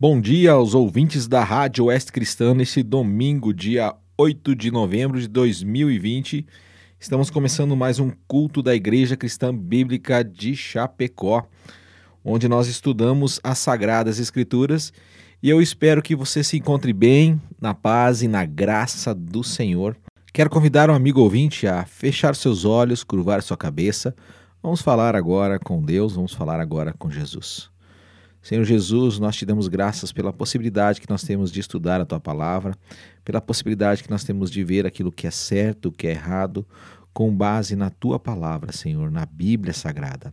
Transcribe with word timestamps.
Bom 0.00 0.20
dia 0.20 0.52
aos 0.52 0.74
ouvintes 0.74 1.26
da 1.26 1.42
Rádio 1.42 1.86
Oeste 1.86 2.12
Cristã 2.12 2.54
neste 2.54 2.84
domingo, 2.84 3.52
dia 3.52 3.92
8 4.16 4.54
de 4.54 4.70
novembro 4.70 5.20
de 5.20 5.26
2020. 5.26 6.46
Estamos 7.00 7.30
começando 7.30 7.76
mais 7.76 7.98
um 7.98 8.12
culto 8.28 8.62
da 8.62 8.76
Igreja 8.76 9.16
Cristã 9.16 9.52
Bíblica 9.52 10.22
de 10.22 10.54
Chapecó, 10.54 11.48
onde 12.24 12.46
nós 12.46 12.68
estudamos 12.68 13.40
as 13.42 13.58
Sagradas 13.58 14.20
Escrituras 14.20 14.92
e 15.42 15.50
eu 15.50 15.60
espero 15.60 16.00
que 16.00 16.14
você 16.14 16.44
se 16.44 16.56
encontre 16.56 16.92
bem, 16.92 17.42
na 17.60 17.74
paz 17.74 18.22
e 18.22 18.28
na 18.28 18.44
graça 18.44 19.12
do 19.12 19.42
Senhor. 19.42 19.96
Quero 20.32 20.48
convidar 20.48 20.88
um 20.90 20.94
amigo 20.94 21.20
ouvinte 21.20 21.66
a 21.66 21.84
fechar 21.84 22.36
seus 22.36 22.64
olhos, 22.64 23.02
curvar 23.02 23.42
sua 23.42 23.56
cabeça. 23.56 24.14
Vamos 24.62 24.80
falar 24.80 25.16
agora 25.16 25.58
com 25.58 25.82
Deus, 25.82 26.14
vamos 26.14 26.32
falar 26.32 26.60
agora 26.60 26.94
com 26.96 27.10
Jesus. 27.10 27.68
Senhor 28.40 28.64
Jesus, 28.64 29.18
nós 29.18 29.36
te 29.36 29.44
damos 29.44 29.68
graças 29.68 30.12
pela 30.12 30.32
possibilidade 30.32 31.00
que 31.00 31.10
nós 31.10 31.22
temos 31.22 31.50
de 31.50 31.60
estudar 31.60 32.00
a 32.00 32.06
tua 32.06 32.20
palavra, 32.20 32.74
pela 33.24 33.40
possibilidade 33.40 34.02
que 34.02 34.10
nós 34.10 34.24
temos 34.24 34.50
de 34.50 34.62
ver 34.64 34.86
aquilo 34.86 35.12
que 35.12 35.26
é 35.26 35.30
certo, 35.30 35.86
o 35.86 35.92
que 35.92 36.06
é 36.06 36.10
errado, 36.12 36.66
com 37.12 37.34
base 37.34 37.74
na 37.74 37.90
tua 37.90 38.18
palavra, 38.18 38.72
Senhor, 38.72 39.10
na 39.10 39.26
Bíblia 39.26 39.74
Sagrada. 39.74 40.32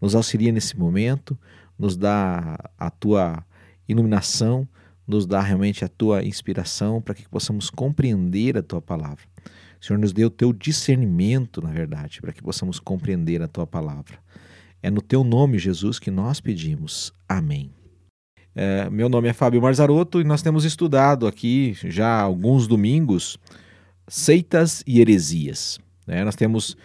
Nos 0.00 0.14
auxilia 0.14 0.52
nesse 0.52 0.76
momento, 0.76 1.38
nos 1.78 1.96
dá 1.96 2.58
a 2.76 2.90
tua 2.90 3.44
iluminação, 3.88 4.68
nos 5.06 5.24
dá 5.24 5.40
realmente 5.40 5.84
a 5.84 5.88
tua 5.88 6.24
inspiração 6.24 7.00
para 7.00 7.14
que 7.14 7.28
possamos 7.28 7.70
compreender 7.70 8.58
a 8.58 8.62
tua 8.62 8.82
palavra. 8.82 9.24
Senhor, 9.80 9.98
nos 9.98 10.12
dê 10.12 10.24
o 10.24 10.30
teu 10.30 10.52
discernimento, 10.52 11.62
na 11.62 11.70
verdade, 11.70 12.20
para 12.20 12.32
que 12.32 12.42
possamos 12.42 12.80
compreender 12.80 13.40
a 13.40 13.46
tua 13.46 13.66
palavra. 13.66 14.18
É 14.82 14.90
no 14.90 15.00
teu 15.00 15.24
nome, 15.24 15.58
Jesus, 15.58 15.98
que 15.98 16.10
nós 16.10 16.40
pedimos. 16.40 17.12
Amém. 17.28 17.70
É, 18.54 18.88
meu 18.88 19.08
nome 19.08 19.28
é 19.28 19.32
Fábio 19.32 19.60
Marzarotto 19.60 20.20
e 20.20 20.24
nós 20.24 20.40
temos 20.40 20.64
estudado 20.64 21.26
aqui 21.26 21.76
já 21.84 22.20
alguns 22.20 22.66
domingos 22.66 23.38
seitas 24.08 24.82
e 24.86 25.00
heresias. 25.00 25.78
Né? 26.06 26.24
Nós 26.24 26.36
temos 26.36 26.76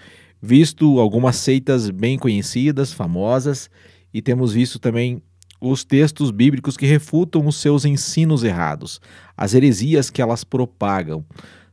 visto 0.42 1.00
algumas 1.00 1.36
seitas 1.38 1.90
bem 1.90 2.18
conhecidas, 2.18 2.92
famosas, 2.92 3.70
e 4.14 4.22
temos 4.22 4.52
visto 4.54 4.80
também 4.80 5.22
os 5.62 5.84
textos 5.84 6.32
bíblicos 6.32 6.76
que 6.76 6.88
refutam 6.88 7.46
os 7.46 7.56
seus 7.56 7.86
ensinos 7.86 8.44
errados, 8.44 9.00
as 9.38 9.54
heresias 9.54 10.10
que 10.10 10.22
elas 10.22 10.44
propagam. 10.44 11.24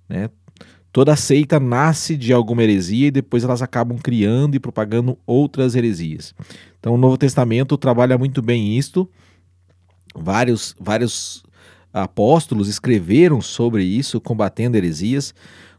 Né? 0.08 0.28
Toda 0.92 1.14
seita 1.16 1.60
nasce 1.60 2.16
de 2.16 2.32
alguma 2.32 2.62
heresia 2.62 3.08
e 3.08 3.10
depois 3.10 3.44
elas 3.44 3.62
acabam 3.62 3.98
criando 3.98 4.54
e 4.54 4.60
propagando 4.60 5.18
outras 5.26 5.74
heresias. 5.74 6.34
Então 6.80 6.94
o 6.94 6.98
Novo 6.98 7.18
Testamento 7.18 7.76
trabalha 7.76 8.16
muito 8.16 8.40
bem 8.40 8.76
isto. 8.76 9.08
Vários, 10.14 10.74
vários 10.80 11.42
apóstolos 11.92 12.68
escreveram 12.68 13.40
sobre 13.40 13.84
isso, 13.84 14.20
combatendo 14.20 14.76
heresias. 14.76 15.34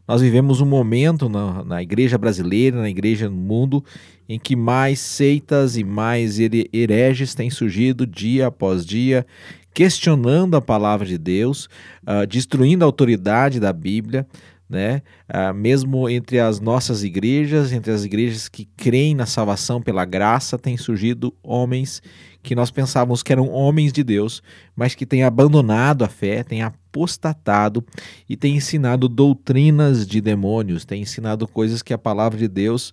Nós 0.06 0.22
vivemos 0.22 0.60
um 0.60 0.66
momento 0.66 1.28
na, 1.28 1.64
na 1.64 1.82
igreja 1.82 2.18
brasileira, 2.18 2.80
na 2.80 2.90
igreja 2.90 3.28
no 3.28 3.36
mundo, 3.36 3.84
em 4.28 4.38
que 4.38 4.56
mais 4.56 4.98
seitas 4.98 5.76
e 5.76 5.84
mais 5.84 6.38
hereges 6.40 7.34
têm 7.34 7.50
surgido 7.50 8.06
dia 8.06 8.48
após 8.48 8.84
dia, 8.84 9.26
questionando 9.72 10.56
a 10.56 10.60
palavra 10.60 11.06
de 11.06 11.16
Deus, 11.16 11.68
uh, 12.02 12.26
destruindo 12.26 12.84
a 12.84 12.86
autoridade 12.86 13.60
da 13.60 13.72
Bíblia, 13.72 14.26
né? 14.70 15.02
Ah, 15.28 15.52
mesmo 15.52 16.08
entre 16.08 16.38
as 16.38 16.60
nossas 16.60 17.02
igrejas, 17.02 17.72
entre 17.72 17.90
as 17.90 18.04
igrejas 18.04 18.48
que 18.48 18.66
creem 18.76 19.16
na 19.16 19.26
salvação 19.26 19.82
pela 19.82 20.04
graça, 20.04 20.56
tem 20.56 20.76
surgido 20.76 21.34
homens 21.42 22.00
que 22.40 22.54
nós 22.54 22.70
pensávamos 22.70 23.22
que 23.22 23.32
eram 23.32 23.50
homens 23.50 23.92
de 23.92 24.04
Deus, 24.04 24.42
mas 24.74 24.94
que 24.94 25.04
têm 25.04 25.24
abandonado 25.24 26.04
a 26.04 26.08
fé, 26.08 26.44
têm 26.44 26.62
apostatado 26.62 27.84
e 28.28 28.36
têm 28.36 28.56
ensinado 28.56 29.08
doutrinas 29.08 30.06
de 30.06 30.20
demônios, 30.20 30.84
têm 30.84 31.02
ensinado 31.02 31.48
coisas 31.48 31.82
que 31.82 31.92
a 31.92 31.98
palavra 31.98 32.38
de 32.38 32.48
Deus, 32.48 32.92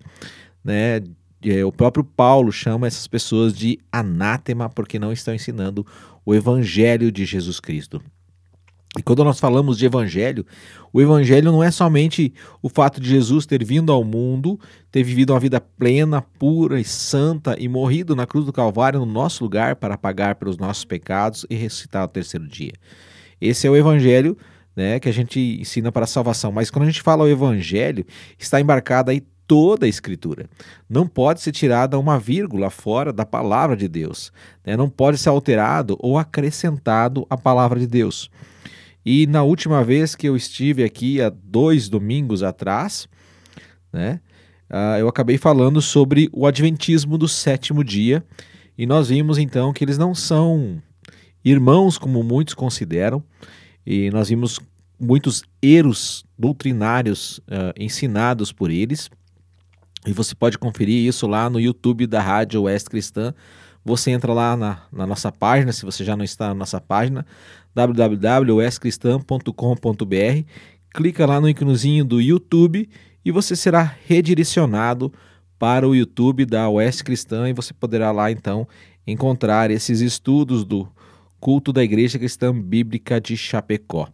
né, 0.63 1.01
é, 1.43 1.63
o 1.63 1.71
próprio 1.71 2.03
Paulo 2.03 2.51
chama 2.51 2.87
essas 2.87 3.07
pessoas 3.07 3.55
de 3.55 3.79
anátema 3.91 4.67
porque 4.67 4.97
não 4.97 5.13
estão 5.13 5.33
ensinando 5.33 5.85
o 6.25 6.33
evangelho 6.33 7.11
de 7.11 7.23
Jesus 7.23 7.59
Cristo. 7.59 8.01
E 8.97 9.03
quando 9.03 9.23
nós 9.23 9.39
falamos 9.39 9.77
de 9.77 9.85
evangelho, 9.85 10.45
o 10.93 11.01
evangelho 11.01 11.51
não 11.51 11.63
é 11.63 11.69
somente 11.69 12.33
o 12.61 12.69
fato 12.69 13.01
de 13.01 13.09
Jesus 13.09 13.45
ter 13.45 13.63
vindo 13.63 13.91
ao 13.91 14.03
mundo, 14.03 14.59
ter 14.91 15.03
vivido 15.03 15.33
uma 15.33 15.39
vida 15.39 15.59
plena, 15.59 16.21
pura 16.21 16.79
e 16.79 16.83
santa 16.85 17.55
e 17.59 17.67
morrido 17.67 18.15
na 18.15 18.25
cruz 18.25 18.45
do 18.45 18.53
Calvário 18.53 18.99
no 18.99 19.05
nosso 19.05 19.43
lugar 19.43 19.75
para 19.75 19.97
pagar 19.97 20.35
pelos 20.35 20.57
nossos 20.57 20.85
pecados 20.85 21.45
e 21.49 21.55
ressuscitar 21.55 22.03
ao 22.03 22.07
terceiro 22.07 22.47
dia. 22.47 22.73
Esse 23.39 23.67
é 23.67 23.69
o 23.69 23.75
evangelho 23.75 24.37
né, 24.75 24.99
que 24.99 25.09
a 25.09 25.13
gente 25.13 25.39
ensina 25.59 25.91
para 25.91 26.05
a 26.05 26.07
salvação. 26.07 26.51
Mas 26.51 26.69
quando 26.69 26.83
a 26.83 26.87
gente 26.87 27.01
fala 27.01 27.23
o 27.23 27.29
evangelho, 27.29 28.05
está 28.37 28.61
embarcada 28.61 29.11
aí 29.11 29.21
toda 29.47 29.85
a 29.85 29.89
Escritura. 29.89 30.47
Não 30.89 31.07
pode 31.07 31.41
ser 31.41 31.51
tirada 31.51 31.97
uma 31.97 32.19
vírgula 32.19 32.69
fora 32.69 33.11
da 33.11 33.25
palavra 33.25 33.75
de 33.75 33.87
Deus. 33.87 34.31
Né? 34.65 34.75
Não 34.75 34.89
pode 34.89 35.17
ser 35.17 35.29
alterado 35.29 35.97
ou 35.99 36.17
acrescentado 36.17 37.25
à 37.29 37.37
palavra 37.37 37.79
de 37.79 37.87
Deus. 37.87 38.29
E 39.09 39.25
na 39.25 39.41
última 39.41 39.85
vez 39.85 40.15
que 40.15 40.27
eu 40.27 40.35
estive 40.35 40.83
aqui, 40.83 41.21
há 41.21 41.29
dois 41.29 41.87
domingos 41.87 42.43
atrás, 42.43 43.07
né, 43.93 44.19
uh, 44.69 44.99
eu 44.99 45.07
acabei 45.07 45.37
falando 45.37 45.81
sobre 45.81 46.29
o 46.33 46.45
Adventismo 46.45 47.17
do 47.17 47.25
sétimo 47.25 47.85
dia. 47.85 48.21
E 48.77 48.85
nós 48.85 49.07
vimos 49.07 49.37
então 49.37 49.71
que 49.71 49.81
eles 49.81 49.97
não 49.97 50.13
são 50.13 50.83
irmãos 51.41 51.97
como 51.97 52.21
muitos 52.21 52.53
consideram. 52.53 53.23
E 53.85 54.11
nós 54.11 54.27
vimos 54.27 54.59
muitos 54.99 55.41
erros 55.61 56.25
doutrinários 56.37 57.37
uh, 57.47 57.71
ensinados 57.79 58.51
por 58.51 58.69
eles. 58.69 59.09
E 60.05 60.11
você 60.11 60.35
pode 60.35 60.57
conferir 60.57 61.07
isso 61.07 61.25
lá 61.27 61.49
no 61.49 61.61
YouTube 61.61 62.07
da 62.07 62.21
Rádio 62.21 62.63
Oeste 62.63 62.89
Cristã. 62.89 63.33
Você 63.87 64.11
entra 64.11 64.31
lá 64.33 64.57
na, 64.57 64.81
na 64.91 65.07
nossa 65.07 65.31
página, 65.31 65.71
se 65.71 65.85
você 65.85 66.03
já 66.03 66.17
não 66.17 66.25
está 66.25 66.49
na 66.49 66.53
nossa 66.53 66.81
página, 66.81 67.25
www.escristã.com.br, 67.73 70.43
clica 70.93 71.25
lá 71.25 71.39
no 71.39 71.47
íconezinho 71.47 72.03
do 72.03 72.19
YouTube 72.19 72.89
e 73.23 73.31
você 73.31 73.55
será 73.55 73.95
redirecionado 74.05 75.13
para 75.57 75.87
o 75.87 75.95
YouTube 75.95 76.43
da 76.43 76.67
Oeste 76.67 77.01
Cristã 77.01 77.47
e 77.47 77.53
você 77.53 77.73
poderá 77.73 78.11
lá 78.11 78.29
então 78.29 78.67
encontrar 79.07 79.71
esses 79.71 80.01
estudos 80.01 80.65
do 80.65 80.85
culto 81.39 81.71
da 81.71 81.81
Igreja 81.81 82.19
Cristã 82.19 82.53
Bíblica 82.53 83.21
de 83.21 83.37
Chapecó. 83.37 84.09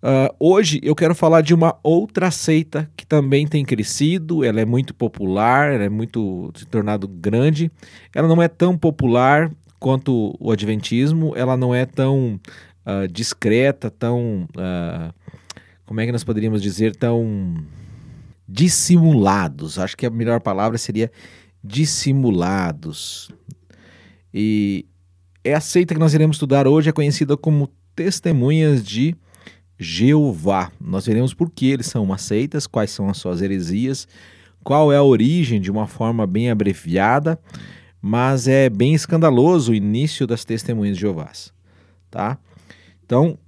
Uh, 0.00 0.32
hoje 0.38 0.78
eu 0.82 0.94
quero 0.94 1.12
falar 1.12 1.40
de 1.40 1.52
uma 1.52 1.76
outra 1.82 2.30
seita 2.30 2.88
que 2.96 3.04
também 3.04 3.48
tem 3.48 3.64
crescido, 3.64 4.44
ela 4.44 4.60
é 4.60 4.64
muito 4.64 4.94
popular, 4.94 5.72
ela 5.72 5.82
é 5.82 5.88
muito 5.88 6.52
se 6.54 6.66
tornado 6.66 7.08
grande. 7.08 7.70
Ela 8.14 8.28
não 8.28 8.40
é 8.40 8.46
tão 8.46 8.78
popular 8.78 9.50
quanto 9.80 10.36
o 10.38 10.52
Adventismo, 10.52 11.32
ela 11.36 11.56
não 11.56 11.74
é 11.74 11.84
tão 11.84 12.40
uh, 12.86 13.08
discreta, 13.08 13.90
tão. 13.90 14.48
Uh, 14.56 15.12
como 15.84 16.00
é 16.00 16.06
que 16.06 16.12
nós 16.12 16.22
poderíamos 16.22 16.62
dizer? 16.62 16.94
Tão 16.94 17.56
dissimulados. 18.48 19.78
Acho 19.78 19.96
que 19.96 20.06
a 20.06 20.10
melhor 20.10 20.40
palavra 20.40 20.78
seria 20.78 21.10
dissimulados. 21.62 23.30
E 24.32 24.86
é 25.42 25.54
a 25.54 25.60
seita 25.60 25.94
que 25.94 26.00
nós 26.00 26.14
iremos 26.14 26.36
estudar 26.36 26.68
hoje 26.68 26.88
é 26.88 26.92
conhecida 26.92 27.36
como 27.36 27.68
Testemunhas 27.96 28.84
de 28.84 29.16
Jeová. 29.78 30.72
Nós 30.80 31.06
veremos 31.06 31.32
por 31.32 31.50
que 31.50 31.70
eles 31.70 31.86
são 31.86 32.02
uma 32.02 32.18
seitas, 32.18 32.66
quais 32.66 32.90
são 32.90 33.08
as 33.08 33.18
suas 33.18 33.40
heresias, 33.40 34.08
qual 34.64 34.92
é 34.92 34.96
a 34.96 35.02
origem 35.02 35.60
de 35.60 35.70
uma 35.70 35.86
forma 35.86 36.26
bem 36.26 36.50
abreviada 36.50 37.38
mas 38.00 38.46
é 38.46 38.68
bem 38.68 38.94
escandaloso 38.94 39.72
o 39.72 39.74
início 39.74 40.26
das 40.26 40.44
testemunhas 40.44 40.96
de 40.96 41.02
Jeová, 41.02 41.30
tá? 42.10 42.38
Então, 43.04 43.38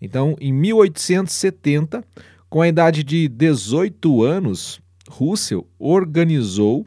Então, 0.00 0.34
em 0.40 0.50
1870, 0.50 2.02
com 2.48 2.62
a 2.62 2.68
idade 2.68 3.04
de 3.04 3.28
18 3.28 4.22
anos, 4.22 4.80
Russell 5.06 5.68
organizou 5.78 6.86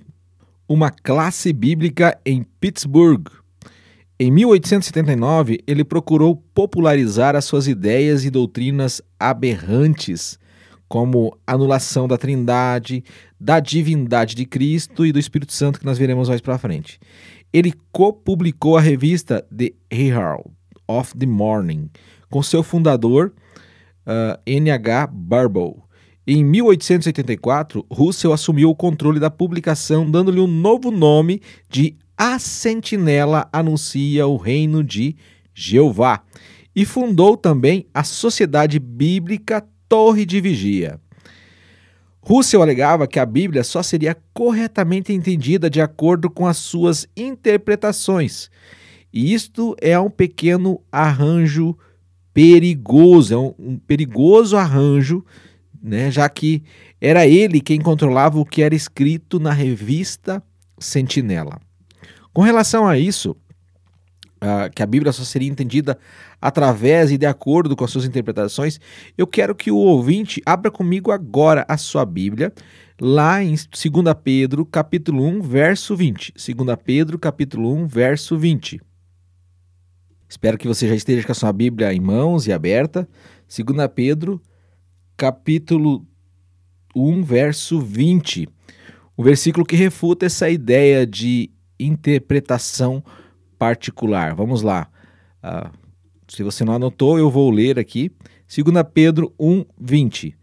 uma 0.68 0.90
classe 0.90 1.54
bíblica 1.54 2.20
em 2.26 2.44
Pittsburgh, 2.60 3.28
em 4.20 4.32
1879, 4.32 5.60
ele 5.68 5.84
procurou 5.84 6.44
popularizar 6.54 7.36
as 7.36 7.46
suas 7.46 7.68
ideias 7.68 8.26
e 8.26 8.32
doutrinas 8.32 9.00
aberrantes, 9.20 10.40
como 10.88 11.38
anulação 11.46 12.08
da 12.08 12.18
Trindade, 12.18 13.04
da 13.40 13.60
divindade 13.60 14.34
de 14.34 14.46
Cristo 14.46 15.06
e 15.06 15.12
do 15.12 15.20
Espírito 15.20 15.54
Santo, 15.54 15.80
que 15.80 15.86
nós 15.86 16.00
veremos 16.00 16.30
mais 16.30 16.42
para 16.42 16.58
frente. 16.58 17.00
Ele 17.54 17.74
co-publicou 17.92 18.76
a 18.76 18.82
revista 18.82 19.46
The 19.56 19.74
Herald 19.92 20.50
of 20.88 21.16
the 21.16 21.28
Morning 21.28 21.88
com 22.28 22.42
seu 22.42 22.64
fundador, 22.64 23.34
uh, 24.08 24.40
N.H. 24.48 25.08
Barbow. 25.14 25.84
Em 26.26 26.44
1884, 26.44 27.86
Russell 27.90 28.34
assumiu 28.34 28.70
o 28.70 28.76
controle 28.76 29.20
da 29.20 29.30
publicação, 29.30 30.10
dando-lhe 30.10 30.40
um 30.40 30.48
novo 30.48 30.90
nome 30.90 31.42
de 31.70 31.96
a 32.18 32.40
sentinela 32.40 33.48
anuncia 33.54 34.26
o 34.26 34.38
reino 34.38 34.84
de 34.84 35.16
Jeová 35.54 36.24
e 36.76 36.84
fundou 36.84 37.38
também 37.38 37.88
a 37.94 38.04
Sociedade 38.04 38.80
Bíblica 38.80 39.64
Torre 39.88 40.26
de 40.26 40.42
Vigia. 40.42 41.00
Russell 42.22 42.62
alegava 42.62 43.08
que 43.08 43.20
a 43.20 43.26
Bíblia 43.26 43.64
só 43.64 43.82
seria 43.82 44.18
corretamente 44.34 45.14
entendida 45.14 45.70
de 45.70 45.80
acordo 45.80 46.30
com 46.30 46.46
as 46.46 46.58
suas 46.58 47.08
interpretações. 47.16 48.50
E 49.14 49.34
isto 49.34 49.76
é 49.80 49.98
um 49.98 50.10
pequeno 50.10 50.82
arranjo 50.92 51.78
perigoso, 52.34 53.34
é 53.34 53.38
um, 53.38 53.54
um 53.58 53.78
perigoso 53.78 54.58
arranjo, 54.58 55.24
né, 55.82 56.12
já 56.12 56.28
que 56.28 56.64
era 57.00 57.26
ele 57.26 57.62
quem 57.62 57.80
controlava 57.80 58.40
o 58.40 58.46
que 58.46 58.62
era 58.62 58.76
escrito 58.76 59.40
na 59.40 59.54
revista 59.54 60.44
Sentinela. 60.78 61.67
Com 62.38 62.44
relação 62.44 62.88
a 62.88 63.00
isso, 63.00 63.32
uh, 64.36 64.72
que 64.76 64.84
a 64.84 64.86
Bíblia 64.86 65.12
só 65.12 65.24
seria 65.24 65.50
entendida 65.50 65.98
através 66.40 67.10
e 67.10 67.18
de 67.18 67.26
acordo 67.26 67.76
com 67.76 67.84
as 67.84 67.90
suas 67.90 68.06
interpretações, 68.06 68.80
eu 69.18 69.26
quero 69.26 69.56
que 69.56 69.72
o 69.72 69.78
ouvinte 69.78 70.40
abra 70.46 70.70
comigo 70.70 71.12
agora 71.12 71.66
a 71.68 71.78
sua 71.78 72.06
Bíblia, 72.06 72.54
lá 73.02 73.44
em 73.44 73.56
2 73.56 73.66
Pedro, 74.24 74.68
capítulo 74.68 75.26
1, 75.26 75.42
verso 75.42 75.96
20. 75.96 76.32
2 76.34 76.78
Pedro, 76.86 77.18
capítulo 77.18 77.74
1, 77.74 77.88
verso 77.88 78.38
20. 78.38 78.82
Espero 80.30 80.60
que 80.60 80.68
você 80.68 80.88
já 80.88 80.94
esteja 80.94 81.26
com 81.26 81.32
a 81.32 81.36
sua 81.36 81.52
Bíblia 81.52 81.92
em 81.92 82.00
mãos 82.00 82.46
e 82.46 82.54
aberta. 82.54 83.10
2 83.50 83.88
Pedro, 83.96 84.40
capítulo 85.18 86.06
1, 86.96 87.24
verso 87.24 87.82
20. 87.82 88.48
O 89.18 89.24
versículo 89.24 89.66
que 89.66 89.76
refuta 89.76 90.28
essa 90.28 90.48
ideia 90.48 91.04
de 91.04 91.50
interpretação 91.80 93.04
particular. 93.58 94.36
Vamos 94.36 94.62
lá. 94.62 94.88
Uh, 95.44 95.70
se 96.28 96.44
você 96.44 96.66
não 96.66 96.74
anotou, 96.74 97.18
eu 97.18 97.30
vou 97.30 97.50
ler 97.50 97.80
aqui. 97.80 98.12
2 98.48 98.84
Pedro 98.94 99.34
1, 99.40 99.66
20. 99.80 100.36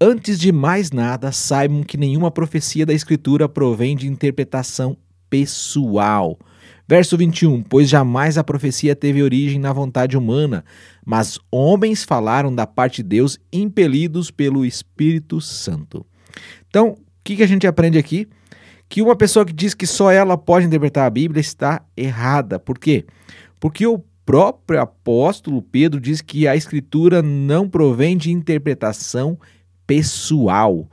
Antes 0.00 0.38
de 0.38 0.52
mais 0.52 0.90
nada, 0.90 1.32
saibam 1.32 1.82
que 1.82 1.96
nenhuma 1.96 2.30
profecia 2.30 2.84
da 2.84 2.92
Escritura 2.92 3.48
provém 3.48 3.96
de 3.96 4.06
interpretação 4.06 4.96
pessoal. 5.30 6.38
Verso 6.88 7.16
21: 7.16 7.62
Pois 7.62 7.88
jamais 7.88 8.38
a 8.38 8.44
profecia 8.44 8.94
teve 8.94 9.22
origem 9.22 9.58
na 9.58 9.72
vontade 9.72 10.16
humana, 10.16 10.64
mas 11.04 11.38
homens 11.50 12.04
falaram 12.04 12.54
da 12.54 12.66
parte 12.66 13.02
de 13.02 13.08
Deus 13.08 13.38
impelidos 13.52 14.30
pelo 14.30 14.64
Espírito 14.64 15.40
Santo. 15.40 16.06
Então, 16.68 16.90
o 16.90 16.98
que, 17.24 17.36
que 17.36 17.42
a 17.42 17.48
gente 17.48 17.66
aprende 17.66 17.98
aqui? 17.98 18.28
Que 18.88 19.02
uma 19.02 19.16
pessoa 19.16 19.44
que 19.44 19.52
diz 19.52 19.74
que 19.74 19.86
só 19.86 20.10
ela 20.10 20.38
pode 20.38 20.66
interpretar 20.66 21.06
a 21.06 21.10
Bíblia 21.10 21.40
está 21.40 21.82
errada. 21.96 22.58
Por 22.58 22.78
quê? 22.78 23.04
Porque 23.58 23.86
o 23.86 24.02
próprio 24.24 24.80
apóstolo 24.80 25.62
Pedro 25.62 26.00
diz 26.00 26.20
que 26.20 26.48
a 26.48 26.56
Escritura 26.56 27.22
não 27.22 27.68
provém 27.68 28.16
de 28.16 28.30
interpretação 28.30 29.38
pessoal. 29.86 30.88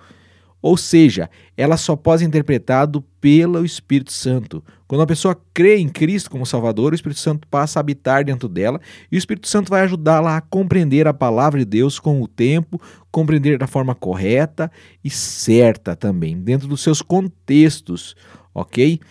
Ou 0.64 0.78
seja, 0.78 1.30
ela 1.58 1.76
só 1.76 1.94
pode 1.94 2.22
ser 2.22 2.26
interpretada 2.26 3.04
pelo 3.20 3.66
Espírito 3.66 4.14
Santo. 4.14 4.64
Quando 4.88 5.02
a 5.02 5.06
pessoa 5.06 5.38
crê 5.54 5.76
em 5.78 5.90
Cristo 5.90 6.32
como 6.32 6.46
Salvador, 6.46 6.94
o 6.94 6.96
Espírito 6.96 7.20
Santo 7.20 7.46
passa 7.50 7.78
a 7.78 7.82
habitar 7.82 8.24
dentro 8.24 8.48
dela 8.48 8.80
e 9.12 9.18
o 9.18 9.20
Espírito 9.20 9.50
Santo 9.50 9.70
vai 9.70 9.82
ajudá-la 9.82 10.38
a 10.38 10.42
compreender 10.42 11.06
a 11.06 11.14
palavra 11.14 11.60
de 11.60 11.66
Deus 11.66 12.00
com 12.00 12.22
o 12.22 12.30
tempo, 12.30 12.82
compreender 13.12 13.58
da 13.58 13.68
forma 13.68 13.94
correta 13.94 14.72
e 15.04 15.10
certa 15.10 15.98
também, 15.98 16.40
dentro 16.40 16.66
dos 16.66 16.80
seus 16.80 17.02
contextos, 17.02 18.16
ok? 18.56 19.02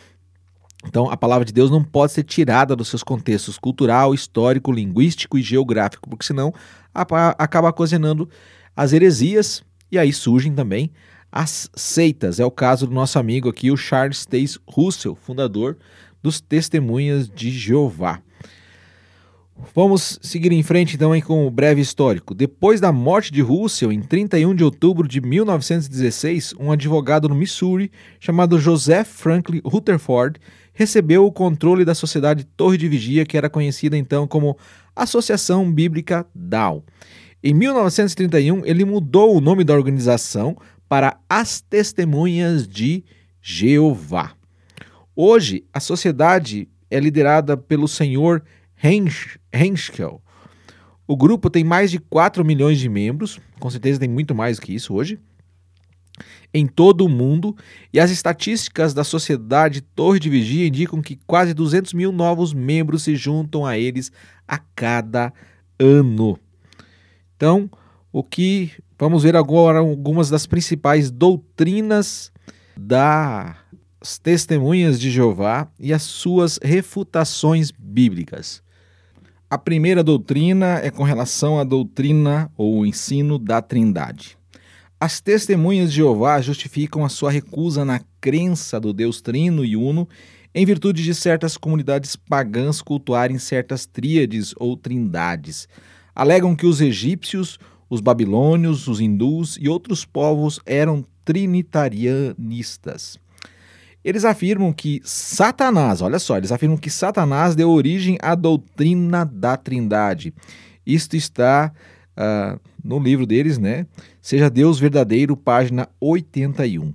Então, 0.86 1.10
a 1.10 1.18
palavra 1.18 1.44
de 1.44 1.52
Deus 1.52 1.70
não 1.70 1.84
pode 1.84 2.12
ser 2.12 2.22
tirada 2.22 2.74
dos 2.74 2.88
seus 2.88 3.02
contextos 3.02 3.58
cultural, 3.58 4.14
histórico, 4.14 4.72
linguístico 4.72 5.36
e 5.36 5.42
geográfico, 5.42 6.08
porque 6.08 6.24
senão 6.24 6.50
acaba 6.94 7.68
ocasionando 7.68 8.26
as 8.74 8.94
heresias 8.94 9.62
e 9.90 9.98
aí 9.98 10.14
surgem 10.14 10.54
também 10.54 10.90
as 11.32 11.70
seitas. 11.74 12.38
É 12.38 12.44
o 12.44 12.50
caso 12.50 12.86
do 12.86 12.94
nosso 12.94 13.18
amigo 13.18 13.48
aqui, 13.48 13.70
o 13.70 13.76
Charles 13.76 14.26
Taze 14.26 14.58
Russell, 14.68 15.14
fundador 15.16 15.78
dos 16.22 16.40
Testemunhas 16.40 17.28
de 17.28 17.50
Jeová. 17.50 18.20
Vamos 19.74 20.18
seguir 20.20 20.52
em 20.52 20.62
frente 20.62 20.96
então 20.96 21.12
aí 21.12 21.22
com 21.22 21.46
o 21.46 21.50
breve 21.50 21.80
histórico. 21.80 22.34
Depois 22.34 22.80
da 22.80 22.90
morte 22.90 23.32
de 23.32 23.40
Russell, 23.40 23.92
em 23.92 24.02
31 24.02 24.54
de 24.54 24.64
outubro 24.64 25.06
de 25.06 25.20
1916, 25.20 26.54
um 26.58 26.72
advogado 26.72 27.28
no 27.28 27.34
Missouri 27.34 27.90
chamado 28.18 28.58
Joseph 28.58 29.08
Franklin 29.08 29.60
Rutherford 29.64 30.40
recebeu 30.74 31.26
o 31.26 31.32
controle 31.32 31.84
da 31.84 31.94
sociedade 31.94 32.44
Torre 32.44 32.76
de 32.76 32.88
Vigia, 32.88 33.26
que 33.26 33.36
era 33.36 33.48
conhecida 33.48 33.96
então 33.96 34.26
como 34.26 34.56
Associação 34.96 35.70
Bíblica 35.70 36.26
Dow. 36.34 36.84
Em 37.44 37.52
1931, 37.54 38.64
ele 38.64 38.84
mudou 38.84 39.36
o 39.36 39.40
nome 39.40 39.64
da 39.64 39.74
organização 39.74 40.56
para 40.92 41.18
as 41.26 41.62
testemunhas 41.62 42.68
de 42.68 43.02
Jeová. 43.40 44.34
Hoje, 45.16 45.64
a 45.72 45.80
sociedade 45.80 46.68
é 46.90 47.00
liderada 47.00 47.56
pelo 47.56 47.88
senhor 47.88 48.44
Henschel. 49.50 50.22
O 51.06 51.16
grupo 51.16 51.48
tem 51.48 51.64
mais 51.64 51.90
de 51.90 51.98
4 51.98 52.44
milhões 52.44 52.78
de 52.78 52.90
membros, 52.90 53.40
com 53.58 53.70
certeza 53.70 54.00
tem 54.00 54.08
muito 54.10 54.34
mais 54.34 54.60
que 54.60 54.74
isso 54.74 54.92
hoje, 54.92 55.18
em 56.52 56.66
todo 56.66 57.06
o 57.06 57.08
mundo, 57.08 57.56
e 57.90 57.98
as 57.98 58.10
estatísticas 58.10 58.92
da 58.92 59.02
sociedade 59.02 59.80
Torre 59.80 60.20
de 60.20 60.28
Vigia 60.28 60.66
indicam 60.66 61.00
que 61.00 61.18
quase 61.26 61.54
200 61.54 61.94
mil 61.94 62.12
novos 62.12 62.52
membros 62.52 63.04
se 63.04 63.16
juntam 63.16 63.64
a 63.64 63.78
eles 63.78 64.12
a 64.46 64.58
cada 64.58 65.32
ano. 65.78 66.38
Então, 67.34 67.70
O 68.14 68.22
que 68.22 68.70
vamos 69.02 69.24
ver 69.24 69.34
agora 69.34 69.80
algumas 69.80 70.30
das 70.30 70.46
principais 70.46 71.10
doutrinas 71.10 72.30
das 72.76 73.56
testemunhas 74.22 75.00
de 75.00 75.10
Jeová 75.10 75.66
e 75.76 75.92
as 75.92 76.02
suas 76.02 76.56
refutações 76.62 77.72
bíblicas. 77.76 78.62
A 79.50 79.58
primeira 79.58 80.04
doutrina 80.04 80.78
é 80.78 80.88
com 80.88 81.02
relação 81.02 81.58
à 81.58 81.64
doutrina 81.64 82.48
ou 82.56 82.86
ensino 82.86 83.40
da 83.40 83.60
Trindade. 83.60 84.38
As 85.00 85.20
testemunhas 85.20 85.90
de 85.90 85.96
Jeová 85.96 86.40
justificam 86.40 87.04
a 87.04 87.08
sua 87.08 87.32
recusa 87.32 87.84
na 87.84 88.00
crença 88.20 88.78
do 88.78 88.92
Deus 88.92 89.20
Trino 89.20 89.64
e 89.64 89.74
Uno 89.74 90.08
em 90.54 90.64
virtude 90.64 91.02
de 91.02 91.12
certas 91.12 91.56
comunidades 91.56 92.14
pagãs 92.14 92.80
cultuarem 92.80 93.36
certas 93.36 93.84
tríades 93.84 94.54
ou 94.58 94.76
trindades. 94.76 95.66
Alegam 96.14 96.54
que 96.54 96.66
os 96.66 96.80
egípcios, 96.80 97.58
os 97.92 98.00
babilônios, 98.00 98.88
os 98.88 99.00
hindus 99.00 99.58
e 99.60 99.68
outros 99.68 100.02
povos 100.02 100.58
eram 100.64 101.04
trinitarianistas. 101.26 103.18
Eles 104.02 104.24
afirmam 104.24 104.72
que 104.72 105.02
Satanás, 105.04 106.00
olha 106.00 106.18
só, 106.18 106.38
eles 106.38 106.50
afirmam 106.50 106.78
que 106.78 106.88
Satanás 106.88 107.54
deu 107.54 107.68
origem 107.70 108.16
à 108.22 108.34
doutrina 108.34 109.26
da 109.26 109.58
Trindade. 109.58 110.32
Isto 110.86 111.16
está 111.16 111.70
uh, 112.16 112.58
no 112.82 112.98
livro 112.98 113.26
deles, 113.26 113.58
né? 113.58 113.86
Seja 114.22 114.48
Deus 114.48 114.78
Verdadeiro, 114.80 115.36
página 115.36 115.86
81. 116.00 116.94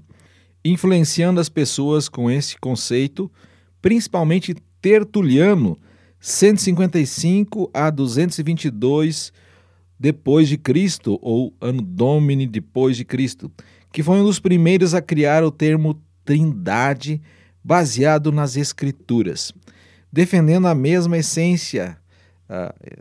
Influenciando 0.66 1.39
as 1.39 1.48
pessoas 1.48 2.10
com 2.10 2.32
esse 2.32 2.58
conceito, 2.58 3.32
principalmente 3.84 4.56
Tertuliano, 4.82 5.77
155 6.20 7.70
a 7.72 7.92
222 7.92 9.32
depois 10.00 10.48
de 10.48 10.58
Cristo 10.58 11.18
ou 11.22 11.54
Ano 11.60 11.82
Domini 11.82 12.46
depois 12.46 12.98
de 12.98 13.06
Cristo, 13.06 13.51
que 13.92 14.04
foi 14.04 14.20
um 14.20 14.24
dos 14.24 14.39
primeiros 14.39 14.94
a 14.94 15.01
criar 15.01 15.44
o 15.44 15.51
termo 15.51 16.01
Trindade 16.24 17.22
baseado 17.63 18.32
nas 18.32 18.58
escrituras, 18.58 19.54
defendendo 20.12 20.68
a 20.68 20.75
mesma 20.75 21.18
essência, 21.18 21.98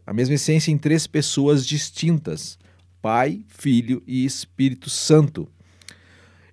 a 0.07 0.12
mesma 0.12 0.37
essência 0.37 0.71
em 0.71 0.79
três 0.79 1.07
pessoas 1.07 1.67
distintas: 1.67 2.59
Pai, 3.03 3.43
Filho 3.49 4.03
e 4.07 4.25
Espírito 4.25 4.88
Santo. 4.88 5.49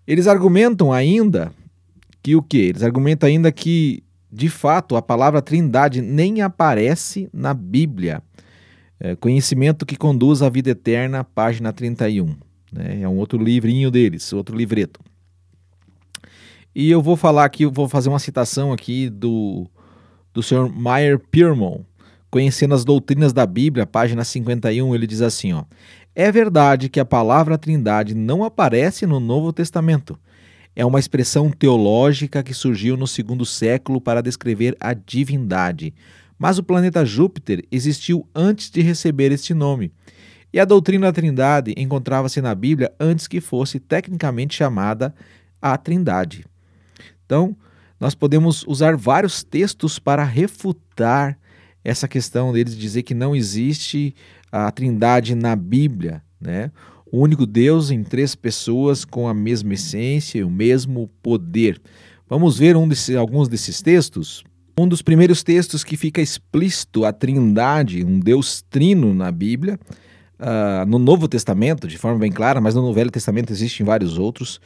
Eles 0.06 0.28
argumentam 0.28 0.92
ainda 0.92 1.54
que 2.22 2.36
o 2.36 2.42
que? 2.42 2.58
Eles 2.58 2.84
argumentam 2.84 3.30
ainda 3.30 3.52
que 3.52 4.04
de 4.34 4.50
fato, 4.50 4.96
a 4.96 5.02
palavra 5.02 5.44
Trindade 5.44 6.02
nem 6.02 6.42
aparece 6.42 7.30
na 7.32 7.54
Bíblia. 7.54 8.24
É, 9.00 9.16
conhecimento 9.16 9.86
que 9.86 9.98
conduz 9.98 10.42
à 10.42 10.50
vida 10.50 10.70
eterna, 10.70 11.24
página 11.24 11.74
31. 11.74 12.36
Né? 12.72 13.02
É 13.02 13.08
um 13.08 13.18
outro 13.18 13.42
livrinho 13.42 13.92
deles, 13.92 14.32
outro 14.34 14.56
livreto. 14.56 15.00
E 16.76 16.90
eu 16.90 17.02
vou 17.02 17.16
falar 17.16 17.46
aqui, 17.46 17.66
vou 17.66 17.88
fazer 17.88 18.10
uma 18.10 18.20
citação 18.20 18.72
aqui 18.72 19.10
do, 19.10 19.70
do 20.34 20.42
Sr. 20.42 20.72
Meyer 20.74 21.20
Piermon, 21.20 21.82
conhecendo 22.32 22.74
as 22.74 22.84
doutrinas 22.84 23.32
da 23.32 23.46
Bíblia, 23.46 23.86
página 23.86 24.24
51, 24.24 24.96
ele 24.96 25.06
diz 25.06 25.22
assim, 25.22 25.54
ó: 25.54 25.66
É 26.16 26.32
verdade 26.32 26.90
que 26.90 27.00
a 27.00 27.06
palavra 27.06 27.60
Trindade 27.60 28.16
não 28.16 28.44
aparece 28.44 29.06
no 29.06 29.20
Novo 29.20 29.54
Testamento, 29.54 30.18
é 30.76 30.84
uma 30.84 31.00
expressão 31.00 31.52
teológica 31.52 32.42
que 32.42 32.54
surgiu 32.54 32.98
no 32.98 33.06
segundo 33.06 33.46
século 33.46 34.02
para 34.02 34.24
descrever 34.24 34.76
a 34.80 34.94
divindade. 34.94 35.94
Mas 36.38 36.58
o 36.58 36.64
planeta 36.64 37.06
Júpiter 37.06 37.64
existiu 37.72 38.28
antes 38.34 38.70
de 38.70 38.82
receber 38.82 39.32
este 39.32 39.54
nome. 39.54 39.92
E 40.52 40.60
a 40.60 40.66
doutrina 40.66 41.08
da 41.08 41.14
Trindade 41.14 41.74
encontrava-se 41.78 42.42
na 42.42 42.54
Bíblia 42.54 42.92
antes 43.00 43.28
que 43.28 43.42
fosse 43.42 43.80
tecnicamente 43.80 44.56
chamada 44.56 45.14
a 45.62 45.78
Trindade. 45.78 46.46
Então, 47.26 47.56
nós 48.00 48.14
podemos 48.14 48.64
usar 48.68 48.96
vários 48.96 49.44
textos 49.44 49.98
para 49.98 50.24
refutar 50.24 51.40
essa 51.84 52.08
questão 52.08 52.54
deles 52.54 52.78
dizer 52.78 53.04
que 53.04 53.14
não 53.14 53.36
existe 53.36 54.14
a 54.52 54.72
Trindade 54.72 55.36
na 55.36 55.56
Bíblia, 55.56 56.22
né? 56.40 56.72
o 57.14 57.20
único 57.20 57.46
Deus 57.46 57.92
em 57.92 58.04
três 58.04 58.36
pessoas 58.36 59.06
com 59.06 59.28
a 59.28 59.34
mesma 59.34 59.74
essência 59.74 60.40
e 60.40 60.44
o 60.44 60.50
mesmo 60.50 61.10
poder. 61.22 61.80
Vamos 62.28 62.58
ver 62.58 62.76
um 62.76 62.90
alguns 63.20 63.48
desses 63.48 63.82
textos? 63.82 64.44
Um 64.76 64.88
dos 64.88 65.04
primeiros 65.04 65.44
textos 65.44 65.84
que 65.84 65.96
fica 65.96 66.20
explícito 66.20 67.06
a 67.06 67.14
trindade, 67.14 68.04
um 68.04 68.20
Deus 68.20 68.64
trino 68.72 69.14
na 69.14 69.32
Bíblia, 69.32 69.80
uh, 70.40 70.86
no 70.88 70.98
Novo 70.98 71.28
Testamento, 71.28 71.88
de 71.88 71.98
forma 71.98 72.18
bem 72.18 72.32
clara, 72.32 72.60
mas 72.60 72.74
no 72.74 72.92
Velho 72.92 73.12
Testamento 73.12 73.52
existem 73.52 73.86
vários 73.86 74.18
outros. 74.18 74.60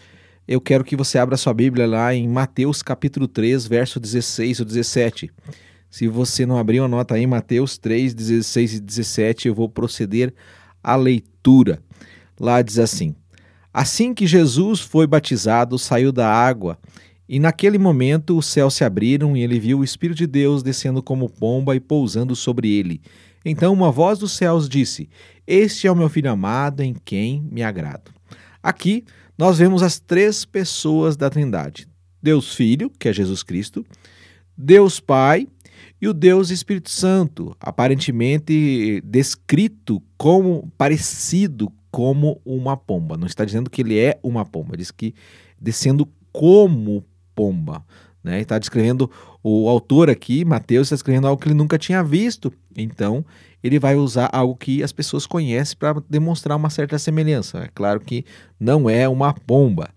Eu 0.47 0.61
quero 0.61 0.85
que 0.85 0.95
você 0.95 1.17
abra 1.17 1.35
sua 1.35 1.53
Bíblia 1.53 1.85
lá 1.85 2.13
em 2.15 2.25
Mateus 2.25 2.81
capítulo 2.81 3.27
3, 3.27 3.67
verso 3.67 3.99
16 3.99 4.61
ou 4.61 4.65
17. 4.65 5.29
Se 5.89 6.07
você 6.07 6.45
não 6.45 6.57
abriu, 6.57 6.85
anota 6.85 7.15
aí 7.15 7.27
Mateus 7.27 7.77
3, 7.77 8.13
16 8.13 8.75
e 8.75 8.79
17, 8.79 9.47
eu 9.49 9.55
vou 9.55 9.67
proceder 9.67 10.33
à 10.81 10.95
leitura. 10.95 11.81
Lá 12.39 12.61
diz 12.61 12.79
assim: 12.79 13.13
Assim 13.73 14.13
que 14.13 14.25
Jesus 14.25 14.79
foi 14.79 15.05
batizado, 15.05 15.77
saiu 15.77 16.13
da 16.13 16.31
água, 16.31 16.77
e 17.27 17.39
naquele 17.39 17.77
momento 17.77 18.37
os 18.37 18.45
céus 18.45 18.73
se 18.73 18.83
abriram 18.83 19.35
e 19.35 19.41
ele 19.41 19.59
viu 19.59 19.79
o 19.79 19.83
Espírito 19.83 20.17
de 20.17 20.27
Deus 20.27 20.63
descendo 20.63 21.03
como 21.03 21.29
pomba 21.29 21.75
e 21.75 21.79
pousando 21.79 22.35
sobre 22.35 22.71
ele. 22.71 23.01
Então 23.43 23.73
uma 23.73 23.91
voz 23.91 24.19
dos 24.19 24.31
céus 24.31 24.69
disse: 24.69 25.09
Este 25.45 25.87
é 25.87 25.91
o 25.91 25.95
meu 25.95 26.09
filho 26.09 26.31
amado, 26.31 26.81
em 26.81 26.93
quem 26.93 27.41
me 27.51 27.63
agrado. 27.63 28.11
Aqui 28.63 29.03
nós 29.37 29.57
vemos 29.57 29.83
as 29.83 29.99
três 29.99 30.45
pessoas 30.45 31.17
da 31.17 31.29
Trindade: 31.29 31.87
Deus 32.21 32.55
Filho, 32.55 32.89
que 32.89 33.09
é 33.09 33.13
Jesus 33.13 33.43
Cristo, 33.43 33.85
Deus 34.57 34.99
Pai 34.99 35.47
e 36.01 36.07
o 36.07 36.13
Deus 36.13 36.49
Espírito 36.49 36.89
Santo, 36.89 37.55
aparentemente 37.59 39.01
descrito 39.03 40.01
como 40.17 40.71
parecido 40.77 41.71
como 41.91 42.39
uma 42.45 42.77
pomba. 42.77 43.17
Não 43.17 43.27
está 43.27 43.43
dizendo 43.43 43.69
que 43.69 43.81
ele 43.81 43.97
é 43.97 44.19
uma 44.21 44.45
pomba, 44.45 44.77
diz 44.77 44.91
que 44.91 45.13
descendo 45.59 46.07
como 46.31 47.03
pomba. 47.37 47.85
Né? 48.23 48.41
Está 48.41 48.57
descrevendo, 48.57 49.09
o 49.43 49.69
autor 49.69 50.09
aqui, 50.09 50.43
Mateus, 50.43 50.87
está 50.87 50.95
descrevendo 50.95 51.27
algo 51.27 51.39
que 51.39 51.47
ele 51.47 51.55
nunca 51.55 51.77
tinha 51.77 52.03
visto. 52.03 52.51
Então, 52.75 53.23
ele 53.63 53.77
vai 53.77 53.95
usar 53.95 54.27
algo 54.33 54.55
que 54.55 54.81
as 54.81 54.91
pessoas 54.91 55.27
conhecem 55.27 55.77
para 55.77 56.01
demonstrar 56.09 56.57
uma 56.57 56.71
certa 56.71 56.97
semelhança. 56.97 57.59
É 57.59 57.69
claro 57.73 57.99
que 57.99 58.25
não 58.59 58.89
é 58.89 59.07
uma 59.07 59.33
pomba, 59.33 59.89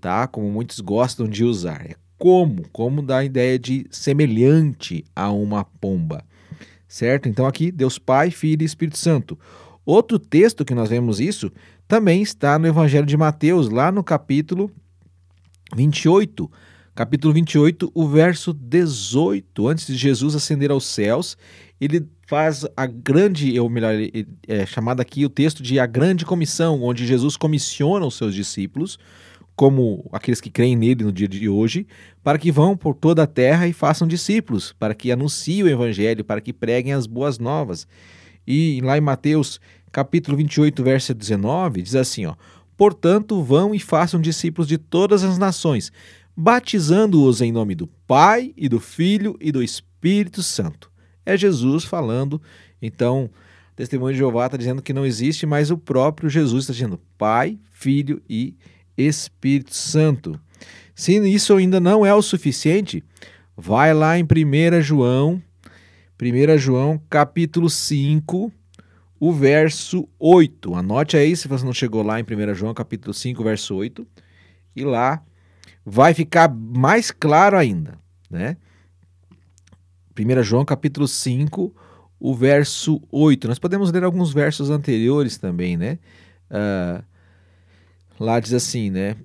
tá? 0.00 0.26
Como 0.26 0.50
muitos 0.50 0.80
gostam 0.80 1.28
de 1.28 1.44
usar. 1.44 1.86
É 1.88 1.94
como, 2.18 2.68
como 2.70 3.00
dá 3.00 3.18
a 3.18 3.24
ideia 3.24 3.58
de 3.58 3.86
semelhante 3.90 5.04
a 5.14 5.30
uma 5.30 5.64
pomba. 5.64 6.24
Certo? 6.88 7.28
Então 7.28 7.46
aqui 7.46 7.70
Deus 7.70 7.98
Pai, 7.98 8.32
Filho 8.32 8.62
e 8.62 8.66
Espírito 8.66 8.98
Santo. 8.98 9.38
Outro 9.86 10.18
texto 10.18 10.64
que 10.64 10.74
nós 10.74 10.90
vemos 10.90 11.20
isso 11.20 11.52
também 11.86 12.20
está 12.20 12.58
no 12.58 12.66
Evangelho 12.66 13.06
de 13.06 13.16
Mateus, 13.16 13.68
lá 13.68 13.90
no 13.90 14.04
capítulo 14.04 14.70
28. 15.74 16.50
Capítulo 17.00 17.32
28, 17.32 17.90
o 17.94 18.06
verso 18.06 18.52
18. 18.52 19.66
Antes 19.66 19.86
de 19.86 19.96
Jesus 19.96 20.34
ascender 20.34 20.70
aos 20.70 20.84
céus, 20.84 21.34
ele 21.80 22.06
faz 22.26 22.66
a 22.76 22.84
grande, 22.84 23.58
ou 23.58 23.70
melhor, 23.70 23.94
é 24.46 24.66
chamado 24.66 25.00
aqui 25.00 25.24
o 25.24 25.30
texto 25.30 25.62
de 25.62 25.80
a 25.80 25.86
grande 25.86 26.26
comissão, 26.26 26.82
onde 26.82 27.06
Jesus 27.06 27.38
comissiona 27.38 28.04
os 28.04 28.16
seus 28.16 28.34
discípulos, 28.34 28.98
como 29.56 30.10
aqueles 30.12 30.42
que 30.42 30.50
creem 30.50 30.76
nele 30.76 31.02
no 31.02 31.10
dia 31.10 31.26
de 31.26 31.48
hoje, 31.48 31.86
para 32.22 32.38
que 32.38 32.52
vão 32.52 32.76
por 32.76 32.94
toda 32.94 33.22
a 33.22 33.26
terra 33.26 33.66
e 33.66 33.72
façam 33.72 34.06
discípulos, 34.06 34.74
para 34.78 34.94
que 34.94 35.10
anunciem 35.10 35.62
o 35.62 35.68
evangelho, 35.70 36.22
para 36.22 36.42
que 36.42 36.52
preguem 36.52 36.92
as 36.92 37.06
boas 37.06 37.38
novas. 37.38 37.88
E 38.46 38.78
lá 38.82 38.98
em 38.98 39.00
Mateus, 39.00 39.58
capítulo 39.90 40.36
28, 40.36 40.84
verso 40.84 41.14
19, 41.14 41.80
diz 41.80 41.94
assim, 41.94 42.26
ó: 42.26 42.34
Portanto, 42.80 43.42
vão 43.42 43.74
e 43.74 43.78
façam 43.78 44.18
discípulos 44.18 44.66
de 44.66 44.78
todas 44.78 45.22
as 45.22 45.36
nações, 45.36 45.92
batizando-os 46.40 47.42
em 47.42 47.52
nome 47.52 47.74
do 47.74 47.86
Pai 47.86 48.54
e 48.56 48.66
do 48.66 48.80
Filho 48.80 49.36
e 49.38 49.52
do 49.52 49.62
Espírito 49.62 50.42
Santo. 50.42 50.90
É 51.26 51.36
Jesus 51.36 51.84
falando, 51.84 52.40
então, 52.80 53.28
testemunho 53.76 54.14
de 54.14 54.18
Jeová 54.20 54.46
está 54.46 54.56
dizendo 54.56 54.80
que 54.80 54.94
não 54.94 55.04
existe, 55.04 55.44
mas 55.44 55.70
o 55.70 55.76
próprio 55.76 56.30
Jesus 56.30 56.64
está 56.64 56.72
dizendo 56.72 56.98
Pai, 57.18 57.58
Filho 57.70 58.22
e 58.26 58.56
Espírito 58.96 59.74
Santo. 59.74 60.40
Se 60.94 61.14
isso 61.28 61.54
ainda 61.54 61.78
não 61.78 62.06
é 62.06 62.14
o 62.14 62.22
suficiente, 62.22 63.04
vai 63.54 63.92
lá 63.92 64.18
em 64.18 64.22
1 64.22 64.80
João 64.80 65.42
1 66.18 66.56
João 66.56 66.98
capítulo 67.10 67.68
5, 67.68 68.50
o 69.18 69.32
verso 69.32 70.08
8. 70.18 70.74
Anote 70.74 71.18
aí 71.18 71.36
se 71.36 71.48
você 71.48 71.66
não 71.66 71.74
chegou 71.74 72.02
lá 72.02 72.18
em 72.18 72.22
1 72.22 72.54
João 72.54 72.72
capítulo 72.72 73.12
5, 73.12 73.44
verso 73.44 73.74
8. 73.74 74.06
E 74.74 74.84
lá 74.84 75.22
vai 75.84 76.14
ficar 76.14 76.48
mais 76.48 77.10
claro 77.10 77.56
ainda, 77.56 77.98
né? 78.30 78.56
1 80.18 80.42
João 80.42 80.64
capítulo 80.64 81.08
5, 81.08 81.74
o 82.18 82.34
verso 82.34 83.00
8. 83.10 83.48
Nós 83.48 83.58
podemos 83.58 83.90
ler 83.90 84.04
alguns 84.04 84.32
versos 84.32 84.70
anteriores 84.70 85.38
também, 85.38 85.76
né? 85.76 85.98
Uh, 86.50 87.02
lá 88.18 88.38
diz 88.38 88.52
assim, 88.52 88.90
né? 88.90 89.16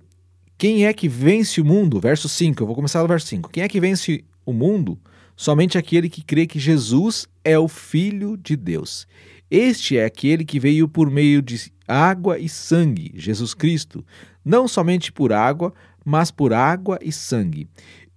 Quem 0.58 0.86
é 0.86 0.94
que 0.94 1.10
vence 1.10 1.60
o 1.60 1.66
mundo? 1.66 2.00
Verso 2.00 2.30
5, 2.30 2.64
eu 2.64 2.68
vou 2.68 2.76
começar 2.76 3.02
no 3.02 3.08
verso 3.08 3.28
5. 3.28 3.50
Quem 3.50 3.64
é 3.64 3.68
que 3.68 3.80
vence 3.80 4.24
o 4.46 4.54
mundo? 4.54 4.98
Somente 5.36 5.78
aquele 5.78 6.08
que 6.08 6.24
crê 6.24 6.48
que 6.48 6.60
Jesus 6.60 7.28
é 7.44 7.60
o 7.60 7.68
Filho 7.68 8.38
de 8.38 8.56
Deus. 8.56 9.06
Este 9.50 9.98
é 9.98 10.06
aquele 10.06 10.44
que 10.44 10.60
veio 10.60 10.88
por 10.88 11.10
meio 11.10 11.42
de 11.42 11.72
água 11.88 12.40
e 12.40 12.50
sangue, 12.50 13.12
Jesus 13.16 13.54
Cristo, 13.54 14.04
não 14.44 14.68
somente 14.68 15.12
por 15.12 15.32
água, 15.32 15.74
mas 16.04 16.32
por 16.32 16.54
água 16.54 17.00
e 17.02 17.12
sangue. 17.12 17.68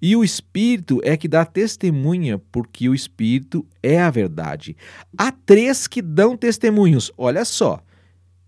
E 0.01 0.15
o 0.15 0.23
Espírito 0.23 1.01
é 1.03 1.17
que 1.17 1.27
dá 1.27 1.45
testemunha, 1.45 2.39
porque 2.53 2.89
o 2.89 2.95
Espírito 2.95 3.67
é 3.83 4.01
a 4.01 4.11
verdade. 4.11 4.77
Há 5.17 5.33
três 5.33 5.89
que 5.89 6.01
dão 6.01 6.37
testemunhos. 6.37 7.11
Olha 7.17 7.45
só. 7.45 7.83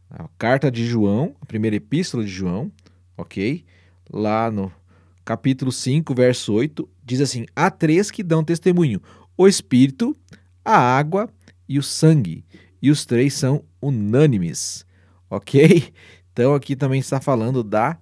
A 0.08 0.28
carta 0.38 0.70
de 0.70 0.86
João, 0.86 1.34
a 1.40 1.46
primeira 1.46 1.76
epístola 1.76 2.24
de 2.24 2.30
João, 2.30 2.70
ok? 3.16 3.64
Lá 4.12 4.50
no 4.50 4.72
capítulo 5.24 5.70
5, 5.70 6.14
verso 6.14 6.52
8, 6.52 6.88
diz 7.04 7.20
assim: 7.20 7.46
Há 7.54 7.70
três 7.70 8.10
que 8.10 8.22
dão 8.22 8.42
testemunho: 8.42 9.00
o 9.36 9.46
Espírito, 9.46 10.16
a 10.64 10.76
água 10.76 11.28
e 11.68 11.78
o 11.78 11.82
sangue. 11.82 12.44
E 12.82 12.90
os 12.90 13.04
três 13.04 13.34
são 13.34 13.64
unânimes, 13.80 14.84
ok? 15.28 15.92
Então 16.32 16.54
aqui 16.54 16.76
também 16.76 17.00
está 17.00 17.20
falando 17.20 17.62
da 17.62 17.98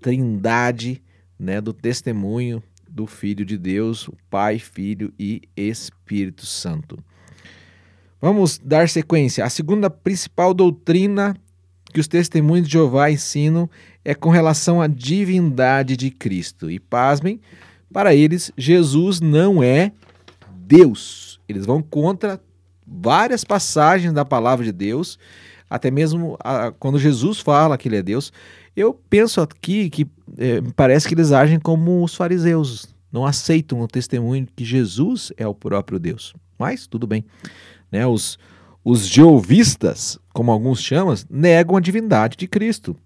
trindade, 0.00 1.02
né, 1.36 1.60
do 1.60 1.72
testemunho 1.72 2.62
do 2.88 3.06
Filho 3.06 3.44
de 3.44 3.58
Deus, 3.58 4.06
o 4.06 4.14
Pai, 4.30 4.58
Filho 4.58 5.12
e 5.18 5.42
Espírito 5.56 6.46
Santo. 6.46 7.02
Vamos 8.20 8.56
dar 8.56 8.88
sequência. 8.88 9.44
A 9.44 9.50
segunda 9.50 9.90
principal 9.90 10.54
doutrina 10.54 11.34
que 11.92 12.00
os 12.00 12.08
testemunhos 12.08 12.66
de 12.66 12.72
Jeová 12.74 13.10
ensinam 13.10 13.68
é 14.04 14.14
com 14.14 14.30
relação 14.30 14.80
à 14.80 14.86
divindade 14.86 15.96
de 15.96 16.10
Cristo. 16.10 16.70
E 16.70 16.78
pasmem, 16.78 17.40
para 17.92 18.14
eles, 18.14 18.52
Jesus 18.56 19.20
não 19.20 19.62
é 19.62 19.92
Deus. 20.54 21.40
Eles 21.48 21.66
vão 21.66 21.82
contra 21.82 22.40
várias 22.86 23.44
passagens 23.44 24.12
da 24.12 24.24
palavra 24.24 24.64
de 24.64 24.72
Deus, 24.72 25.18
até 25.68 25.90
mesmo 25.90 26.36
a, 26.40 26.72
quando 26.72 26.98
Jesus 26.98 27.40
fala 27.40 27.78
que 27.78 27.88
ele 27.88 27.96
é 27.96 28.02
Deus. 28.02 28.32
Eu 28.76 28.94
penso 29.08 29.40
aqui 29.40 29.90
que 29.90 30.06
é, 30.38 30.60
parece 30.76 31.06
que 31.06 31.14
eles 31.14 31.32
agem 31.32 31.58
como 31.58 32.02
os 32.02 32.14
fariseus, 32.14 32.88
não 33.10 33.26
aceitam 33.26 33.80
o 33.80 33.88
testemunho 33.88 34.46
que 34.56 34.64
Jesus 34.64 35.32
é 35.36 35.46
o 35.46 35.54
próprio 35.54 35.98
Deus. 35.98 36.34
Mas 36.58 36.86
tudo 36.86 37.06
bem. 37.06 37.24
Né? 37.90 38.06
Os, 38.06 38.38
os 38.84 39.06
jeovistas, 39.06 40.18
como 40.32 40.50
alguns 40.50 40.80
chamam, 40.80 41.14
negam 41.28 41.76
a 41.76 41.80
divindade 41.80 42.36
de 42.36 42.46
Cristo. 42.46 42.96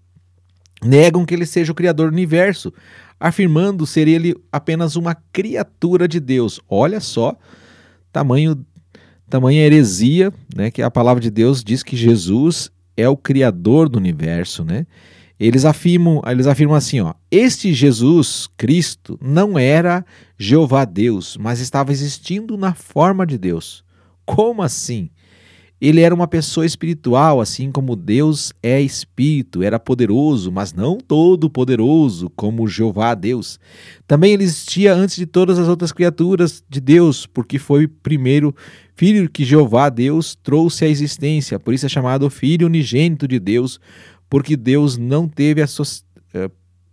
Negam 0.83 1.25
que 1.25 1.33
ele 1.33 1.45
seja 1.45 1.71
o 1.71 1.75
criador 1.75 2.09
do 2.09 2.13
universo, 2.13 2.71
afirmando 3.19 3.85
ser 3.85 4.07
ele 4.07 4.35
apenas 4.51 4.95
uma 4.95 5.15
criatura 5.33 6.07
de 6.07 6.19
Deus. 6.19 6.59
Olha 6.69 6.99
só, 6.99 7.35
tamanho 8.11 8.63
tamanha 9.29 9.65
heresia, 9.65 10.33
né, 10.55 10.71
que 10.71 10.81
a 10.81 10.91
palavra 10.91 11.21
de 11.21 11.29
Deus 11.29 11.63
diz 11.63 11.83
que 11.83 11.95
Jesus 11.95 12.71
é 12.95 13.07
o 13.07 13.17
criador 13.17 13.89
do 13.89 13.97
universo, 13.97 14.63
né? 14.63 14.87
Eles 15.39 15.65
afirmam, 15.65 16.21
eles 16.25 16.47
afirmam 16.47 16.75
assim, 16.75 16.99
ó: 16.99 17.13
Este 17.29 17.71
Jesus 17.71 18.49
Cristo 18.57 19.19
não 19.21 19.57
era 19.57 20.03
Jeová 20.37 20.83
Deus, 20.83 21.37
mas 21.39 21.59
estava 21.59 21.91
existindo 21.91 22.57
na 22.57 22.73
forma 22.73 23.25
de 23.25 23.37
Deus. 23.37 23.83
Como 24.25 24.63
assim? 24.63 25.11
Ele 25.79 26.01
era 26.01 26.13
uma 26.13 26.27
pessoa 26.27 26.65
espiritual, 26.65 27.39
assim 27.39 27.71
como 27.71 27.95
Deus 27.95 28.51
é 28.63 28.81
espírito, 28.81 29.61
era 29.61 29.79
poderoso, 29.79 30.51
mas 30.51 30.73
não 30.73 30.97
todo 30.97 31.49
poderoso 31.49 32.31
como 32.35 32.67
Jeová 32.67 33.13
Deus. 33.13 33.59
Também 34.07 34.33
ele 34.33 34.43
existia 34.43 34.93
antes 34.93 35.15
de 35.15 35.27
todas 35.27 35.59
as 35.59 35.67
outras 35.67 35.91
criaturas 35.91 36.63
de 36.67 36.79
Deus, 36.79 37.27
porque 37.27 37.59
foi 37.59 37.85
o 37.85 37.89
primeiro 37.89 38.55
filho 38.95 39.29
que 39.29 39.45
Jeová 39.45 39.89
Deus 39.89 40.35
trouxe 40.41 40.83
à 40.83 40.87
existência, 40.87 41.59
por 41.59 41.73
isso 41.73 41.85
é 41.85 41.89
chamado 41.89 42.27
filho 42.31 42.65
unigênito 42.65 43.27
de 43.27 43.39
Deus, 43.39 43.79
porque 44.27 44.57
Deus 44.57 44.97
não 44.97 45.27
teve 45.27 45.61
eh, 45.61 46.49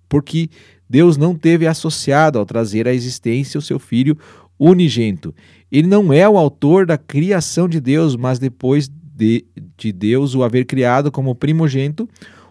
porque 0.09 0.51
Deus 0.89 1.17
não 1.17 1.35
teve 1.35 1.67
associado 1.67 2.39
ao 2.39 2.45
trazer 2.45 2.87
à 2.87 2.93
existência 2.93 3.59
o 3.59 3.63
seu 3.63 3.79
filho 3.79 4.17
unigênito. 4.65 5.35
Ele 5.71 5.87
não 5.89 6.13
é 6.13 6.29
o 6.29 6.39
autor 6.39 6.87
da 6.87 6.97
criação 6.97 7.69
de 7.69 7.81
Deus, 7.81 8.17
mas 8.17 8.39
depois 8.39 8.89
de, 8.89 9.45
de 9.77 9.93
Deus 9.93 10.35
o 10.35 10.43
haver 10.43 10.65
criado 10.65 11.11
como 11.11 11.35
primogênito, 11.35 12.09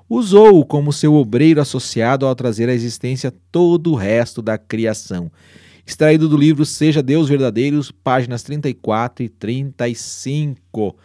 usou-o 0.10 0.66
como 0.66 0.94
seu 0.94 1.14
obreiro 1.14 1.62
associado 1.62 2.26
ao 2.26 2.36
trazer 2.36 2.70
à 2.70 2.74
existência 2.74 3.34
todo 3.52 3.92
o 3.92 3.96
resto 3.96 4.42
da 4.42 4.58
criação. 4.58 5.32
Extraído 5.86 6.30
do 6.30 6.38
livro 6.38 6.66
Seja 6.66 7.04
Deus 7.04 7.28
Verdadeiros, 7.28 7.92
páginas 7.92 8.44
34 8.44 9.26
e 9.26 9.30
35. 9.30 10.96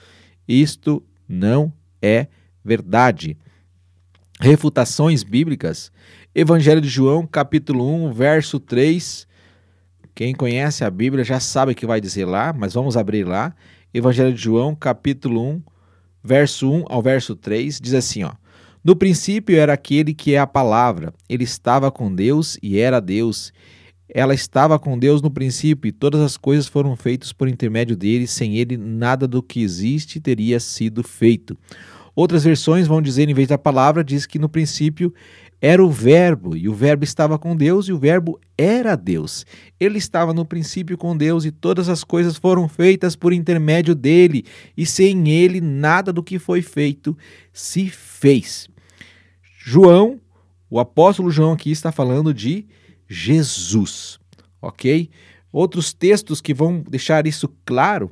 Isto 0.46 1.02
não 1.28 1.72
é 2.00 2.28
verdade. 2.64 3.36
Refutações 4.40 5.24
bíblicas. 5.24 5.90
Evangelho 6.32 6.80
de 6.80 6.88
João, 6.88 7.26
capítulo 7.26 7.92
1, 8.06 8.12
verso 8.12 8.60
3. 8.60 9.27
Quem 10.18 10.34
conhece 10.34 10.82
a 10.82 10.90
Bíblia 10.90 11.22
já 11.22 11.38
sabe 11.38 11.70
o 11.70 11.74
que 11.76 11.86
vai 11.86 12.00
dizer 12.00 12.24
lá, 12.24 12.52
mas 12.52 12.74
vamos 12.74 12.96
abrir 12.96 13.22
lá. 13.22 13.54
Evangelho 13.94 14.34
de 14.34 14.42
João, 14.42 14.74
capítulo 14.74 15.48
1, 15.48 15.62
verso 16.24 16.68
1 16.68 16.86
ao 16.88 17.00
verso 17.00 17.36
3, 17.36 17.78
diz 17.80 17.94
assim, 17.94 18.24
ó: 18.24 18.32
No 18.82 18.96
princípio 18.96 19.56
era 19.56 19.72
aquele 19.72 20.12
que 20.12 20.34
é 20.34 20.40
a 20.40 20.44
palavra. 20.44 21.14
Ele 21.28 21.44
estava 21.44 21.88
com 21.92 22.12
Deus 22.12 22.58
e 22.60 22.80
era 22.80 22.98
Deus. 22.98 23.52
Ela 24.12 24.34
estava 24.34 24.76
com 24.76 24.98
Deus 24.98 25.22
no 25.22 25.30
princípio 25.30 25.88
e 25.88 25.92
todas 25.92 26.20
as 26.20 26.36
coisas 26.36 26.66
foram 26.66 26.96
feitas 26.96 27.32
por 27.32 27.46
intermédio 27.46 27.94
dele, 27.94 28.26
sem 28.26 28.56
ele 28.56 28.76
nada 28.76 29.28
do 29.28 29.40
que 29.40 29.62
existe 29.62 30.18
teria 30.18 30.58
sido 30.58 31.04
feito. 31.04 31.56
Outras 32.12 32.42
versões 32.42 32.88
vão 32.88 33.00
dizer, 33.00 33.28
em 33.28 33.34
vez 33.34 33.46
da 33.46 33.56
palavra, 33.56 34.02
diz 34.02 34.26
que 34.26 34.40
no 34.40 34.48
princípio 34.48 35.14
era 35.60 35.84
o 35.84 35.90
Verbo, 35.90 36.56
e 36.56 36.68
o 36.68 36.74
Verbo 36.74 37.02
estava 37.02 37.38
com 37.38 37.56
Deus, 37.56 37.88
e 37.88 37.92
o 37.92 37.98
Verbo 37.98 38.38
era 38.56 38.96
Deus. 38.96 39.44
Ele 39.78 39.98
estava 39.98 40.32
no 40.32 40.44
princípio 40.44 40.96
com 40.96 41.16
Deus, 41.16 41.44
e 41.44 41.50
todas 41.50 41.88
as 41.88 42.04
coisas 42.04 42.36
foram 42.36 42.68
feitas 42.68 43.16
por 43.16 43.32
intermédio 43.32 43.94
dele, 43.94 44.44
e 44.76 44.86
sem 44.86 45.28
ele 45.28 45.60
nada 45.60 46.12
do 46.12 46.22
que 46.22 46.38
foi 46.38 46.62
feito 46.62 47.16
se 47.52 47.88
fez. 47.90 48.68
João, 49.58 50.20
o 50.70 50.78
apóstolo 50.78 51.30
João 51.30 51.52
aqui 51.52 51.70
está 51.70 51.90
falando 51.90 52.32
de 52.32 52.64
Jesus, 53.08 54.20
ok? 54.62 55.10
Outros 55.50 55.92
textos 55.92 56.40
que 56.40 56.54
vão 56.54 56.84
deixar 56.88 57.26
isso 57.26 57.48
claro, 57.64 58.10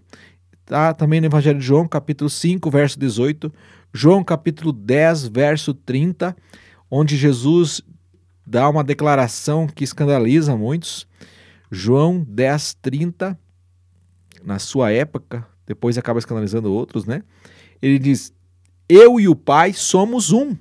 tá 0.65 0.93
também 0.93 1.21
no 1.21 1.27
Evangelho 1.27 1.61
de 1.61 1.65
João, 1.65 1.87
capítulo 1.87 2.29
5, 2.29 2.71
verso 2.71 2.99
18. 2.99 3.53
João 3.93 4.25
capítulo 4.25 4.73
10, 4.73 5.29
verso 5.29 5.73
30, 5.73 6.37
onde 6.91 7.17
Jesus 7.17 7.83
dá 8.47 8.69
uma 8.69 8.85
declaração 8.85 9.67
que 9.67 9.85
escandaliza 9.85 10.57
muitos. 10.57 11.07
João 11.71 12.25
10, 12.29 12.75
30, 12.81 13.39
na 14.45 14.59
sua 14.59 14.93
época, 14.93 15.47
depois 15.67 15.99
acaba 15.99 16.19
escandalizando 16.19 16.73
outros, 16.73 17.05
né? 17.05 17.23
Ele 17.83 17.99
diz: 17.99 18.33
Eu 18.89 19.19
e 19.19 19.29
o 19.29 19.35
Pai 19.35 19.73
somos 19.73 20.31
um. 20.31 20.57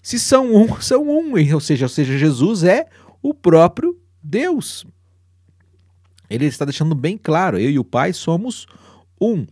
Se 0.00 0.18
são 0.18 0.54
um, 0.54 0.74
são 0.80 1.02
um. 1.02 1.32
Ou 1.52 1.60
seja, 1.60 1.86
ou 1.86 1.90
seja, 1.90 2.16
Jesus 2.16 2.62
é 2.62 2.86
o 3.20 3.34
próprio 3.34 3.98
Deus. 4.22 4.86
Ele 6.30 6.46
está 6.46 6.64
deixando 6.64 6.94
bem 6.94 7.18
claro: 7.18 7.58
eu 7.58 7.70
e 7.70 7.78
o 7.78 7.84
Pai 7.84 8.12
somos 8.12 8.66
um. 9.20 9.46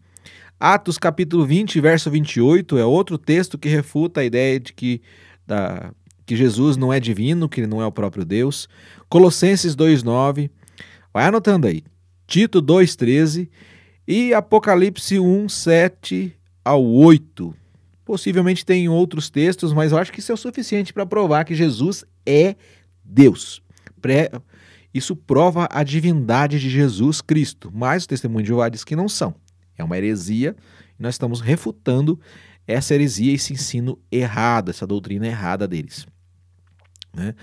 Atos 0.58 0.96
capítulo 0.96 1.44
20, 1.44 1.80
verso 1.80 2.10
28 2.10 2.78
é 2.78 2.84
outro 2.84 3.18
texto 3.18 3.58
que 3.58 3.68
refuta 3.68 4.20
a 4.20 4.24
ideia 4.24 4.58
de 4.58 4.72
que, 4.72 5.02
da, 5.46 5.92
que 6.24 6.34
Jesus 6.34 6.76
não 6.76 6.92
é 6.92 6.98
divino, 6.98 7.48
que 7.48 7.60
ele 7.60 7.66
não 7.66 7.80
é 7.80 7.86
o 7.86 7.92
próprio 7.92 8.24
Deus. 8.24 8.68
Colossenses 9.08 9.76
2,9. 9.76 10.50
Vai 11.12 11.24
anotando 11.24 11.66
aí. 11.66 11.82
Tito 12.26 12.60
2,13 12.60 13.48
e 14.06 14.34
Apocalipse 14.34 15.18
1, 15.18 15.48
7 15.48 16.36
ao 16.64 16.84
8. 16.84 17.54
Possivelmente 18.04 18.66
tem 18.66 18.88
outros 18.88 19.30
textos, 19.30 19.72
mas 19.72 19.92
eu 19.92 19.98
acho 19.98 20.12
que 20.12 20.20
isso 20.20 20.32
é 20.32 20.34
o 20.34 20.38
suficiente 20.38 20.92
para 20.92 21.06
provar 21.06 21.44
que 21.44 21.54
Jesus 21.54 22.04
é 22.24 22.56
Deus. 23.04 23.62
Isso 24.92 25.14
prova 25.16 25.68
a 25.70 25.82
divindade 25.82 26.58
de 26.58 26.70
Jesus 26.70 27.20
Cristo, 27.20 27.70
mas 27.74 28.04
o 28.04 28.08
testemunho 28.08 28.42
de 28.42 28.48
Jeová 28.48 28.68
diz 28.68 28.84
que 28.84 28.96
não 28.96 29.08
são. 29.08 29.34
É 29.76 29.84
uma 29.84 29.96
heresia 29.96 30.56
e 30.98 31.02
nós 31.02 31.14
estamos 31.14 31.40
refutando 31.40 32.18
essa 32.66 32.94
heresia, 32.94 33.34
esse 33.34 33.52
ensino 33.52 33.98
errado, 34.10 34.70
essa 34.70 34.86
doutrina 34.86 35.26
errada 35.26 35.68
deles. 35.68 36.06
Né? 37.14 37.34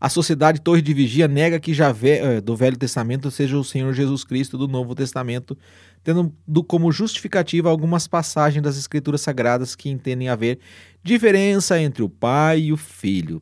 A 0.00 0.08
sociedade 0.08 0.60
Torre 0.60 0.82
de 0.82 0.92
Vigia 0.92 1.28
nega 1.28 1.60
que 1.60 1.72
Javé 1.72 2.18
eh, 2.18 2.40
do 2.40 2.56
Velho 2.56 2.76
Testamento 2.76 3.30
seja 3.30 3.56
o 3.56 3.62
Senhor 3.62 3.92
Jesus 3.92 4.24
Cristo 4.24 4.58
do 4.58 4.66
Novo 4.66 4.94
Testamento. 4.94 5.56
tendo 6.02 6.34
como 6.66 6.90
justificativa 6.90 7.70
algumas 7.70 8.08
passagens 8.08 8.64
das 8.64 8.76
Escrituras 8.76 9.20
Sagradas 9.20 9.76
que 9.76 9.88
entendem 9.88 10.28
haver 10.28 10.58
diferença 11.04 11.80
entre 11.80 12.02
o 12.02 12.08
pai 12.08 12.62
e 12.62 12.72
o 12.72 12.76
filho. 12.76 13.40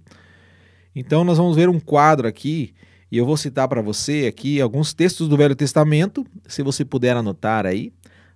Então 0.94 1.24
nós 1.24 1.38
vamos 1.38 1.56
ver 1.56 1.70
um 1.70 1.80
quadro 1.80 2.28
aqui 2.28 2.74
e 3.10 3.16
eu 3.16 3.24
vou 3.24 3.36
citar 3.36 3.66
para 3.66 3.80
você 3.80 4.26
aqui 4.28 4.60
alguns 4.60 4.92
textos 4.92 5.28
do 5.28 5.36
Velho 5.36 5.56
Testamento, 5.56 6.26
se 6.46 6.62
você 6.62 6.84
puder 6.84 7.16
anotar 7.16 7.64
aí. 7.64 7.92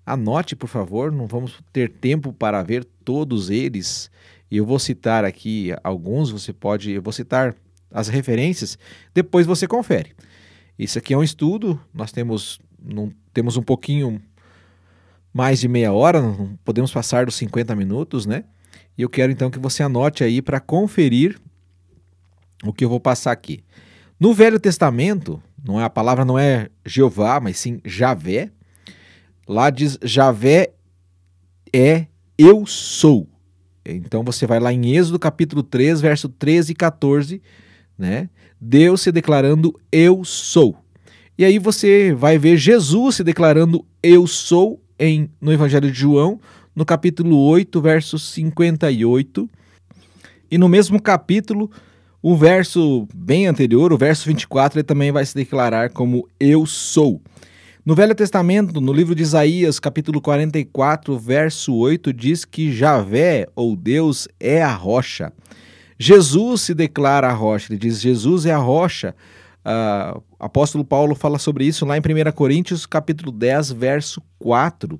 Anote, 0.06 0.54
por 0.54 0.68
favor, 0.68 1.10
não 1.10 1.26
vamos 1.26 1.60
ter 1.72 1.90
tempo 1.90 2.32
para 2.32 2.62
ver 2.62 2.84
todos 3.04 3.50
eles. 3.50 4.10
Eu 4.50 4.66
vou 4.66 4.78
citar 4.78 5.24
aqui 5.24 5.74
alguns, 5.82 6.30
você 6.30 6.52
pode, 6.52 6.90
eu 6.90 7.02
vou 7.02 7.12
citar 7.12 7.54
as 7.90 8.08
referências, 8.08 8.78
depois 9.14 9.46
você 9.46 9.66
confere. 9.66 10.12
Isso 10.78 10.98
aqui 10.98 11.14
é 11.14 11.16
um 11.16 11.22
estudo, 11.22 11.80
nós 11.92 12.12
temos, 12.12 12.60
não, 12.82 13.12
temos 13.32 13.56
um 13.56 13.62
pouquinho 13.62 14.20
mais 15.32 15.60
de 15.60 15.68
meia 15.68 15.92
hora, 15.92 16.20
não 16.20 16.58
podemos 16.64 16.92
passar 16.92 17.26
dos 17.26 17.36
50 17.36 17.74
minutos, 17.74 18.26
né? 18.26 18.44
E 18.96 19.02
eu 19.02 19.08
quero 19.08 19.32
então 19.32 19.50
que 19.50 19.58
você 19.58 19.82
anote 19.82 20.22
aí 20.22 20.42
para 20.42 20.60
conferir 20.60 21.38
o 22.62 22.72
que 22.72 22.84
eu 22.84 22.88
vou 22.88 23.00
passar 23.00 23.32
aqui. 23.32 23.64
No 24.18 24.32
Velho 24.32 24.60
Testamento, 24.60 25.42
não 25.62 25.80
é 25.80 25.84
a 25.84 25.90
palavra 25.90 26.24
não 26.24 26.38
é 26.38 26.68
Jeová, 26.84 27.40
mas 27.40 27.58
sim 27.58 27.80
Javé. 27.84 28.50
Lá 29.46 29.70
diz 29.70 29.98
Javé 30.02 30.72
é 31.72 32.06
eu 32.38 32.64
sou. 32.66 33.28
Então 33.84 34.22
você 34.24 34.46
vai 34.46 34.58
lá 34.58 34.72
em 34.72 34.96
Êxodo 34.96 35.18
capítulo 35.18 35.62
3, 35.62 36.00
verso 36.00 36.28
13 36.28 36.72
e 36.72 36.74
14, 36.74 37.42
né? 37.98 38.30
Deus 38.60 39.02
se 39.02 39.12
declarando 39.12 39.78
eu 39.92 40.24
sou. 40.24 40.76
E 41.36 41.44
aí 41.44 41.58
você 41.58 42.14
vai 42.14 42.38
ver 42.38 42.56
Jesus 42.56 43.16
se 43.16 43.24
declarando 43.24 43.84
eu 44.02 44.26
sou 44.26 44.80
em 44.98 45.28
no 45.40 45.52
Evangelho 45.52 45.90
de 45.90 45.98
João, 45.98 46.40
no 46.74 46.86
capítulo 46.86 47.36
8, 47.36 47.80
verso 47.80 48.18
58. 48.18 49.50
E 50.50 50.56
no 50.56 50.68
mesmo 50.68 51.02
capítulo, 51.02 51.70
o 52.22 52.36
verso 52.36 53.06
bem 53.14 53.46
anterior, 53.46 53.92
o 53.92 53.98
verso 53.98 54.26
24, 54.26 54.78
ele 54.78 54.84
também 54.84 55.12
vai 55.12 55.26
se 55.26 55.34
declarar 55.34 55.90
como 55.90 56.26
eu 56.40 56.64
sou. 56.64 57.20
No 57.84 57.94
Velho 57.94 58.14
Testamento, 58.14 58.80
no 58.80 58.94
livro 58.94 59.14
de 59.14 59.22
Isaías, 59.22 59.78
capítulo 59.78 60.18
44, 60.18 61.18
verso 61.18 61.74
8, 61.74 62.14
diz 62.14 62.42
que 62.42 62.72
Javé, 62.72 63.46
ou 63.54 63.76
Deus, 63.76 64.26
é 64.40 64.62
a 64.62 64.72
rocha. 64.72 65.30
Jesus 65.98 66.62
se 66.62 66.72
declara 66.72 67.28
a 67.28 67.32
rocha, 67.34 67.70
ele 67.70 67.78
diz: 67.78 68.00
Jesus 68.00 68.46
é 68.46 68.52
a 68.52 68.58
rocha. 68.58 69.14
Uh, 69.66 70.22
apóstolo 70.40 70.82
Paulo 70.82 71.14
fala 71.14 71.38
sobre 71.38 71.66
isso 71.66 71.84
lá 71.84 71.94
em 71.98 72.00
1 72.00 72.32
Coríntios, 72.32 72.86
capítulo 72.86 73.30
10, 73.30 73.72
verso 73.72 74.22
4. 74.38 74.98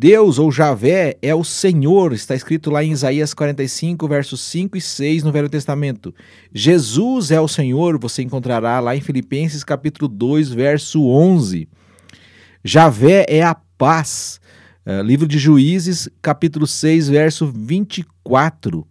Deus 0.00 0.38
ou 0.38 0.50
Javé 0.50 1.18
é 1.20 1.34
o 1.34 1.44
Senhor, 1.44 2.14
está 2.14 2.34
escrito 2.34 2.70
lá 2.70 2.82
em 2.82 2.90
Isaías 2.90 3.34
45, 3.34 4.08
versos 4.08 4.40
5 4.40 4.78
e 4.78 4.80
6 4.80 5.24
no 5.24 5.30
Velho 5.30 5.46
Testamento. 5.50 6.14
Jesus 6.54 7.30
é 7.30 7.38
o 7.38 7.46
Senhor, 7.46 7.98
você 7.98 8.22
encontrará 8.22 8.80
lá 8.80 8.96
em 8.96 9.02
Filipenses 9.02 9.62
capítulo 9.62 10.08
2, 10.08 10.52
verso 10.52 11.06
11. 11.06 11.68
Javé 12.64 13.26
é 13.28 13.42
a 13.42 13.54
paz. 13.54 14.40
Uh, 14.86 15.02
livro 15.02 15.28
de 15.28 15.38
Juízes, 15.38 16.08
capítulo 16.22 16.66
6, 16.66 17.10
verso 17.10 17.52
24. 17.54 18.88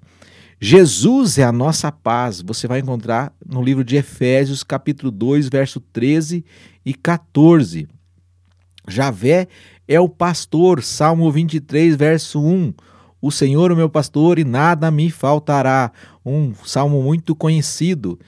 Jesus 0.61 1.39
é 1.39 1.43
a 1.43 1.51
nossa 1.51 1.91
paz. 1.91 2.39
Você 2.43 2.67
vai 2.67 2.81
encontrar 2.81 3.33
no 3.43 3.63
livro 3.63 3.83
de 3.83 3.95
Efésios, 3.95 4.63
capítulo 4.63 5.09
2, 5.09 5.49
verso 5.49 5.79
13 5.79 6.45
e 6.85 6.93
14. 6.93 7.87
Javé 8.87 9.47
é 9.89 9.99
o 9.99 10.07
pastor, 10.07 10.83
Salmo 10.83 11.31
23, 11.31 11.95
verso 11.95 12.39
1. 12.39 12.75
O 13.19 13.31
Senhor 13.31 13.71
é 13.71 13.73
o 13.73 13.77
meu 13.77 13.89
pastor 13.89 14.37
e 14.37 14.43
nada 14.43 14.91
me 14.91 15.09
faltará. 15.09 15.91
Um 16.23 16.53
salmo 16.63 17.01
muito 17.01 17.35
conhecido. 17.35 18.19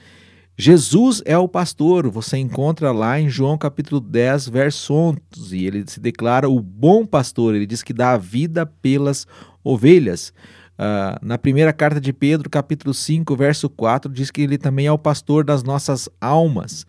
Jesus 0.58 1.22
é 1.24 1.38
o 1.38 1.46
pastor, 1.46 2.10
você 2.10 2.36
encontra 2.36 2.90
lá 2.90 3.18
em 3.18 3.28
João 3.28 3.56
capítulo 3.56 4.00
10, 4.00 4.48
verso 4.48 4.92
11. 4.92 5.20
Ele 5.52 5.84
se 5.86 6.00
declara 6.00 6.48
o 6.48 6.60
bom 6.60 7.06
pastor, 7.06 7.54
ele 7.54 7.64
diz 7.64 7.80
que 7.80 7.92
dá 7.92 8.10
a 8.10 8.18
vida 8.18 8.66
pelas 8.66 9.24
ovelhas. 9.62 10.32
Uh, 10.72 11.24
na 11.24 11.38
primeira 11.38 11.72
carta 11.72 12.00
de 12.00 12.12
Pedro, 12.12 12.50
capítulo 12.50 12.92
5, 12.92 13.36
verso 13.36 13.70
4, 13.70 14.12
diz 14.12 14.32
que 14.32 14.42
ele 14.42 14.58
também 14.58 14.86
é 14.86 14.92
o 14.92 14.98
pastor 14.98 15.44
das 15.44 15.62
nossas 15.62 16.08
almas. 16.20 16.84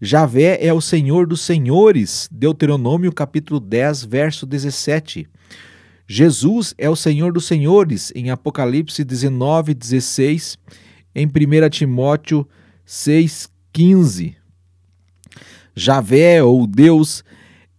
Javé 0.00 0.64
é 0.64 0.72
o 0.72 0.80
Senhor 0.80 1.26
dos 1.26 1.40
senhores. 1.40 2.28
Deuteronômio 2.30 3.12
capítulo 3.12 3.58
10, 3.58 4.04
verso 4.04 4.46
17. 4.46 5.26
Jesus 6.06 6.72
é 6.78 6.88
o 6.88 6.94
Senhor 6.94 7.32
dos 7.32 7.46
senhores 7.46 8.12
em 8.14 8.30
Apocalipse 8.30 9.04
19, 9.04 9.74
16, 9.74 10.56
em 11.14 11.26
1 11.26 11.68
Timóteo 11.68 12.48
6, 12.86 13.50
15. 13.72 14.36
Javé 15.74 16.42
ou 16.42 16.66
Deus 16.66 17.24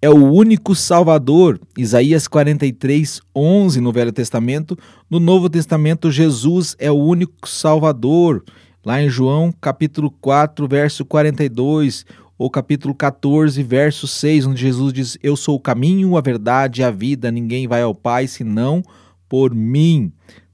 é 0.01 0.09
o 0.09 0.31
único 0.31 0.75
Salvador. 0.75 1.59
Isaías 1.77 2.27
43, 2.27 3.21
11 3.33 3.81
no 3.81 3.93
Velho 3.93 4.11
Testamento. 4.11 4.77
No 5.09 5.19
Novo 5.21 5.49
Testamento, 5.49 6.11
Jesus 6.11 6.75
é 6.79 6.91
o 6.91 6.95
único 6.95 7.47
Salvador 7.47 8.43
lá 8.85 9.01
em 9.01 9.09
João 9.09 9.51
capítulo 9.51 10.11
4, 10.11 10.67
verso 10.67 11.05
42, 11.05 12.05
ou 12.37 12.49
capítulo 12.49 12.95
14, 12.95 13.61
verso 13.63 14.07
6, 14.07 14.45
onde 14.47 14.61
Jesus 14.61 14.93
diz: 14.93 15.17
Eu 15.21 15.35
sou 15.35 15.55
o 15.55 15.59
caminho, 15.59 16.15
a 16.15 16.21
verdade 16.21 16.81
e 16.81 16.83
a 16.83 16.89
vida, 16.89 17.29
ninguém 17.29 17.67
vai 17.67 17.81
ao 17.81 17.93
Pai 17.93 18.27
senão 18.27 18.81
por 19.27 19.53
mim. 19.53 20.11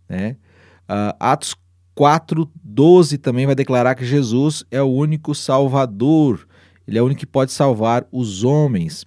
Né? 0.10 0.36
Uh, 0.90 1.16
Atos 1.20 1.56
4, 1.94 2.50
12 2.64 3.18
também 3.20 3.46
vai 3.46 3.56
declarar 3.56 3.96
que 3.96 4.06
Jesus 4.06 4.66
é 4.70 4.82
o 4.82 4.88
único 4.88 5.34
Salvador, 5.34 6.48
ele 6.88 6.98
é 6.98 7.02
o 7.02 7.06
único 7.06 7.20
que 7.20 7.26
pode 7.26 7.52
salvar 7.52 8.06
os 8.12 8.44
homens. 8.44 9.06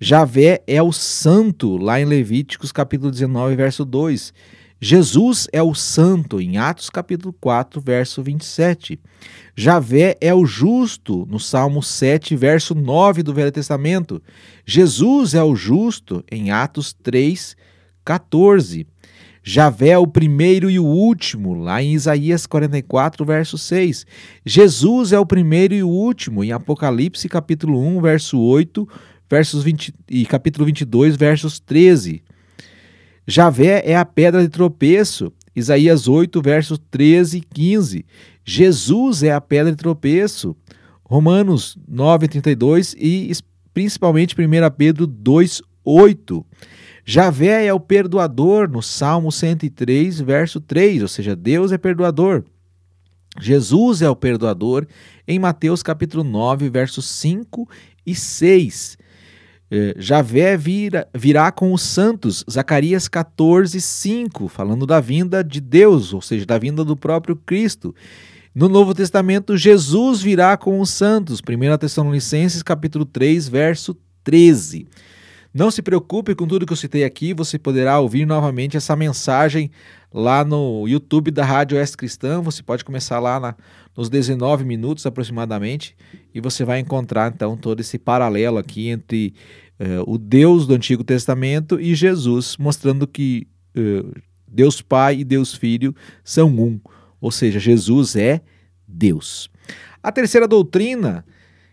Javé 0.00 0.62
é 0.66 0.82
o 0.82 0.92
santo, 0.92 1.76
lá 1.76 2.00
em 2.00 2.04
Levíticos 2.04 2.72
capítulo 2.72 3.10
19, 3.10 3.56
verso 3.56 3.84
2. 3.84 4.32
Jesus 4.86 5.48
é 5.50 5.62
o 5.62 5.74
santo, 5.74 6.42
em 6.42 6.58
Atos 6.58 6.90
capítulo 6.90 7.34
4, 7.40 7.80
verso 7.80 8.22
27. 8.22 9.00
Javé 9.56 10.14
é 10.20 10.34
o 10.34 10.44
justo, 10.44 11.26
no 11.26 11.40
Salmo 11.40 11.82
7, 11.82 12.36
verso 12.36 12.74
9 12.74 13.22
do 13.22 13.32
Velho 13.32 13.50
Testamento. 13.50 14.22
Jesus 14.66 15.32
é 15.32 15.42
o 15.42 15.56
justo, 15.56 16.22
em 16.30 16.50
Atos 16.50 16.92
3, 17.02 17.56
14. 18.04 18.86
Javé 19.42 19.88
é 19.88 19.98
o 19.98 20.06
primeiro 20.06 20.68
e 20.68 20.78
o 20.78 20.84
último, 20.84 21.54
lá 21.54 21.82
em 21.82 21.94
Isaías 21.94 22.44
44, 22.44 23.24
verso 23.24 23.56
6. 23.56 24.04
Jesus 24.44 25.14
é 25.14 25.18
o 25.18 25.24
primeiro 25.24 25.72
e 25.72 25.82
o 25.82 25.88
último, 25.88 26.44
em 26.44 26.52
Apocalipse 26.52 27.26
capítulo 27.26 27.80
1, 27.80 28.02
verso 28.02 28.38
8, 28.38 28.86
versos 29.30 29.64
20, 29.64 29.94
e 30.10 30.26
capítulo 30.26 30.66
22, 30.66 31.16
versos 31.16 31.58
13. 31.58 32.22
Javé 33.26 33.82
é 33.84 33.96
a 33.96 34.04
pedra 34.04 34.42
de 34.42 34.48
tropeço. 34.48 35.32
Isaías 35.56 36.08
8, 36.08 36.42
versos 36.42 36.78
13 36.90 37.38
e 37.38 37.40
15. 37.40 38.06
Jesus 38.44 39.22
é 39.22 39.32
a 39.32 39.40
pedra 39.40 39.70
de 39.70 39.78
tropeço. 39.78 40.56
Romanos 41.04 41.78
9, 41.86 42.28
32 42.28 42.94
e 42.98 43.30
principalmente 43.72 44.34
1 44.38 44.70
Pedro 44.76 45.06
2, 45.06 45.62
8. 45.84 46.46
Javé 47.04 47.66
é 47.66 47.72
o 47.72 47.78
perdoador 47.78 48.68
no 48.68 48.82
Salmo 48.82 49.30
103, 49.30 50.20
verso 50.20 50.60
3, 50.60 51.02
ou 51.02 51.08
seja, 51.08 51.36
Deus 51.36 51.70
é 51.70 51.78
perdoador. 51.78 52.44
Jesus 53.40 54.00
é 54.00 54.08
o 54.08 54.16
perdoador 54.16 54.86
em 55.26 55.38
Mateus 55.38 55.82
capítulo 55.82 56.24
9, 56.24 56.70
versos 56.70 57.04
5 57.06 57.68
e 58.06 58.14
6. 58.14 58.96
Javé 59.96 60.56
vira, 60.56 61.08
virá 61.14 61.50
com 61.50 61.72
os 61.72 61.82
santos, 61.82 62.44
Zacarias 62.50 63.08
14, 63.08 63.80
5, 63.80 64.48
falando 64.48 64.86
da 64.86 65.00
vinda 65.00 65.42
de 65.42 65.60
Deus, 65.60 66.12
ou 66.12 66.20
seja, 66.20 66.46
da 66.46 66.58
vinda 66.58 66.84
do 66.84 66.96
próprio 66.96 67.36
Cristo. 67.36 67.94
No 68.54 68.68
Novo 68.68 68.94
Testamento, 68.94 69.56
Jesus 69.56 70.22
virá 70.22 70.56
com 70.56 70.80
os 70.80 70.90
santos, 70.90 71.40
1 71.40 71.78
Tessalonicenses 71.78 72.62
capítulo 72.62 73.04
3, 73.04 73.48
verso 73.48 73.96
13. 74.22 74.86
Não 75.52 75.70
se 75.70 75.82
preocupe 75.82 76.34
com 76.34 76.48
tudo 76.48 76.66
que 76.66 76.72
eu 76.72 76.76
citei 76.76 77.04
aqui, 77.04 77.32
você 77.32 77.58
poderá 77.58 78.00
ouvir 78.00 78.26
novamente 78.26 78.76
essa 78.76 78.96
mensagem 78.96 79.70
lá 80.12 80.44
no 80.44 80.86
YouTube 80.88 81.30
da 81.30 81.44
Rádio 81.44 81.76
Oeste 81.76 81.96
Cristã. 81.96 82.40
Você 82.42 82.62
pode 82.62 82.84
começar 82.84 83.20
lá 83.20 83.38
na, 83.38 83.54
nos 83.96 84.08
19 84.08 84.64
minutos 84.64 85.06
aproximadamente 85.06 85.96
e 86.34 86.40
você 86.40 86.64
vai 86.64 86.80
encontrar 86.80 87.32
então 87.32 87.56
todo 87.56 87.78
esse 87.78 87.98
paralelo 87.98 88.58
aqui 88.58 88.88
entre 88.88 89.34
uh, 89.80 90.10
o 90.10 90.18
Deus 90.18 90.66
do 90.66 90.74
Antigo 90.74 91.04
Testamento 91.04 91.80
e 91.80 91.94
Jesus, 91.94 92.56
mostrando 92.58 93.06
que 93.06 93.46
uh, 93.76 94.12
Deus 94.46 94.80
Pai 94.80 95.18
e 95.18 95.24
Deus 95.24 95.54
Filho 95.54 95.94
são 96.22 96.48
um, 96.48 96.80
ou 97.20 97.30
seja, 97.30 97.58
Jesus 97.58 98.16
é 98.16 98.40
Deus. 98.86 99.50
A 100.02 100.12
terceira 100.12 100.46
doutrina 100.46 101.24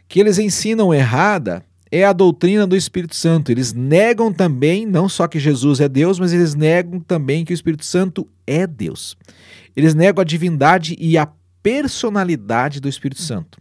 que 0.08 0.20
eles 0.20 0.40
ensinam 0.40 0.94
errada 0.94 1.64
é 1.92 2.06
a 2.06 2.14
doutrina 2.14 2.66
do 2.66 2.76
Espírito 2.76 3.16
Santo. 3.16 3.52
Eles 3.52 3.74
negam 3.74 4.32
também, 4.32 4.86
não 4.86 5.10
só 5.10 5.28
que 5.28 5.40
Jesus 5.40 5.82
é 5.82 5.90
Deus, 5.90 6.18
mas 6.20 6.32
eles 6.32 6.56
negam 6.56 7.00
também 7.02 7.44
que 7.44 7.52
o 7.52 7.56
Espírito 7.56 7.86
Santo 7.86 8.28
é 8.48 8.66
Deus. 8.66 9.18
Eles 9.76 9.94
negam 9.94 10.22
a 10.22 10.26
divindade 10.26 10.96
e 11.00 11.18
a 11.18 11.28
personalidade 11.62 12.80
do 12.80 12.88
Espírito 12.90 13.22
Santo. 13.22 13.61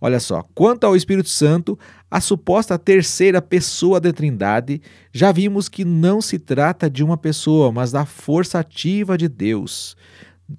Olha 0.00 0.20
só, 0.20 0.42
quanto 0.54 0.84
ao 0.84 0.94
Espírito 0.94 1.28
Santo, 1.28 1.78
a 2.10 2.20
suposta 2.20 2.78
terceira 2.78 3.40
pessoa 3.40 3.98
da 3.98 4.12
Trindade, 4.12 4.80
já 5.12 5.32
vimos 5.32 5.68
que 5.68 5.84
não 5.84 6.20
se 6.20 6.38
trata 6.38 6.90
de 6.90 7.02
uma 7.02 7.16
pessoa, 7.16 7.72
mas 7.72 7.92
da 7.92 8.04
força 8.04 8.58
ativa 8.58 9.16
de 9.16 9.26
Deus. 9.26 9.96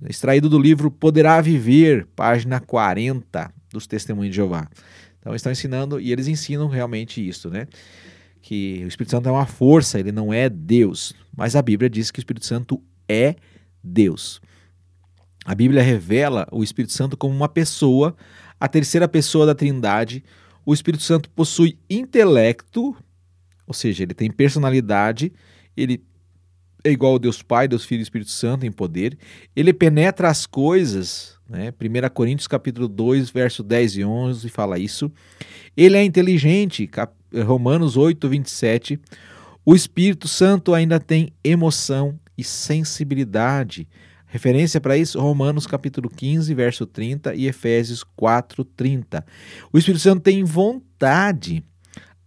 Extraído 0.09 0.49
do 0.49 0.59
livro 0.59 0.89
Poderá 0.89 1.39
Viver, 1.39 2.07
página 2.15 2.59
40 2.59 3.53
dos 3.71 3.85
Testemunhos 3.85 4.31
de 4.31 4.37
Jeová. 4.37 4.67
Então 5.19 5.35
estão 5.35 5.51
ensinando 5.51 5.99
e 5.99 6.11
eles 6.11 6.27
ensinam 6.27 6.67
realmente 6.67 7.25
isso, 7.25 7.49
né? 7.49 7.67
Que 8.41 8.81
o 8.85 8.87
Espírito 8.87 9.11
Santo 9.11 9.29
é 9.29 9.31
uma 9.31 9.45
força, 9.45 9.99
ele 9.99 10.11
não 10.11 10.33
é 10.33 10.49
Deus. 10.49 11.13
Mas 11.35 11.55
a 11.55 11.61
Bíblia 11.61 11.89
diz 11.89 12.09
que 12.09 12.19
o 12.19 12.21
Espírito 12.21 12.45
Santo 12.45 12.81
é 13.07 13.35
Deus. 13.83 14.41
A 15.45 15.53
Bíblia 15.55 15.81
revela 15.81 16.47
o 16.51 16.63
Espírito 16.63 16.91
Santo 16.91 17.15
como 17.15 17.33
uma 17.33 17.47
pessoa 17.47 18.15
a 18.59 18.67
terceira 18.67 19.07
pessoa 19.07 19.45
da 19.45 19.55
Trindade. 19.55 20.23
O 20.65 20.73
Espírito 20.73 21.03
Santo 21.03 21.29
possui 21.29 21.77
intelecto, 21.89 22.95
ou 23.65 23.73
seja, 23.73 24.03
ele 24.03 24.13
tem 24.13 24.29
personalidade, 24.29 25.31
ele 25.75 26.03
é 26.83 26.91
igual 26.91 27.13
ao 27.13 27.19
Deus 27.19 27.41
Pai, 27.41 27.67
Deus 27.67 27.85
Filho 27.85 27.99
e 27.99 28.03
Espírito 28.03 28.31
Santo 28.31 28.65
em 28.65 28.71
poder. 28.71 29.17
Ele 29.55 29.73
penetra 29.73 30.29
as 30.29 30.45
coisas, 30.45 31.37
né? 31.49 31.71
1 31.71 32.09
Coríntios 32.13 32.47
capítulo 32.47 32.87
2, 32.87 33.29
verso 33.29 33.63
10 33.63 33.97
e 33.97 34.03
11 34.03 34.49
fala 34.49 34.77
isso. 34.77 35.11
Ele 35.75 35.97
é 35.97 36.03
inteligente, 36.03 36.89
Romanos 37.45 37.97
8, 37.97 38.27
27. 38.27 38.99
O 39.65 39.75
Espírito 39.75 40.27
Santo 40.27 40.73
ainda 40.73 40.99
tem 40.99 41.31
emoção 41.43 42.19
e 42.37 42.43
sensibilidade. 42.43 43.87
Referência 44.37 44.79
para 44.79 44.95
isso, 44.95 45.19
Romanos 45.19 45.65
capítulo 45.65 46.07
15, 46.07 46.53
verso 46.53 46.85
30 46.85 47.33
e 47.33 47.47
Efésios 47.47 48.03
4, 48.03 48.63
30. 48.63 49.25
O 49.73 49.79
Espírito 49.79 50.03
Santo 50.03 50.21
tem 50.21 50.43
vontade. 50.43 51.63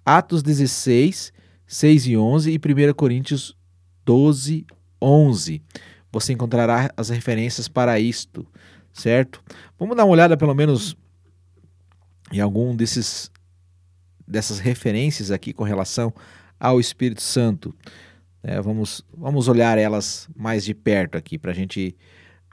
Atos 0.05 0.43
16, 0.43 1.33
6 1.69 2.07
e 2.09 2.17
11 2.17 2.51
e 2.51 2.57
1 2.57 2.95
Coríntios 2.95 3.57
12, 4.05 4.67
11. 5.01 5.63
Você 6.11 6.33
encontrará 6.33 6.93
as 6.97 7.11
referências 7.11 7.69
para 7.69 8.01
isto, 8.01 8.45
certo? 8.93 9.41
Vamos 9.79 9.97
dar 9.97 10.05
uma 10.05 10.13
olhada 10.13 10.37
pelo 10.37 10.53
menos 10.53 10.97
em 12.33 12.41
algum 12.41 12.75
desses 12.75 13.31
dessas 14.27 14.59
referências 14.59 15.31
aqui 15.31 15.53
com 15.53 15.63
relação 15.63 16.13
ao 16.59 16.81
Espírito 16.81 17.23
Santo. 17.23 17.73
É, 18.43 18.61
vamos, 18.61 19.05
vamos 19.15 19.49
olhar 19.49 19.77
elas 19.79 20.29
mais 20.35 20.65
de 20.65 20.75
perto 20.75 21.17
aqui 21.17 21.39
para 21.39 21.51
a 21.51 21.55
gente 21.55 21.97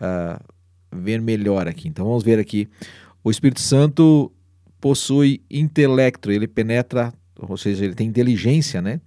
uh, 0.01 0.43
ver 0.91 1.21
melhor 1.21 1.67
aqui. 1.67 1.87
Então 1.87 2.05
vamos 2.05 2.23
ver 2.23 2.39
aqui. 2.39 2.67
O 3.23 3.31
Espírito 3.31 3.61
Santo 3.61 4.31
possui 4.79 5.41
intelecto, 5.49 6.31
ele 6.31 6.47
penetra, 6.47 7.13
ou 7.39 7.57
seja, 7.57 7.85
ele 7.85 7.95
tem 7.95 8.07
inteligência, 8.07 8.81
né? 8.81 9.01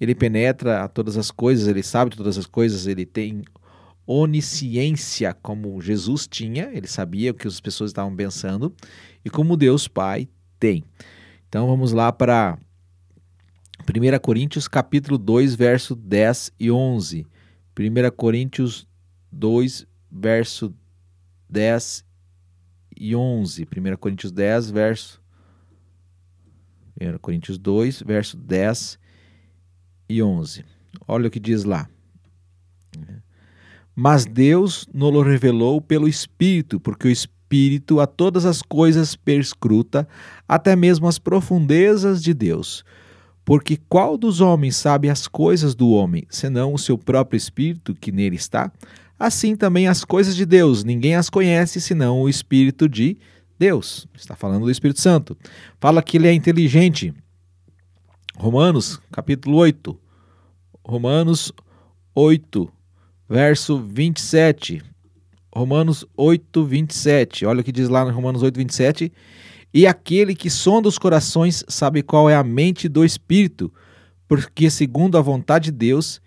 Ele 0.00 0.14
penetra 0.14 0.88
todas 0.88 1.16
as 1.16 1.30
coisas, 1.30 1.68
ele 1.68 1.82
sabe 1.82 2.16
todas 2.16 2.38
as 2.38 2.46
coisas, 2.46 2.86
ele 2.86 3.04
tem 3.04 3.42
onisciência, 4.06 5.36
como 5.42 5.80
Jesus 5.80 6.26
tinha, 6.26 6.70
ele 6.72 6.86
sabia 6.86 7.30
o 7.30 7.34
que 7.34 7.46
as 7.46 7.60
pessoas 7.60 7.90
estavam 7.90 8.14
pensando, 8.14 8.74
e 9.24 9.30
como 9.30 9.56
Deus 9.56 9.86
Pai 9.86 10.28
tem. 10.58 10.84
Então 11.48 11.66
vamos 11.66 11.92
lá 11.92 12.10
para 12.10 12.58
1 13.88 14.18
Coríntios 14.20 14.68
capítulo 14.68 15.16
2, 15.16 15.54
verso 15.54 15.94
10 15.94 16.52
e 16.58 16.70
11. 16.70 17.26
1 17.78 18.10
Coríntios 18.16 18.86
2, 19.32 19.86
verso 20.10 20.74
10 21.48 22.04
e 22.96 23.16
11. 23.16 23.62
1 23.64 23.96
Coríntios 23.96 24.32
10, 24.32 24.70
verso 24.70 25.20
1 27.00 27.18
Coríntios 27.18 27.58
2, 27.58 28.02
verso 28.02 28.36
10 28.36 28.98
e 30.08 30.22
11. 30.22 30.64
Olha 31.08 31.28
o 31.28 31.30
que 31.30 31.40
diz 31.40 31.64
lá. 31.64 31.88
Mas 33.96 34.24
Deus 34.24 34.86
nos 34.92 35.26
revelou 35.26 35.80
pelo 35.80 36.06
Espírito, 36.06 36.78
porque 36.78 37.08
o 37.08 37.10
Espírito 37.10 38.00
a 38.00 38.06
todas 38.06 38.44
as 38.44 38.62
coisas 38.62 39.16
perscruta, 39.16 40.06
até 40.46 40.76
mesmo 40.76 41.08
as 41.08 41.18
profundezas 41.18 42.22
de 42.22 42.34
Deus. 42.34 42.84
Porque 43.44 43.78
qual 43.88 44.16
dos 44.16 44.40
homens 44.40 44.76
sabe 44.76 45.08
as 45.08 45.26
coisas 45.26 45.74
do 45.74 45.90
homem, 45.90 46.26
senão 46.28 46.72
o 46.72 46.78
seu 46.78 46.96
próprio 46.96 47.36
espírito 47.36 47.94
que 47.94 48.12
nele 48.12 48.36
está? 48.36 48.70
Assim 49.18 49.56
também 49.56 49.86
as 49.86 50.04
coisas 50.04 50.34
de 50.34 50.46
Deus, 50.46 50.84
ninguém 50.84 51.14
as 51.14 51.28
conhece 51.28 51.80
senão 51.80 52.22
o 52.22 52.28
espírito 52.28 52.88
de 52.88 53.18
Deus. 53.58 54.08
Está 54.14 54.34
falando 54.34 54.64
do 54.64 54.70
Espírito 54.70 55.00
Santo. 55.00 55.36
Fala 55.78 56.02
que 56.02 56.16
ele 56.16 56.26
é 56.26 56.32
inteligente. 56.32 57.12
Romanos, 58.34 58.98
capítulo 59.12 59.58
8. 59.58 59.98
Romanos 60.82 61.52
8, 62.14 62.72
verso 63.28 63.78
27. 63.78 64.82
Romanos 65.54 66.06
8, 66.16 66.64
27. 66.64 67.44
Olha 67.44 67.60
o 67.60 67.64
que 67.64 67.70
diz 67.70 67.90
lá 67.90 68.02
no 68.04 68.12
Romanos 68.12 68.42
8, 68.42 68.56
27. 68.56 69.12
E 69.72 69.86
aquele 69.86 70.34
que 70.34 70.50
sonda 70.50 70.88
os 70.88 70.98
corações 70.98 71.64
sabe 71.68 72.02
qual 72.02 72.28
é 72.28 72.34
a 72.34 72.42
mente 72.42 72.88
do 72.88 73.04
Espírito, 73.04 73.72
porque, 74.26 74.68
segundo 74.70 75.16
a 75.16 75.20
vontade 75.20 75.66
de 75.66 75.72
Deus, 75.72 76.20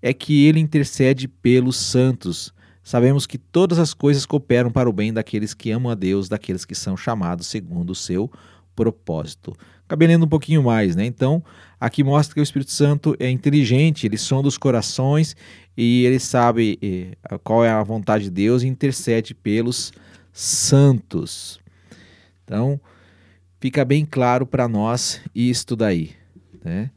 é 0.00 0.12
que 0.12 0.46
ele 0.46 0.60
intercede 0.60 1.26
pelos 1.26 1.76
santos. 1.76 2.52
Sabemos 2.82 3.26
que 3.26 3.38
todas 3.38 3.78
as 3.78 3.94
coisas 3.94 4.26
cooperam 4.26 4.70
para 4.70 4.88
o 4.88 4.92
bem 4.92 5.12
daqueles 5.12 5.54
que 5.54 5.70
amam 5.70 5.90
a 5.90 5.94
Deus, 5.94 6.28
daqueles 6.28 6.64
que 6.64 6.74
são 6.74 6.96
chamados 6.96 7.46
segundo 7.46 7.90
o 7.90 7.94
seu 7.94 8.30
propósito. 8.76 9.54
Acabei 9.86 10.08
lendo 10.08 10.24
um 10.24 10.28
pouquinho 10.28 10.62
mais, 10.62 10.94
né? 10.94 11.04
Então, 11.04 11.42
aqui 11.80 12.04
mostra 12.04 12.34
que 12.34 12.40
o 12.40 12.42
Espírito 12.42 12.70
Santo 12.70 13.16
é 13.18 13.30
inteligente, 13.30 14.06
ele 14.06 14.18
sonda 14.18 14.48
os 14.48 14.58
corações 14.58 15.36
e 15.76 16.04
ele 16.04 16.18
sabe 16.18 16.78
eh, 16.82 17.38
qual 17.42 17.64
é 17.64 17.70
a 17.70 17.82
vontade 17.82 18.24
de 18.24 18.30
Deus 18.30 18.62
e 18.62 18.66
intercede 18.66 19.34
pelos 19.34 19.92
santos. 20.32 21.63
Então, 22.44 22.80
fica 23.60 23.84
bem 23.84 24.04
claro 24.04 24.46
para 24.46 24.68
nós 24.68 25.20
isto 25.34 25.74
daí. 25.74 26.12
Né? 26.62 26.90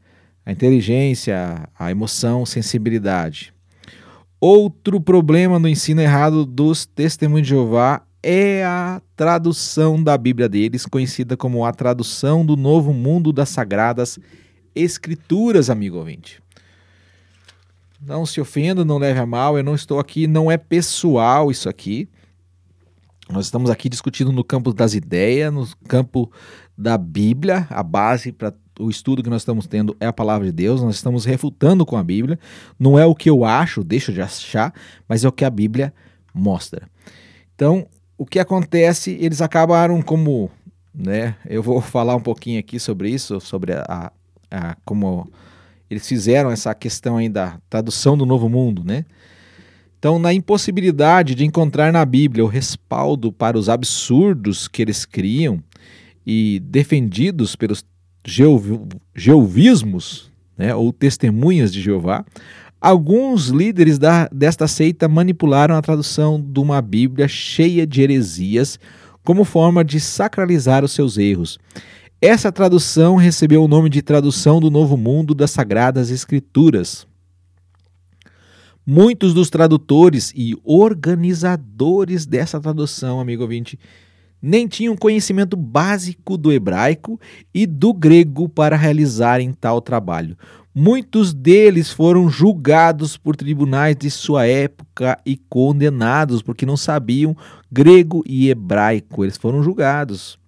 A 0.44 0.52
inteligência, 0.52 1.68
a 1.78 1.90
emoção, 1.90 2.46
sensibilidade. 2.46 3.52
Outro 4.40 5.00
problema 5.00 5.58
no 5.58 5.68
ensino 5.68 6.00
errado 6.00 6.46
dos 6.46 6.86
testemunhos 6.86 7.46
de 7.46 7.54
Jeová 7.54 8.02
é 8.22 8.64
a 8.64 9.00
tradução 9.16 10.02
da 10.02 10.16
Bíblia 10.16 10.48
deles, 10.48 10.86
conhecida 10.86 11.36
como 11.36 11.64
a 11.64 11.72
tradução 11.72 12.44
do 12.44 12.56
Novo 12.56 12.92
Mundo 12.92 13.32
das 13.32 13.48
Sagradas 13.48 14.18
Escrituras, 14.74 15.70
amigo 15.70 15.96
ouvinte. 15.96 16.40
Não 18.00 18.24
se 18.24 18.40
ofenda, 18.40 18.84
não 18.84 18.98
leve 18.98 19.18
a 19.18 19.26
mal, 19.26 19.56
eu 19.56 19.64
não 19.64 19.74
estou 19.74 19.98
aqui, 19.98 20.28
não 20.28 20.50
é 20.50 20.56
pessoal 20.56 21.50
isso 21.50 21.68
aqui. 21.68 22.08
Nós 23.30 23.46
estamos 23.46 23.70
aqui 23.70 23.88
discutindo 23.88 24.32
no 24.32 24.42
campo 24.42 24.72
das 24.72 24.94
ideias, 24.94 25.52
no 25.52 25.66
campo 25.86 26.32
da 26.76 26.96
Bíblia, 26.96 27.66
a 27.68 27.82
base 27.82 28.32
para 28.32 28.54
o 28.78 28.88
estudo 28.88 29.22
que 29.22 29.28
nós 29.28 29.42
estamos 29.42 29.66
tendo 29.66 29.96
é 30.00 30.06
a 30.06 30.12
palavra 30.12 30.46
de 30.46 30.52
Deus, 30.52 30.80
nós 30.80 30.94
estamos 30.94 31.24
refutando 31.24 31.84
com 31.84 31.96
a 31.96 32.02
Bíblia. 32.02 32.38
Não 32.78 32.98
é 32.98 33.04
o 33.04 33.14
que 33.14 33.28
eu 33.28 33.44
acho, 33.44 33.84
deixo 33.84 34.12
de 34.12 34.22
achar, 34.22 34.72
mas 35.08 35.24
é 35.24 35.28
o 35.28 35.32
que 35.32 35.44
a 35.44 35.50
Bíblia 35.50 35.92
mostra. 36.32 36.88
Então, 37.54 37.86
o 38.16 38.24
que 38.24 38.38
acontece, 38.38 39.16
eles 39.20 39.42
acabaram 39.42 40.00
como, 40.00 40.50
né, 40.94 41.34
eu 41.46 41.62
vou 41.62 41.80
falar 41.82 42.16
um 42.16 42.20
pouquinho 42.20 42.60
aqui 42.60 42.78
sobre 42.78 43.10
isso, 43.10 43.40
sobre 43.40 43.74
a, 43.74 44.12
a 44.50 44.76
como 44.84 45.30
eles 45.90 46.06
fizeram 46.06 46.50
essa 46.50 46.74
questão 46.74 47.16
aí 47.16 47.28
da 47.28 47.58
tradução 47.68 48.16
do 48.16 48.24
Novo 48.24 48.48
Mundo, 48.48 48.84
né? 48.84 49.04
Então, 49.98 50.18
na 50.18 50.32
impossibilidade 50.32 51.34
de 51.34 51.44
encontrar 51.44 51.92
na 51.92 52.04
Bíblia 52.04 52.44
o 52.44 52.48
respaldo 52.48 53.32
para 53.32 53.58
os 53.58 53.68
absurdos 53.68 54.68
que 54.68 54.80
eles 54.80 55.04
criam 55.04 55.60
e 56.24 56.60
defendidos 56.60 57.56
pelos 57.56 57.84
geovismos, 59.16 60.30
né, 60.56 60.72
ou 60.72 60.92
testemunhas 60.92 61.72
de 61.72 61.80
Jeová, 61.80 62.24
alguns 62.80 63.48
líderes 63.48 63.98
da, 63.98 64.28
desta 64.28 64.68
seita 64.68 65.08
manipularam 65.08 65.74
a 65.74 65.82
tradução 65.82 66.40
de 66.40 66.60
uma 66.60 66.80
Bíblia 66.80 67.26
cheia 67.26 67.84
de 67.84 68.00
heresias 68.00 68.78
como 69.24 69.44
forma 69.44 69.84
de 69.84 69.98
sacralizar 69.98 70.84
os 70.84 70.92
seus 70.92 71.18
erros. 71.18 71.58
Essa 72.20 72.52
tradução 72.52 73.16
recebeu 73.16 73.64
o 73.64 73.68
nome 73.68 73.88
de 73.88 74.00
Tradução 74.00 74.60
do 74.60 74.70
Novo 74.70 74.96
Mundo 74.96 75.34
das 75.34 75.50
Sagradas 75.50 76.10
Escrituras. 76.10 77.06
Muitos 78.90 79.34
dos 79.34 79.50
tradutores 79.50 80.32
e 80.34 80.56
organizadores 80.64 82.24
dessa 82.24 82.58
tradução, 82.58 83.20
amigo 83.20 83.42
ouvinte, 83.42 83.78
nem 84.40 84.66
tinham 84.66 84.96
conhecimento 84.96 85.58
básico 85.58 86.38
do 86.38 86.50
hebraico 86.50 87.20
e 87.52 87.66
do 87.66 87.92
grego 87.92 88.48
para 88.48 88.78
realizarem 88.78 89.52
tal 89.52 89.82
trabalho. 89.82 90.38
Muitos 90.74 91.34
deles 91.34 91.90
foram 91.90 92.30
julgados 92.30 93.18
por 93.18 93.36
tribunais 93.36 93.94
de 93.94 94.10
sua 94.10 94.46
época 94.46 95.20
e 95.26 95.36
condenados 95.36 96.40
porque 96.40 96.64
não 96.64 96.78
sabiam 96.78 97.36
grego 97.70 98.24
e 98.26 98.48
hebraico. 98.48 99.22
Eles 99.22 99.36
foram 99.36 99.62
julgados. 99.62 100.38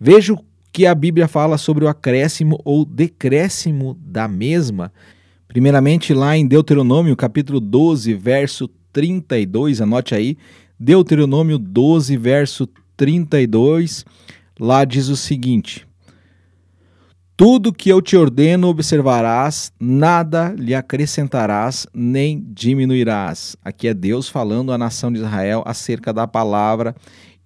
Veja 0.00 0.34
que 0.72 0.86
a 0.86 0.94
Bíblia 0.94 1.28
fala 1.28 1.58
sobre 1.58 1.84
o 1.84 1.88
acréscimo 1.88 2.58
ou 2.64 2.86
decréscimo 2.86 3.94
da 4.00 4.26
mesma. 4.26 4.90
Primeiramente, 5.48 6.12
lá 6.12 6.36
em 6.36 6.46
Deuteronômio, 6.46 7.16
capítulo 7.16 7.60
12, 7.60 8.14
verso 8.14 8.68
32, 8.92 9.80
anote 9.80 10.14
aí. 10.14 10.36
Deuteronômio 10.78 11.58
12, 11.58 12.16
verso 12.16 12.68
32, 12.96 14.04
lá 14.58 14.84
diz 14.84 15.08
o 15.08 15.16
seguinte: 15.16 15.86
tudo 17.36 17.70
que 17.70 17.90
eu 17.90 18.00
te 18.00 18.16
ordeno 18.16 18.68
observarás, 18.68 19.70
nada 19.78 20.54
lhe 20.56 20.74
acrescentarás 20.74 21.86
nem 21.92 22.42
diminuirás. 22.48 23.54
Aqui 23.62 23.88
é 23.88 23.92
Deus 23.92 24.26
falando 24.26 24.72
à 24.72 24.78
nação 24.78 25.12
de 25.12 25.18
Israel 25.18 25.62
acerca 25.66 26.14
da 26.14 26.26
palavra 26.26 26.96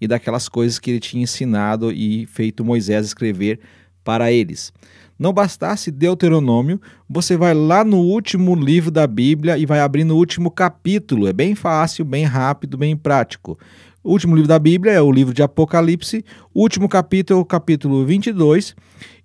e 0.01 0.07
daquelas 0.07 0.49
coisas 0.49 0.79
que 0.79 0.93
ele 0.93 1.01
tinha 1.01 1.25
ensinado 1.25 1.91
e 1.91 2.25
feito 2.27 2.65
Moisés 2.65 3.07
escrever 3.07 3.59
para 4.05 4.31
eles. 4.31 4.73
Não 5.21 5.35
bastasse 5.35 5.91
Deuteronômio, 5.91 6.81
você 7.07 7.37
vai 7.37 7.53
lá 7.53 7.85
no 7.85 7.99
último 7.99 8.55
livro 8.55 8.91
da 8.91 9.07
Bíblia 9.07 9.59
e 9.59 9.67
vai 9.67 9.79
abrir 9.79 10.03
no 10.03 10.17
último 10.17 10.51
capítulo. 10.51 11.29
É 11.29 11.33
bem 11.35 11.55
fácil, 11.55 12.07
bem 12.07 12.25
rápido, 12.25 12.79
bem 12.79 12.97
prático. 12.97 13.59
O 14.03 14.13
último 14.13 14.35
livro 14.35 14.49
da 14.49 14.59
Bíblia 14.59 14.93
é 14.93 15.03
o 15.03 15.13
livro 15.13 15.35
de 15.35 15.43
Apocalipse, 15.43 16.25
o 16.55 16.63
último 16.63 16.89
capítulo 16.89 17.43
é 17.43 17.45
capítulo 17.45 18.07
22, 18.07 18.75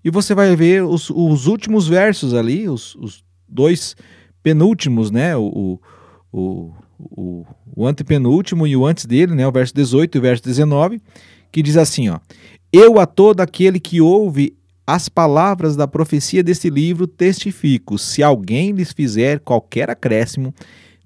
e 0.04 0.10
você 0.10 0.36
vai 0.36 0.54
ver 0.54 0.84
os, 0.84 1.10
os 1.10 1.48
últimos 1.48 1.88
versos 1.88 2.34
ali, 2.34 2.68
os, 2.68 2.94
os, 2.96 3.24
dois 3.48 3.96
penúltimos, 4.44 5.12
né? 5.12 5.38
O, 5.38 5.80
o, 6.34 6.72
o, 7.00 7.46
o 7.74 7.88
antepenúltimo 7.88 8.68
e 8.68 8.76
o 8.76 8.86
antes 8.86 9.06
dele, 9.06 9.34
né? 9.34 9.48
O 9.48 9.52
verso 9.52 9.74
18 9.74 10.18
e 10.18 10.20
o 10.20 10.22
verso 10.22 10.44
19, 10.44 11.02
que 11.54 11.64
diz 11.64 11.78
assim, 11.78 12.10
ó. 12.10 12.20
Eu 12.70 13.00
a 13.00 13.06
todo 13.06 13.40
aquele 13.40 13.80
que 13.80 14.02
ouve 14.02 14.58
as 14.88 15.10
palavras 15.10 15.76
da 15.76 15.88
profecia 15.88 16.44
deste 16.44 16.70
livro 16.70 17.08
testifico: 17.08 17.98
se 17.98 18.22
alguém 18.22 18.72
lhes 18.72 18.92
fizer 18.92 19.40
qualquer 19.40 19.90
acréscimo, 19.90 20.54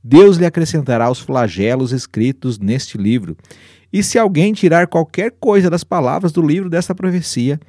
Deus 0.04 0.38
lhe 0.38 0.46
acrescentará 0.46 1.10
os 1.10 1.20
flagelos 1.20 1.92
escritos 1.92 2.58
neste 2.58 2.98
livro. 2.98 3.38
E 3.92 4.04
se 4.04 4.20
alguém 4.20 4.54
tirar 4.54 4.88
qualquer 4.88 5.32
coisa 5.40 5.70
das 5.70 5.84
palavras 5.84 6.32
do 6.32 6.42
livro 6.42 6.70
desta 6.70 6.94
profecia, 6.94 7.60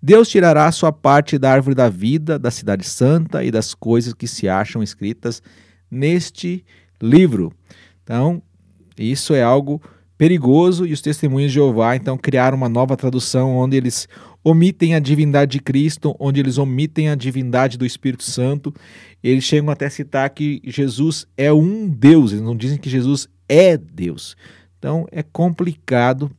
Deus 0.00 0.28
tirará 0.28 0.70
sua 0.70 0.92
parte 0.92 1.38
da 1.38 1.50
árvore 1.50 1.74
da 1.74 1.88
vida, 1.88 2.38
da 2.38 2.50
cidade 2.50 2.86
santa 2.86 3.42
e 3.42 3.50
das 3.50 3.74
coisas 3.74 4.12
que 4.12 4.28
se 4.28 4.48
acham 4.48 4.82
escritas 4.82 5.42
neste 5.90 6.64
livro. 7.02 7.52
Então, 8.04 8.40
isso 8.96 9.34
é 9.34 9.42
algo 9.42 9.82
perigoso 10.16 10.86
e 10.86 10.92
os 10.92 11.02
testemunhos 11.02 11.50
de 11.50 11.56
Jeová 11.56 11.94
então 11.96 12.16
criaram 12.16 12.56
uma 12.56 12.68
nova 12.68 12.96
tradução 12.96 13.56
onde 13.56 13.76
eles 13.76 14.08
omitem 14.46 14.94
a 14.94 15.00
divindade 15.00 15.52
de 15.52 15.60
Cristo, 15.60 16.14
onde 16.20 16.38
eles 16.38 16.56
omitem 16.56 17.08
a 17.08 17.16
divindade 17.16 17.76
do 17.76 17.84
Espírito 17.84 18.22
Santo. 18.22 18.72
Eles 19.20 19.42
chegam 19.42 19.70
até 19.70 19.86
a 19.86 19.90
citar 19.90 20.30
que 20.30 20.62
Jesus 20.64 21.26
é 21.36 21.52
um 21.52 21.88
Deus, 21.88 22.30
eles 22.30 22.44
não 22.44 22.54
dizem 22.54 22.78
que 22.78 22.88
Jesus 22.88 23.28
é 23.48 23.76
Deus. 23.76 24.36
Então 24.78 25.04
é 25.10 25.20
complicado 25.20 26.30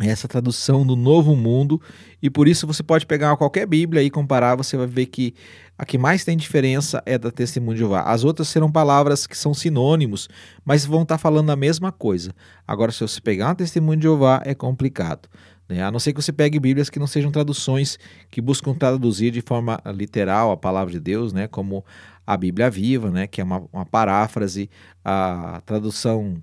essa 0.00 0.26
tradução 0.26 0.84
do 0.84 0.96
Novo 0.96 1.36
Mundo 1.36 1.80
e 2.20 2.28
por 2.28 2.48
isso 2.48 2.66
você 2.66 2.82
pode 2.82 3.06
pegar 3.06 3.36
qualquer 3.36 3.66
Bíblia 3.66 4.02
e 4.02 4.10
comparar, 4.10 4.56
você 4.56 4.76
vai 4.76 4.88
ver 4.88 5.06
que 5.06 5.32
a 5.78 5.84
que 5.84 5.98
mais 5.98 6.24
tem 6.24 6.36
diferença 6.36 7.02
é 7.06 7.16
da 7.16 7.30
Testemunho 7.30 7.74
de 7.74 7.80
Jeová. 7.80 8.02
As 8.02 8.24
outras 8.24 8.48
serão 8.48 8.70
palavras 8.70 9.28
que 9.28 9.36
são 9.36 9.54
sinônimos, 9.54 10.28
mas 10.64 10.84
vão 10.84 11.02
estar 11.02 11.18
falando 11.18 11.50
a 11.50 11.56
mesma 11.56 11.92
coisa. 11.92 12.32
Agora, 12.66 12.90
se 12.90 13.00
você 13.00 13.20
pegar 13.20 13.48
uma 13.48 13.54
Testemunho 13.54 13.98
de 13.98 14.04
Jeová, 14.04 14.42
é 14.44 14.54
complicado. 14.54 15.28
Né? 15.72 15.82
A 15.82 15.90
não 15.90 15.98
ser 15.98 16.12
que 16.12 16.22
você 16.22 16.32
pegue 16.32 16.60
Bíblias 16.60 16.90
que 16.90 16.98
não 16.98 17.06
sejam 17.06 17.30
traduções 17.30 17.98
que 18.30 18.40
buscam 18.40 18.74
traduzir 18.74 19.30
de 19.30 19.40
forma 19.40 19.80
literal 19.86 20.52
a 20.52 20.56
palavra 20.56 20.92
de 20.92 21.00
Deus, 21.00 21.32
né? 21.32 21.48
como 21.48 21.84
a 22.26 22.36
Bíblia 22.36 22.70
Viva, 22.70 23.10
né? 23.10 23.26
que 23.26 23.40
é 23.40 23.44
uma, 23.44 23.64
uma 23.72 23.86
paráfrase, 23.86 24.68
a 25.04 25.62
tradução, 25.64 26.42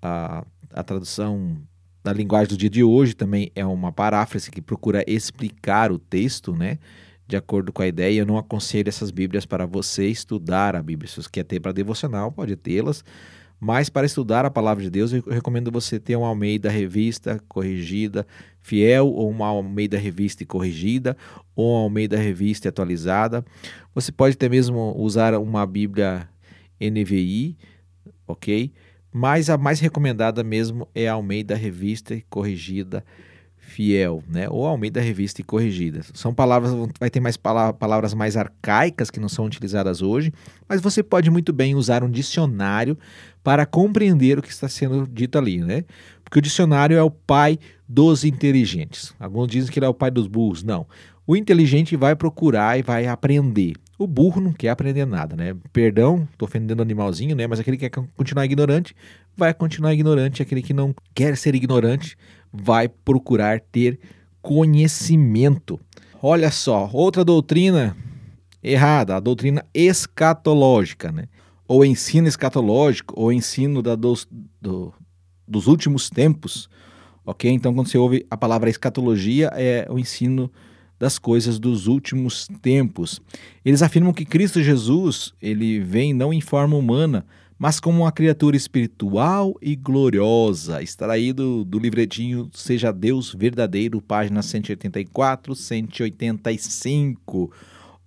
a, 0.00 0.44
a 0.72 0.82
tradução 0.82 1.56
da 2.02 2.12
linguagem 2.12 2.48
do 2.48 2.56
dia 2.56 2.70
de 2.70 2.84
hoje 2.84 3.14
também 3.14 3.50
é 3.54 3.66
uma 3.66 3.90
paráfrase 3.90 4.50
que 4.50 4.62
procura 4.62 5.04
explicar 5.08 5.90
o 5.90 5.98
texto, 5.98 6.54
né? 6.54 6.78
De 7.26 7.36
acordo 7.36 7.72
com 7.72 7.82
a 7.82 7.86
ideia, 7.88 8.20
eu 8.20 8.26
não 8.26 8.38
aconselho 8.38 8.88
essas 8.88 9.10
Bíblias 9.10 9.44
para 9.44 9.66
você 9.66 10.06
estudar 10.06 10.76
a 10.76 10.82
Bíblia. 10.82 11.08
Se 11.08 11.20
você 11.20 11.28
quer 11.28 11.42
ter 11.42 11.58
para 11.58 11.72
devocional, 11.72 12.30
pode 12.30 12.54
tê-las, 12.54 13.04
mas 13.58 13.88
para 13.88 14.06
estudar 14.06 14.44
a 14.44 14.50
palavra 14.50 14.82
de 14.82 14.90
Deus, 14.90 15.12
eu 15.12 15.22
recomendo 15.28 15.70
você 15.70 15.98
ter 15.98 16.16
uma 16.16 16.28
Almeida 16.28 16.68
Revista 16.68 17.40
Corrigida 17.48 18.26
Fiel, 18.60 19.06
ou 19.06 19.30
uma 19.30 19.46
Almeida 19.46 19.96
Revista 19.96 20.44
Corrigida, 20.44 21.16
ou 21.54 21.72
uma 21.74 21.84
Almeida 21.84 22.16
Revista 22.16 22.68
Atualizada. 22.68 23.44
Você 23.94 24.10
pode 24.10 24.34
até 24.34 24.48
mesmo 24.48 24.92
usar 24.98 25.34
uma 25.34 25.64
Bíblia 25.64 26.28
NVI, 26.80 27.56
ok? 28.26 28.72
Mas 29.12 29.48
a 29.48 29.56
mais 29.56 29.80
recomendada 29.80 30.42
mesmo 30.42 30.88
é 30.94 31.08
a 31.08 31.14
Almeida 31.14 31.54
Revista 31.54 32.20
Corrigida 32.28 33.04
fiel, 33.66 34.22
né? 34.28 34.48
Ou 34.48 34.64
Almeida 34.64 35.00
Revista 35.00 35.40
e 35.40 35.44
Corrigida. 35.44 36.00
São 36.14 36.32
palavras, 36.32 36.72
vai 36.98 37.10
ter 37.10 37.20
mais 37.20 37.36
palavras 37.36 38.14
mais 38.14 38.36
arcaicas 38.36 39.10
que 39.10 39.18
não 39.18 39.28
são 39.28 39.44
utilizadas 39.44 40.02
hoje, 40.02 40.32
mas 40.68 40.80
você 40.80 41.02
pode 41.02 41.30
muito 41.30 41.52
bem 41.52 41.74
usar 41.74 42.04
um 42.04 42.10
dicionário 42.10 42.96
para 43.42 43.66
compreender 43.66 44.38
o 44.38 44.42
que 44.42 44.48
está 44.48 44.68
sendo 44.68 45.06
dito 45.06 45.36
ali, 45.36 45.58
né? 45.58 45.84
Porque 46.22 46.38
o 46.38 46.42
dicionário 46.42 46.96
é 46.96 47.02
o 47.02 47.10
pai 47.10 47.58
dos 47.88 48.24
inteligentes. 48.24 49.12
Alguns 49.18 49.48
dizem 49.48 49.70
que 49.70 49.78
ele 49.78 49.86
é 49.86 49.88
o 49.88 49.94
pai 49.94 50.10
dos 50.10 50.26
burros. 50.26 50.62
Não. 50.62 50.86
O 51.26 51.36
inteligente 51.36 51.96
vai 51.96 52.14
procurar 52.14 52.78
e 52.78 52.82
vai 52.82 53.06
aprender. 53.06 53.74
O 53.98 54.06
burro 54.06 54.40
não 54.40 54.52
quer 54.52 54.68
aprender 54.68 55.04
nada, 55.06 55.34
né? 55.34 55.56
Perdão, 55.72 56.28
tô 56.38 56.44
ofendendo 56.44 56.80
o 56.80 56.84
animalzinho, 56.84 57.34
né? 57.34 57.46
Mas 57.46 57.58
aquele 57.58 57.76
que 57.76 57.88
quer 57.88 58.02
continuar 58.16 58.44
ignorante 58.44 58.94
vai 59.36 59.52
continuar 59.52 59.92
ignorante. 59.92 60.42
Aquele 60.42 60.62
que 60.62 60.72
não 60.72 60.94
quer 61.14 61.36
ser 61.36 61.54
ignorante 61.54 62.16
vai 62.52 62.88
procurar 62.88 63.60
ter 63.60 63.98
conhecimento. 64.40 65.78
Olha 66.22 66.50
só, 66.50 66.88
outra 66.92 67.24
doutrina 67.24 67.96
errada, 68.62 69.16
a 69.16 69.20
doutrina 69.20 69.64
escatológica, 69.74 71.12
né? 71.12 71.28
Ou 71.68 71.84
ensino 71.84 72.28
escatológico, 72.28 73.14
ou 73.16 73.32
ensino 73.32 73.82
da 73.82 73.94
dos, 73.94 74.26
do, 74.60 74.92
dos 75.46 75.66
últimos 75.66 76.08
tempos, 76.08 76.68
ok? 77.24 77.50
Então, 77.50 77.74
quando 77.74 77.88
você 77.88 77.98
ouve 77.98 78.26
a 78.30 78.36
palavra 78.36 78.70
escatologia, 78.70 79.50
é 79.54 79.86
o 79.90 79.98
ensino 79.98 80.50
das 80.98 81.18
coisas 81.18 81.58
dos 81.58 81.86
últimos 81.86 82.48
tempos. 82.62 83.20
Eles 83.64 83.82
afirmam 83.82 84.12
que 84.12 84.24
Cristo 84.24 84.62
Jesus, 84.62 85.34
ele 85.42 85.80
vem 85.80 86.14
não 86.14 86.32
em 86.32 86.40
forma 86.40 86.76
humana, 86.76 87.26
mas 87.58 87.80
como 87.80 88.02
uma 88.02 88.12
criatura 88.12 88.56
espiritual 88.56 89.54
e 89.62 89.74
gloriosa, 89.74 90.82
extraído 90.82 91.64
do 91.64 91.78
livretinho 91.78 92.50
Seja 92.52 92.92
Deus 92.92 93.32
Verdadeiro, 93.32 94.00
página 94.02 94.42
184, 94.42 95.54
185. 95.54 97.50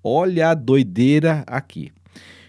Olha 0.03 0.51
a 0.51 0.53
doideira 0.53 1.43
aqui. 1.47 1.91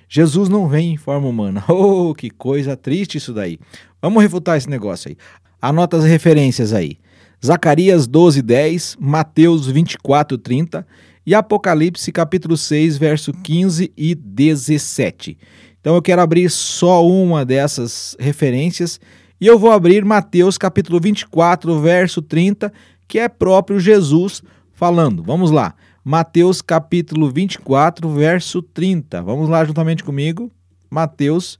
Jesus 0.08 0.48
não 0.48 0.68
vem 0.68 0.94
em 0.94 0.96
forma 0.96 1.28
humana. 1.28 1.64
Oh, 1.70 2.14
que 2.14 2.28
coisa 2.28 2.76
triste 2.76 3.16
isso 3.16 3.32
daí. 3.32 3.58
Vamos 4.02 4.22
refutar 4.22 4.58
esse 4.58 4.68
negócio 4.68 5.08
aí. 5.08 5.16
Anota 5.62 5.96
as 5.96 6.04
referências 6.04 6.72
aí. 6.72 6.98
Zacarias 7.44 8.06
12, 8.06 8.42
10, 8.42 8.96
Mateus 9.00 9.66
24, 9.66 10.36
30 10.36 10.86
e 11.24 11.34
Apocalipse 11.34 12.12
capítulo 12.12 12.56
6, 12.56 12.98
verso 12.98 13.32
15 13.32 13.92
e 13.96 14.14
17. 14.14 15.38
Então 15.80 15.94
eu 15.94 16.02
quero 16.02 16.20
abrir 16.20 16.50
só 16.50 17.06
uma 17.06 17.44
dessas 17.44 18.16
referências 18.18 19.00
e 19.40 19.46
eu 19.46 19.58
vou 19.58 19.72
abrir 19.72 20.04
Mateus 20.04 20.58
capítulo 20.58 21.00
24, 21.00 21.80
verso 21.80 22.20
30, 22.20 22.70
que 23.08 23.18
é 23.18 23.28
próprio 23.28 23.80
Jesus 23.80 24.42
falando. 24.74 25.22
Vamos 25.22 25.50
lá. 25.50 25.74
Mateus 26.04 26.60
capítulo 26.60 27.30
24, 27.30 28.08
verso 28.10 28.60
30. 28.60 29.22
Vamos 29.22 29.48
lá 29.48 29.64
juntamente 29.64 30.04
comigo. 30.04 30.50
Mateus 30.90 31.58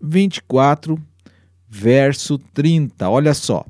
24, 0.00 0.98
verso 1.68 2.38
30. 2.38 3.10
Olha 3.10 3.34
só. 3.34 3.66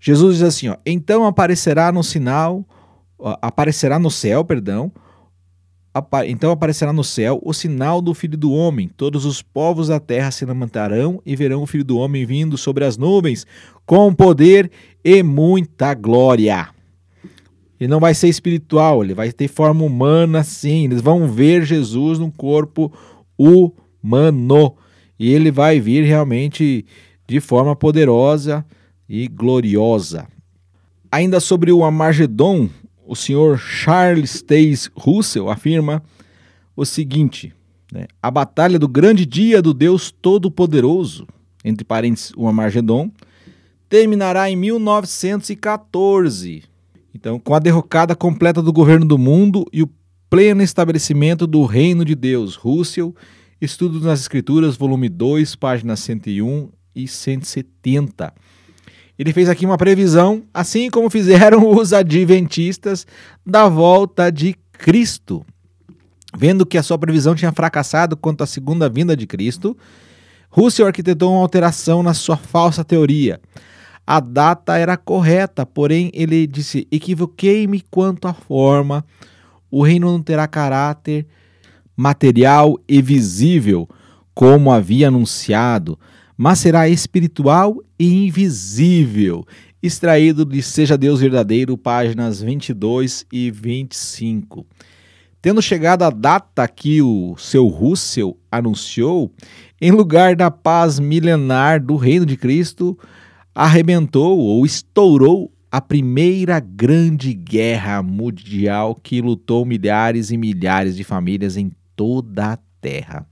Jesus 0.00 0.38
diz 0.38 0.42
assim, 0.42 0.68
ó, 0.68 0.76
então 0.84 1.24
aparecerá 1.24 1.92
no 1.92 2.02
sinal, 2.02 2.64
aparecerá 3.40 4.00
no 4.00 4.10
céu, 4.10 4.44
perdão, 4.44 4.90
então 6.26 6.50
aparecerá 6.50 6.92
no 6.92 7.04
céu 7.04 7.40
o 7.44 7.52
sinal 7.52 8.00
do 8.00 8.14
Filho 8.14 8.38
do 8.38 8.52
Homem. 8.52 8.88
Todos 8.96 9.26
os 9.26 9.42
povos 9.42 9.88
da 9.88 10.00
terra 10.00 10.30
se 10.30 10.44
lamentarão 10.44 11.20
e 11.26 11.36
verão 11.36 11.62
o 11.62 11.66
Filho 11.66 11.84
do 11.84 11.98
Homem 11.98 12.24
vindo 12.24 12.56
sobre 12.56 12.84
as 12.84 12.96
nuvens 12.96 13.46
com 13.84 14.14
poder 14.14 14.70
e 15.04 15.22
muita 15.22 15.92
glória. 15.92 16.68
Ele 17.78 17.90
não 17.90 17.98
vai 17.98 18.14
ser 18.14 18.28
espiritual, 18.28 19.02
ele 19.02 19.12
vai 19.12 19.32
ter 19.32 19.48
forma 19.48 19.84
humana 19.84 20.44
sim. 20.44 20.84
Eles 20.84 21.02
vão 21.02 21.26
ver 21.26 21.64
Jesus 21.64 22.18
no 22.18 22.30
corpo 22.30 22.92
humano. 23.36 24.76
E 25.18 25.32
ele 25.32 25.50
vai 25.50 25.80
vir 25.80 26.04
realmente 26.04 26.86
de 27.26 27.40
forma 27.40 27.74
poderosa 27.74 28.64
e 29.08 29.26
gloriosa. 29.26 30.28
Ainda 31.10 31.40
sobre 31.40 31.72
o 31.72 31.84
Amargedon, 31.84 32.70
o 33.12 33.14
senhor 33.14 33.58
Charles 33.58 34.40
Taze 34.40 34.88
Russell 34.96 35.50
afirma 35.50 36.02
o 36.74 36.86
seguinte: 36.86 37.52
né, 37.92 38.06
a 38.22 38.30
batalha 38.30 38.78
do 38.78 38.88
grande 38.88 39.26
dia 39.26 39.60
do 39.60 39.74
Deus 39.74 40.10
Todo-Poderoso, 40.10 41.26
entre 41.62 41.84
parênteses, 41.84 42.32
o 42.34 42.48
Amargedon, 42.48 43.12
terminará 43.86 44.48
em 44.48 44.56
1914. 44.56 46.62
Então, 47.14 47.38
com 47.38 47.54
a 47.54 47.58
derrocada 47.58 48.16
completa 48.16 48.62
do 48.62 48.72
governo 48.72 49.04
do 49.04 49.18
mundo 49.18 49.66
e 49.70 49.82
o 49.82 49.90
pleno 50.30 50.62
estabelecimento 50.62 51.46
do 51.46 51.66
reino 51.66 52.06
de 52.06 52.14
Deus. 52.14 52.56
Russell, 52.56 53.14
Estudos 53.60 54.04
nas 54.04 54.20
Escrituras, 54.20 54.74
volume 54.74 55.10
2, 55.10 55.54
páginas 55.56 56.00
101 56.00 56.70
e 56.94 57.06
170. 57.06 58.32
Ele 59.22 59.32
fez 59.32 59.48
aqui 59.48 59.64
uma 59.64 59.78
previsão, 59.78 60.42
assim 60.52 60.90
como 60.90 61.08
fizeram 61.08 61.70
os 61.70 61.92
adventistas, 61.92 63.06
da 63.46 63.68
volta 63.68 64.32
de 64.32 64.56
Cristo. 64.72 65.46
Vendo 66.36 66.66
que 66.66 66.76
a 66.76 66.82
sua 66.82 66.98
previsão 66.98 67.32
tinha 67.32 67.52
fracassado 67.52 68.16
quanto 68.16 68.42
à 68.42 68.46
segunda 68.48 68.88
vinda 68.88 69.16
de 69.16 69.24
Cristo, 69.24 69.76
Russell 70.50 70.88
arquitetou 70.88 71.30
uma 71.30 71.40
alteração 71.40 72.02
na 72.02 72.14
sua 72.14 72.36
falsa 72.36 72.84
teoria. 72.84 73.40
A 74.04 74.18
data 74.18 74.76
era 74.76 74.96
correta, 74.96 75.64
porém 75.64 76.10
ele 76.12 76.44
disse: 76.44 76.88
equivoquei-me 76.90 77.80
quanto 77.80 78.26
à 78.26 78.34
forma. 78.34 79.04
O 79.70 79.84
reino 79.84 80.10
não 80.10 80.20
terá 80.20 80.48
caráter 80.48 81.28
material 81.96 82.76
e 82.88 83.00
visível, 83.00 83.88
como 84.34 84.72
havia 84.72 85.06
anunciado 85.06 85.96
mas 86.36 86.58
será 86.58 86.88
espiritual 86.88 87.76
e 88.02 88.26
invisível. 88.26 89.46
Extraído 89.80 90.44
de 90.44 90.60
Seja 90.60 90.98
Deus 90.98 91.20
Verdadeiro, 91.20 91.78
páginas 91.78 92.42
22 92.42 93.24
e 93.32 93.48
25. 93.48 94.66
Tendo 95.40 95.62
chegado 95.62 96.02
a 96.02 96.10
data 96.10 96.66
que 96.66 97.00
o 97.00 97.36
seu 97.38 97.68
Russell 97.68 98.36
anunciou, 98.50 99.32
em 99.80 99.92
lugar 99.92 100.34
da 100.34 100.50
paz 100.50 100.98
milenar 100.98 101.80
do 101.80 101.94
reino 101.94 102.26
de 102.26 102.36
Cristo, 102.36 102.98
arrebentou 103.54 104.36
ou 104.36 104.66
estourou 104.66 105.52
a 105.70 105.80
primeira 105.80 106.58
grande 106.58 107.32
guerra 107.32 108.02
mundial 108.02 108.96
que 108.96 109.20
lutou 109.20 109.64
milhares 109.64 110.32
e 110.32 110.36
milhares 110.36 110.96
de 110.96 111.04
famílias 111.04 111.56
em 111.56 111.70
toda 111.94 112.54
a 112.54 112.58
terra. 112.80 113.24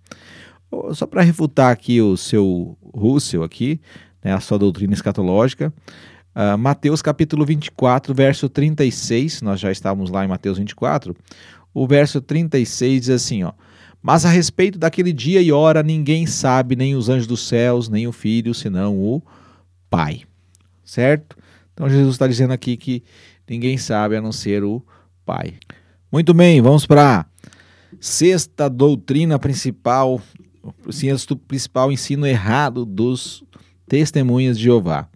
Só 0.93 1.07
para 1.07 1.23
refutar 1.23 1.73
aqui 1.73 2.01
o 2.01 2.17
seu 2.17 2.79
Russell 2.95 3.43
aqui, 3.43 3.81
né, 4.23 4.33
a 4.33 4.41
sua 4.41 4.59
doutrina 4.59 4.93
escatológica, 4.93 5.73
uh, 6.35 6.59
Mateus 6.59 7.03
capítulo 7.03 7.45
24, 7.45 8.15
verso 8.15 8.49
36, 8.49 9.43
nós 9.43 9.61
já 9.61 9.71
estávamos 9.71 10.11
lá 10.11 10.25
em 10.25 10.29
Mateus 10.29 10.59
24, 10.59 11.17
o 11.73 11.87
verso 11.87 12.21
36 12.21 13.01
diz 13.01 13.11
assim, 13.11 13.45
ó, 13.45 13.53
mas 14.03 14.25
a 14.25 14.31
respeito 14.31 14.79
daquele 14.79 15.13
dia 15.13 15.43
e 15.43 15.53
hora 15.53 15.83
ninguém 15.83 16.27
sabe, 16.27 16.75
nem 16.75 16.97
os 16.97 17.09
anjos 17.09 17.27
dos 17.27 17.47
céus, 17.47 17.89
nem 17.89 18.07
o 18.07 18.13
Filho, 18.13 18.55
senão 18.55 18.97
o 18.97 19.23
Pai. 19.91 20.23
Certo? 20.85 21.37
Então 21.75 21.89
Jesus 21.89 22.15
está 22.15 22.27
dizendo 22.27 22.53
aqui 22.53 22.77
que 22.77 23.03
ninguém 23.49 23.77
sabe 23.77 24.17
a 24.17 24.23
não 24.23 24.33
ser 24.33 24.65
o 24.65 24.83
Pai. 25.25 25.55
Muito 26.11 26.33
bem, 26.33 26.61
vamos 26.61 26.87
para 26.87 27.27
sexta 28.01 28.69
doutrina 28.69 29.39
principal 29.39 30.21
o 30.63 31.37
principal 31.37 31.91
ensino 31.91 32.27
errado 32.27 32.85
dos 32.85 33.43
testemunhas 33.91 34.57
de 34.57 34.65
Jeová. 34.65 35.09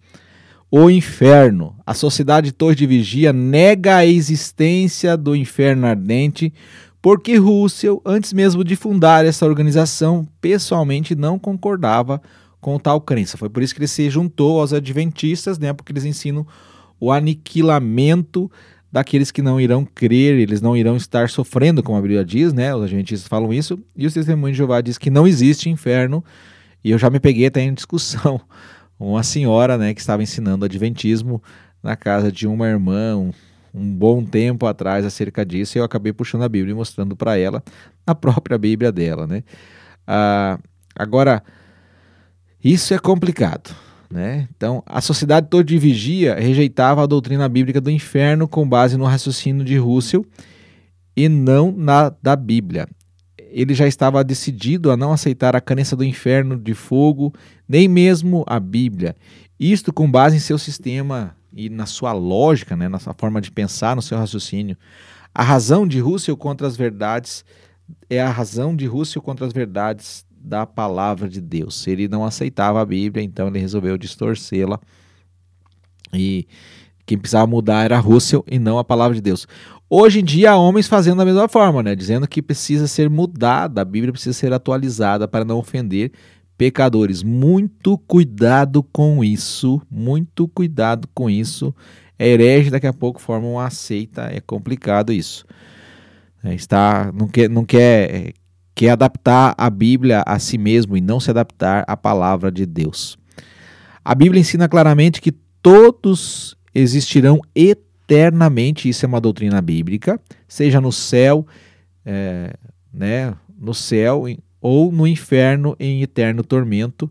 O 0.69 0.89
inferno. 0.89 1.75
A 1.85 1.93
sociedade 1.93 2.51
Torre 2.51 2.75
de 2.75 2.85
Vigia 2.85 3.31
nega 3.31 3.95
a 3.95 4.05
existência 4.05 5.15
do 5.15 5.33
inferno 5.33 5.87
ardente 5.87 6.53
porque 7.01 7.37
Russell, 7.37 8.01
antes 8.03 8.33
mesmo 8.33 8.63
de 8.63 8.75
fundar 8.75 9.25
essa 9.25 9.45
organização, 9.45 10.27
pessoalmente 10.41 11.15
não 11.15 11.37
concordava 11.37 12.19
com 12.59 12.79
tal 12.79 12.99
crença. 12.99 13.37
Foi 13.37 13.47
por 13.47 13.61
isso 13.61 13.75
que 13.75 13.79
ele 13.79 13.87
se 13.87 14.09
juntou 14.09 14.59
aos 14.59 14.73
adventistas, 14.73 15.59
né, 15.59 15.71
porque 15.71 15.91
eles 15.91 16.03
ensinam 16.03 16.45
o 16.99 17.11
aniquilamento 17.11 18.51
daqueles 18.91 19.29
que 19.29 19.41
não 19.43 19.61
irão 19.61 19.85
crer, 19.85 20.39
eles 20.39 20.61
não 20.61 20.75
irão 20.75 20.97
estar 20.97 21.29
sofrendo, 21.29 21.83
como 21.83 21.97
a 21.97 22.01
Bíblia 22.01 22.25
diz, 22.25 22.53
né? 22.53 22.73
Os 22.73 22.83
adventistas 22.83 23.27
falam 23.27 23.53
isso, 23.53 23.77
e 23.95 24.07
os 24.07 24.13
testemunhos 24.13 24.55
de 24.55 24.59
Jeová 24.59 24.81
diz 24.81 24.97
que 24.97 25.11
não 25.11 25.27
existe 25.27 25.69
inferno, 25.69 26.23
e 26.85 26.91
eu 26.91 26.99
já 26.99 27.09
me 27.09 27.19
peguei 27.19 27.47
até 27.47 27.61
em 27.61 27.73
discussão. 27.73 28.39
Uma 28.99 29.23
senhora, 29.23 29.75
né, 29.75 29.91
que 29.91 29.99
estava 29.99 30.21
ensinando 30.21 30.65
adventismo 30.65 31.41
na 31.81 31.95
casa 31.95 32.31
de 32.31 32.47
uma 32.47 32.67
irmã, 32.67 33.17
um, 33.17 33.31
um 33.73 33.91
bom 33.91 34.23
tempo 34.23 34.67
atrás 34.67 35.03
acerca 35.03 35.43
disso, 35.43 35.77
e 35.77 35.79
eu 35.79 35.83
acabei 35.83 36.13
puxando 36.13 36.43
a 36.43 36.49
Bíblia 36.49 36.71
e 36.71 36.75
mostrando 36.75 37.15
para 37.15 37.37
ela, 37.37 37.63
na 38.05 38.13
própria 38.13 38.57
Bíblia 38.57 38.91
dela, 38.91 39.25
né? 39.25 39.43
Ah, 40.07 40.59
agora, 40.95 41.43
isso 42.63 42.93
é 42.93 42.99
complicado. 42.99 43.75
Né? 44.09 44.47
Então, 44.55 44.83
a 44.85 45.01
sociedade 45.01 45.47
toda 45.49 45.63
de 45.63 45.77
vigia 45.79 46.35
rejeitava 46.35 47.03
a 47.03 47.07
doutrina 47.07 47.49
bíblica 47.49 47.81
do 47.81 47.89
inferno 47.89 48.47
com 48.47 48.69
base 48.69 48.95
no 48.95 49.05
raciocínio 49.05 49.65
de 49.65 49.75
Russell 49.77 50.23
e 51.17 51.27
não 51.27 51.71
na 51.71 52.13
da 52.21 52.35
Bíblia. 52.35 52.87
Ele 53.51 53.73
já 53.73 53.87
estava 53.87 54.23
decidido 54.23 54.91
a 54.91 54.97
não 54.97 55.11
aceitar 55.11 55.55
a 55.55 55.61
crença 55.61 55.95
do 55.95 56.03
inferno 56.03 56.57
de 56.57 56.73
fogo, 56.73 57.33
nem 57.67 57.87
mesmo 57.87 58.43
a 58.47 58.59
Bíblia. 58.59 59.15
Isto 59.59 59.93
com 59.93 60.09
base 60.09 60.35
em 60.35 60.39
seu 60.39 60.57
sistema 60.57 61.35
e 61.53 61.69
na 61.69 61.85
sua 61.85 62.11
lógica, 62.11 62.75
né, 62.75 62.89
na 62.89 62.99
sua 62.99 63.13
forma 63.13 63.39
de 63.39 63.51
pensar, 63.51 63.95
no 63.95 64.01
seu 64.01 64.17
raciocínio. 64.17 64.77
A 65.33 65.43
razão 65.43 65.87
de 65.87 65.99
Russell 65.99 66.35
contra 66.35 66.67
as 66.67 66.75
verdades 66.75 67.45
é 68.09 68.21
a 68.21 68.29
razão 68.29 68.75
de 68.75 68.85
Russell 68.85 69.21
contra 69.21 69.45
as 69.45 69.53
verdades 69.53 70.25
da 70.29 70.65
palavra 70.65 71.27
de 71.27 71.41
Deus. 71.41 71.87
Ele 71.87 72.07
não 72.07 72.23
aceitava 72.23 72.81
a 72.81 72.85
Bíblia, 72.85 73.23
então 73.23 73.47
ele 73.47 73.59
resolveu 73.59 73.97
distorcê-la. 73.97 74.79
E 76.13 76.47
quem 77.05 77.17
precisava 77.17 77.47
mudar 77.47 77.83
era 77.83 77.99
Russell 77.99 78.43
e 78.49 78.57
não 78.57 78.77
a 78.77 78.83
palavra 78.83 79.15
de 79.15 79.21
Deus. 79.21 79.47
Hoje 79.89 80.19
em 80.21 80.23
dia 80.23 80.51
há 80.51 80.57
homens 80.57 80.87
fazendo 80.87 81.17
da 81.17 81.25
mesma 81.25 81.47
forma, 81.47 81.83
né? 81.83 81.95
dizendo 81.95 82.27
que 82.27 82.41
precisa 82.41 82.87
ser 82.87 83.09
mudada, 83.09 83.81
a 83.81 83.85
Bíblia 83.85 84.11
precisa 84.11 84.33
ser 84.33 84.51
atualizada 84.51 85.27
para 85.27 85.45
não 85.45 85.57
ofender 85.57 86.11
pecadores. 86.57 87.21
Muito 87.21 87.97
cuidado 87.99 88.81
com 88.81 89.23
isso, 89.23 89.81
muito 89.89 90.47
cuidado 90.47 91.07
com 91.13 91.29
isso. 91.29 91.73
É 92.17 92.27
herege, 92.29 92.71
daqui 92.71 92.87
a 92.87 92.93
pouco 92.93 93.21
forma 93.21 93.47
uma 93.47 93.69
seita, 93.69 94.23
é 94.31 94.39
complicado 94.39 95.13
isso. 95.13 95.45
É, 96.43 96.53
está, 96.53 97.11
não 97.13 97.27
quer, 97.27 97.49
não 97.49 97.65
quer 97.65 98.33
que 98.73 98.87
é 98.87 98.89
adaptar 98.89 99.55
a 99.57 99.69
Bíblia 99.69 100.23
a 100.25 100.37
si 100.37 100.57
mesmo 100.57 100.97
e 100.97 101.01
não 101.01 101.19
se 101.19 101.29
adaptar 101.29 101.85
à 101.87 101.95
palavra 101.95 102.51
de 102.51 102.65
Deus. 102.65 103.17
A 104.03 104.13
Bíblia 104.13 104.41
ensina 104.41 104.67
claramente 104.67 105.21
que 105.21 105.31
todos 105.61 106.55
existirão 106.75 107.39
eternamente, 107.55 108.89
isso 108.89 109.05
é 109.05 109.07
uma 109.07 109.21
doutrina 109.21 109.61
bíblica, 109.61 110.19
seja 110.47 110.81
no 110.81 110.91
céu, 110.91 111.47
é, 112.05 112.53
né, 112.93 113.33
no 113.57 113.73
céu 113.73 114.25
ou 114.61 114.91
no 114.91 115.07
inferno 115.07 115.75
em 115.79 116.01
eterno 116.01 116.43
tormento, 116.43 117.09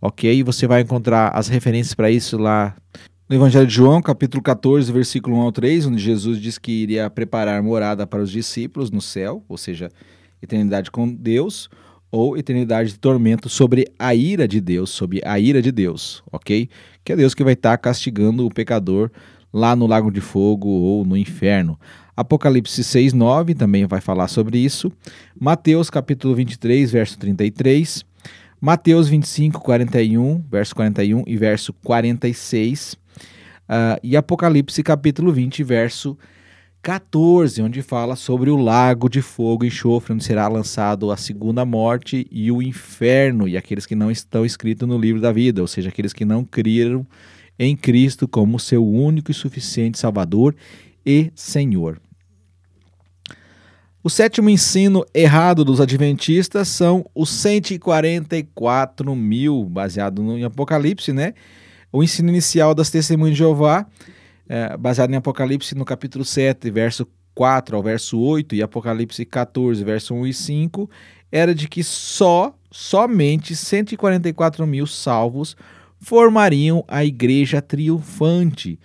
ok? 0.00 0.42
Você 0.44 0.66
vai 0.66 0.82
encontrar 0.82 1.28
as 1.30 1.48
referências 1.48 1.92
para 1.92 2.10
isso 2.10 2.38
lá 2.38 2.76
no 3.28 3.36
Evangelho 3.36 3.66
de 3.66 3.74
João, 3.74 4.00
capítulo 4.00 4.42
14, 4.42 4.90
versículo 4.92 5.36
1 5.36 5.40
ao 5.40 5.52
3, 5.52 5.86
onde 5.86 6.02
Jesus 6.02 6.40
diz 6.40 6.58
que 6.58 6.70
iria 6.70 7.10
preparar 7.10 7.62
morada 7.62 8.06
para 8.06 8.22
os 8.22 8.30
discípulos 8.30 8.90
no 8.90 9.00
céu, 9.00 9.44
ou 9.48 9.56
seja, 9.56 9.90
eternidade 10.42 10.90
com 10.90 11.08
Deus 11.08 11.68
ou 12.10 12.36
eternidade 12.36 12.90
de 12.90 12.98
tormento 12.98 13.48
sobre 13.48 13.86
a 13.98 14.14
ira 14.14 14.48
de 14.48 14.60
Deus, 14.60 14.90
sobre 14.90 15.20
a 15.24 15.38
ira 15.38 15.62
de 15.62 15.70
Deus, 15.70 16.22
ok? 16.30 16.68
Que 17.04 17.12
é 17.12 17.16
Deus 17.16 17.34
que 17.34 17.44
vai 17.44 17.52
estar 17.52 17.76
castigando 17.78 18.44
o 18.44 18.50
pecador 18.50 19.10
lá 19.52 19.74
no 19.76 19.86
lago 19.86 20.10
de 20.10 20.20
fogo 20.20 20.68
ou 20.68 21.04
no 21.04 21.16
inferno. 21.16 21.78
Apocalipse 22.16 22.82
6, 22.84 23.12
9 23.12 23.54
também 23.54 23.86
vai 23.86 24.00
falar 24.00 24.28
sobre 24.28 24.58
isso. 24.58 24.92
Mateus 25.38 25.88
capítulo 25.88 26.34
23, 26.34 26.90
verso 26.90 27.18
33. 27.18 28.04
Mateus 28.60 29.08
25, 29.08 29.60
41, 29.60 30.44
verso 30.50 30.74
41 30.74 31.24
e 31.26 31.36
verso 31.36 31.72
46. 31.72 32.92
Uh, 32.92 32.98
ah, 33.68 34.00
e 34.02 34.16
Apocalipse 34.16 34.82
capítulo 34.82 35.32
20, 35.32 35.64
verso 35.64 36.18
14, 36.82 37.60
onde 37.60 37.82
fala 37.82 38.16
sobre 38.16 38.48
o 38.48 38.56
lago 38.56 39.08
de 39.08 39.20
fogo 39.20 39.64
e 39.64 39.68
enxofre, 39.68 40.14
onde 40.14 40.24
será 40.24 40.48
lançado 40.48 41.10
a 41.10 41.16
segunda 41.16 41.64
morte 41.64 42.26
e 42.30 42.50
o 42.50 42.62
inferno, 42.62 43.46
e 43.46 43.56
aqueles 43.56 43.84
que 43.84 43.94
não 43.94 44.10
estão 44.10 44.46
escritos 44.46 44.88
no 44.88 44.98
livro 44.98 45.20
da 45.20 45.30
vida, 45.30 45.60
ou 45.60 45.66
seja, 45.66 45.90
aqueles 45.90 46.12
que 46.14 46.24
não 46.24 46.42
creram 46.42 47.06
em 47.58 47.76
Cristo 47.76 48.26
como 48.26 48.58
seu 48.58 48.86
único 48.86 49.30
e 49.30 49.34
suficiente 49.34 49.98
Salvador 49.98 50.56
e 51.04 51.30
Senhor. 51.34 52.00
O 54.02 54.08
sétimo 54.08 54.48
ensino 54.48 55.04
errado 55.12 55.62
dos 55.62 55.78
adventistas 55.78 56.68
são 56.68 57.04
os 57.14 57.28
144 57.28 59.14
mil, 59.14 59.62
baseado 59.64 60.22
no 60.22 60.46
Apocalipse, 60.46 61.12
né? 61.12 61.34
O 61.92 62.02
ensino 62.02 62.30
inicial 62.30 62.74
das 62.74 62.88
testemunhas 62.88 63.34
de 63.34 63.40
Jeová 63.40 63.86
é, 64.52 64.76
baseado 64.76 65.12
em 65.12 65.16
Apocalipse 65.16 65.76
no 65.76 65.84
capítulo 65.84 66.24
7, 66.24 66.72
verso 66.72 67.06
4 67.36 67.76
ao 67.76 67.82
verso 67.84 68.18
8 68.18 68.56
e 68.56 68.62
Apocalipse 68.64 69.24
14, 69.24 69.84
verso 69.84 70.12
1 70.12 70.26
e 70.26 70.34
5, 70.34 70.90
era 71.30 71.54
de 71.54 71.68
que 71.68 71.84
só, 71.84 72.52
somente 72.68 73.54
144 73.54 74.66
mil 74.66 74.88
salvos 74.88 75.56
formariam 76.00 76.84
a 76.88 77.04
igreja 77.04 77.62
triunfante. 77.62 78.76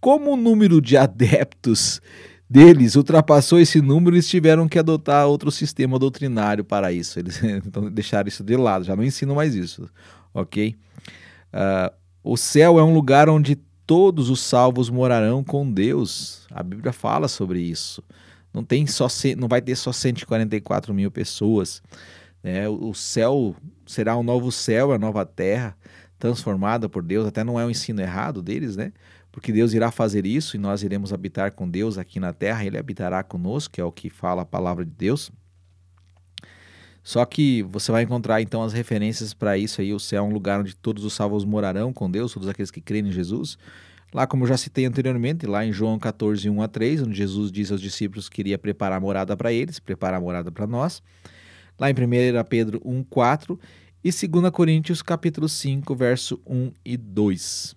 Como 0.00 0.32
o 0.32 0.36
número 0.36 0.80
de 0.80 0.96
adeptos 0.96 2.02
deles 2.50 2.96
ultrapassou 2.96 3.60
esse 3.60 3.80
número, 3.80 4.16
eles 4.16 4.28
tiveram 4.28 4.66
que 4.66 4.76
adotar 4.76 5.28
outro 5.28 5.52
sistema 5.52 6.00
doutrinário 6.00 6.64
para 6.64 6.92
isso. 6.92 7.20
Eles 7.20 7.40
então, 7.64 7.88
deixaram 7.88 8.26
isso 8.26 8.42
de 8.42 8.56
lado, 8.56 8.84
já 8.84 8.96
não 8.96 9.04
ensinam 9.04 9.36
mais 9.36 9.54
isso, 9.54 9.88
ok? 10.34 10.74
Uh, 11.54 11.94
o 12.24 12.36
céu 12.36 12.76
é 12.76 12.82
um 12.82 12.92
lugar 12.92 13.28
onde 13.28 13.56
todos 13.92 14.30
os 14.30 14.40
salvos 14.40 14.88
morarão 14.88 15.44
com 15.44 15.70
Deus. 15.70 16.46
A 16.50 16.62
Bíblia 16.62 16.94
fala 16.94 17.28
sobre 17.28 17.60
isso. 17.60 18.02
Não, 18.50 18.64
tem 18.64 18.86
só, 18.86 19.06
não 19.36 19.46
vai 19.46 19.60
ter 19.60 19.76
só 19.76 19.92
144 19.92 20.94
mil 20.94 21.10
pessoas. 21.10 21.82
Né? 22.42 22.66
O 22.70 22.94
céu 22.94 23.54
será 23.84 24.16
um 24.16 24.22
novo 24.22 24.50
céu, 24.50 24.92
a 24.92 24.98
nova 24.98 25.26
terra, 25.26 25.76
transformada 26.18 26.88
por 26.88 27.02
Deus. 27.02 27.26
Até 27.26 27.44
não 27.44 27.60
é 27.60 27.66
um 27.66 27.70
ensino 27.70 28.00
errado 28.00 28.40
deles, 28.40 28.76
né? 28.76 28.94
Porque 29.30 29.52
Deus 29.52 29.74
irá 29.74 29.90
fazer 29.90 30.24
isso 30.24 30.56
e 30.56 30.58
nós 30.58 30.82
iremos 30.82 31.12
habitar 31.12 31.52
com 31.52 31.68
Deus 31.68 31.98
aqui 31.98 32.18
na 32.18 32.32
terra. 32.32 32.64
Ele 32.64 32.78
habitará 32.78 33.22
conosco, 33.22 33.74
que 33.74 33.80
é 33.82 33.84
o 33.84 33.92
que 33.92 34.08
fala 34.08 34.40
a 34.40 34.46
palavra 34.46 34.86
de 34.86 34.92
Deus. 34.92 35.30
Só 37.02 37.24
que 37.24 37.62
você 37.64 37.90
vai 37.90 38.04
encontrar 38.04 38.40
então 38.40 38.62
as 38.62 38.72
referências 38.72 39.34
para 39.34 39.58
isso 39.58 39.80
aí. 39.80 39.92
O 39.92 39.98
céu 39.98 40.24
é 40.24 40.26
um 40.26 40.32
lugar 40.32 40.60
onde 40.60 40.76
todos 40.76 41.04
os 41.04 41.12
salvos 41.12 41.44
morarão 41.44 41.92
com 41.92 42.10
Deus, 42.10 42.32
todos 42.32 42.48
aqueles 42.48 42.70
que 42.70 42.80
creem 42.80 43.08
em 43.08 43.12
Jesus. 43.12 43.58
Lá, 44.14 44.26
como 44.26 44.44
eu 44.44 44.48
já 44.48 44.56
citei 44.56 44.84
anteriormente, 44.84 45.46
lá 45.46 45.64
em 45.64 45.72
João 45.72 45.98
14, 45.98 46.48
1 46.48 46.62
a 46.62 46.68
3, 46.68 47.02
onde 47.02 47.16
Jesus 47.16 47.50
disse 47.50 47.72
aos 47.72 47.80
discípulos 47.80 48.28
que 48.28 48.36
queria 48.36 48.58
preparar 48.58 48.98
a 48.98 49.00
morada 49.00 49.36
para 49.36 49.52
eles, 49.52 49.80
preparar 49.80 50.18
a 50.18 50.20
morada 50.20 50.52
para 50.52 50.66
nós. 50.66 51.02
Lá 51.78 51.90
em 51.90 51.94
1 51.94 52.44
Pedro 52.48 52.80
1, 52.84 53.02
4 53.04 53.58
e 54.04 54.10
2 54.10 54.50
Coríntios 54.50 55.00
capítulo 55.00 55.48
5, 55.48 55.94
verso 55.96 56.40
1 56.46 56.72
e 56.84 56.96
2. 56.96 57.74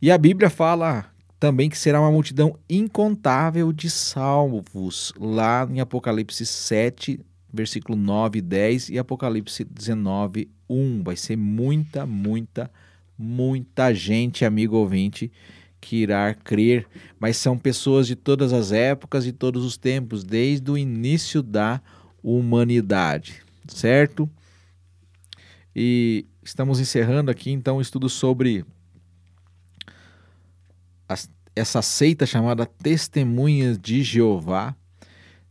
E 0.00 0.10
a 0.12 0.16
Bíblia 0.16 0.48
fala 0.48 1.06
também 1.40 1.68
que 1.68 1.76
será 1.76 2.00
uma 2.00 2.12
multidão 2.12 2.56
incontável 2.70 3.72
de 3.72 3.90
salvos, 3.90 5.12
lá 5.18 5.66
em 5.68 5.80
Apocalipse 5.80 6.46
7, 6.46 7.20
versículo 7.52 7.96
9 7.96 8.38
e 8.38 8.42
10 8.42 8.90
e 8.90 8.98
Apocalipse 8.98 9.64
19, 9.64 10.50
1. 10.68 11.02
Vai 11.02 11.16
ser 11.16 11.36
muita, 11.36 12.06
muita, 12.06 12.70
muita 13.18 13.94
gente, 13.94 14.44
amigo 14.44 14.76
ouvinte, 14.76 15.30
que 15.80 15.96
irá 15.96 16.34
crer, 16.34 16.86
mas 17.18 17.36
são 17.36 17.56
pessoas 17.56 18.06
de 18.06 18.16
todas 18.16 18.52
as 18.52 18.72
épocas 18.72 19.26
e 19.26 19.32
todos 19.32 19.64
os 19.64 19.76
tempos, 19.76 20.24
desde 20.24 20.70
o 20.70 20.76
início 20.76 21.42
da 21.42 21.80
humanidade, 22.22 23.42
certo? 23.68 24.28
E 25.74 26.26
estamos 26.42 26.80
encerrando 26.80 27.30
aqui 27.30 27.50
então 27.50 27.76
o 27.76 27.78
um 27.78 27.80
estudo 27.80 28.08
sobre 28.08 28.64
essa 31.54 31.80
seita 31.80 32.26
chamada 32.26 32.66
Testemunhas 32.66 33.78
de 33.78 34.02
Jeová 34.02 34.76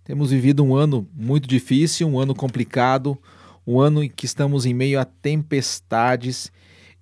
temos 0.07 0.31
vivido 0.31 0.63
um 0.63 0.73
ano 0.73 1.05
muito 1.13 1.49
difícil, 1.49 2.07
um 2.07 2.17
ano 2.17 2.33
complicado, 2.33 3.17
um 3.67 3.77
ano 3.77 4.01
em 4.01 4.07
que 4.07 4.25
estamos 4.25 4.65
em 4.65 4.73
meio 4.73 5.01
a 5.01 5.03
tempestades. 5.03 6.49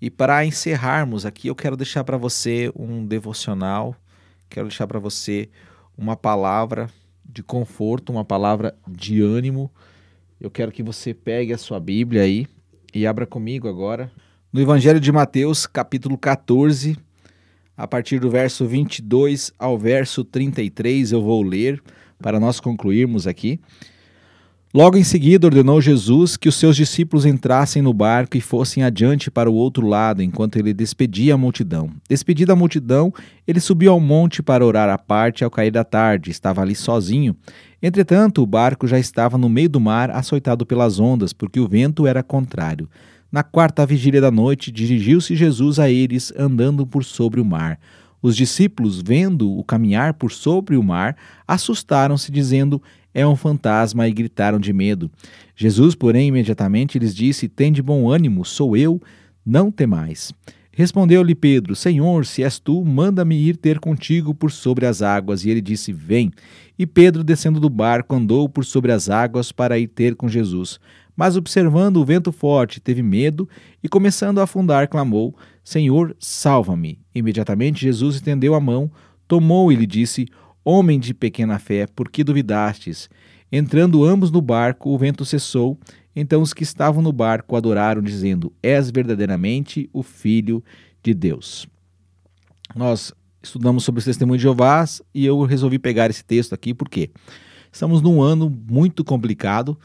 E 0.01 0.09
para 0.09 0.43
encerrarmos 0.43 1.23
aqui, 1.23 1.47
eu 1.47 1.53
quero 1.53 1.77
deixar 1.77 2.03
para 2.03 2.17
você 2.17 2.71
um 2.75 3.05
devocional, 3.05 3.95
quero 4.49 4.69
deixar 4.69 4.87
para 4.87 4.97
você 4.97 5.47
uma 5.95 6.17
palavra 6.17 6.89
de 7.23 7.43
conforto, 7.43 8.11
uma 8.11 8.25
palavra 8.25 8.75
de 8.87 9.21
ânimo. 9.21 9.69
Eu 10.41 10.49
quero 10.49 10.71
que 10.71 10.81
você 10.81 11.13
pegue 11.13 11.53
a 11.53 11.59
sua 11.59 11.79
Bíblia 11.79 12.23
aí 12.23 12.47
e 12.91 13.05
abra 13.05 13.27
comigo 13.27 13.69
agora 13.69 14.11
no 14.51 14.59
Evangelho 14.59 14.99
de 14.99 15.11
Mateus, 15.11 15.67
capítulo 15.67 16.17
14, 16.17 16.97
a 17.77 17.87
partir 17.87 18.17
do 18.19 18.31
verso 18.31 18.65
22 18.65 19.53
ao 19.59 19.77
verso 19.77 20.23
33, 20.23 21.11
eu 21.11 21.21
vou 21.21 21.43
ler 21.43 21.83
para 22.25 22.39
nós 22.39 22.59
concluirmos 22.59 23.27
aqui. 23.27 23.59
Logo 24.73 24.97
em 24.97 25.03
seguida, 25.03 25.45
ordenou 25.45 25.79
Jesus 25.79 26.35
que 26.35 26.49
os 26.49 26.55
seus 26.55 26.75
discípulos 26.75 27.23
entrassem 27.23 27.83
no 27.83 27.93
barco 27.93 28.35
e 28.35 28.41
fossem 28.41 28.81
adiante 28.81 29.29
para 29.29 29.47
o 29.47 29.53
outro 29.53 29.85
lado, 29.85 30.23
enquanto 30.23 30.55
ele 30.55 30.73
despedia 30.73 31.35
a 31.35 31.37
multidão. 31.37 31.91
Despedida 32.09 32.53
a 32.53 32.55
multidão, 32.55 33.13
ele 33.47 33.59
subiu 33.59 33.91
ao 33.91 33.99
monte 33.99 34.41
para 34.41 34.65
orar 34.65 34.89
à 34.89 34.97
parte 34.97 35.43
ao 35.43 35.51
cair 35.51 35.69
da 35.69 35.83
tarde. 35.83 36.31
Estava 36.31 36.63
ali 36.63 36.73
sozinho. 36.73 37.37
Entretanto, 37.79 38.41
o 38.41 38.47
barco 38.47 38.87
já 38.87 38.97
estava 38.97 39.37
no 39.37 39.47
meio 39.47 39.69
do 39.69 39.79
mar, 39.79 40.09
açoitado 40.09 40.65
pelas 40.65 40.99
ondas, 40.99 41.31
porque 41.31 41.59
o 41.59 41.67
vento 41.67 42.07
era 42.07 42.23
contrário. 42.23 42.89
Na 43.31 43.43
quarta 43.43 43.85
vigília 43.85 44.19
da 44.19 44.31
noite, 44.31 44.71
dirigiu-se 44.71 45.35
Jesus 45.35 45.77
a 45.77 45.91
eles, 45.91 46.33
andando 46.35 46.87
por 46.87 47.03
sobre 47.03 47.39
o 47.39 47.45
mar. 47.45 47.79
Os 48.25 48.35
discípulos, 48.35 49.03
vendo-o 49.03 49.63
caminhar 49.63 50.15
por 50.15 50.31
sobre 50.31 50.75
o 50.75 50.81
mar, 50.81 51.15
assustaram-se, 51.47 52.31
dizendo: 52.31 52.81
É 53.13 53.25
um 53.27 53.35
fantasma, 53.35 54.07
e 54.07 54.11
gritaram 54.11 54.59
de 54.59 54.73
medo. 54.73 55.11
Jesus, 55.55 55.93
porém, 55.93 56.29
imediatamente 56.29 56.97
lhes 56.97 57.13
disse: 57.13 57.47
Tende 57.47 57.83
bom 57.83 58.09
ânimo, 58.09 58.43
sou 58.43 58.75
eu, 58.75 58.99
não 59.45 59.69
temais. 59.69 60.33
Respondeu-lhe 60.71 61.35
Pedro: 61.35 61.75
Senhor, 61.75 62.25
se 62.25 62.41
és 62.41 62.57
tu, 62.57 62.83
manda-me 62.83 63.35
ir 63.35 63.57
ter 63.57 63.77
contigo 63.77 64.33
por 64.33 64.51
sobre 64.51 64.87
as 64.87 65.03
águas. 65.03 65.45
E 65.45 65.51
ele 65.51 65.61
disse: 65.61 65.93
Vem. 65.93 66.31
E 66.79 66.87
Pedro, 66.87 67.23
descendo 67.23 67.59
do 67.59 67.69
barco, 67.69 68.15
andou 68.15 68.49
por 68.49 68.65
sobre 68.65 68.91
as 68.91 69.07
águas 69.07 69.51
para 69.51 69.77
ir 69.77 69.87
ter 69.87 70.15
com 70.15 70.27
Jesus. 70.27 70.79
Mas, 71.15 71.37
observando 71.37 71.97
o 71.97 72.05
vento 72.05 72.31
forte, 72.31 72.81
teve 72.81 73.01
medo 73.01 73.47
e, 73.81 73.87
começando 73.87 74.39
a 74.39 74.43
afundar, 74.43 74.89
clamou: 74.89 75.35
Senhor, 75.63 76.15
salva-me. 76.19 76.99
Imediatamente 77.13 77.81
Jesus 77.81 78.15
estendeu 78.15 78.53
a 78.53 78.59
mão, 78.59 78.91
tomou 79.27 79.71
e 79.71 79.75
lhe 79.75 79.85
disse: 79.85 80.27
Homem 80.63 80.99
de 80.99 81.13
pequena 81.13 81.57
fé, 81.57 81.87
por 81.87 82.09
que 82.09 82.23
duvidastes? 82.23 83.09
Entrando 83.51 84.03
ambos 84.03 84.31
no 84.31 84.41
barco, 84.41 84.89
o 84.89 84.97
vento 84.97 85.23
cessou. 85.23 85.79
Então 86.15 86.41
os 86.41 86.53
que 86.53 86.63
estavam 86.63 87.01
no 87.01 87.11
barco 87.11 87.55
adoraram, 87.55 88.01
dizendo: 88.01 88.51
És 88.61 88.91
verdadeiramente 88.91 89.89
o 89.93 90.03
Filho 90.03 90.63
de 91.01 91.13
Deus. 91.13 91.67
Nós 92.75 93.13
estudamos 93.41 93.83
sobre 93.83 93.99
os 93.99 94.05
testemunhos 94.05 94.39
de 94.39 94.43
Jeová 94.43 94.83
e 95.13 95.25
eu 95.25 95.43
resolvi 95.43 95.77
pegar 95.77 96.09
esse 96.09 96.23
texto 96.23 96.53
aqui 96.53 96.73
porque 96.73 97.11
estamos 97.71 98.01
num 98.01 98.21
ano 98.21 98.49
muito 98.69 99.03
complicado 99.03 99.77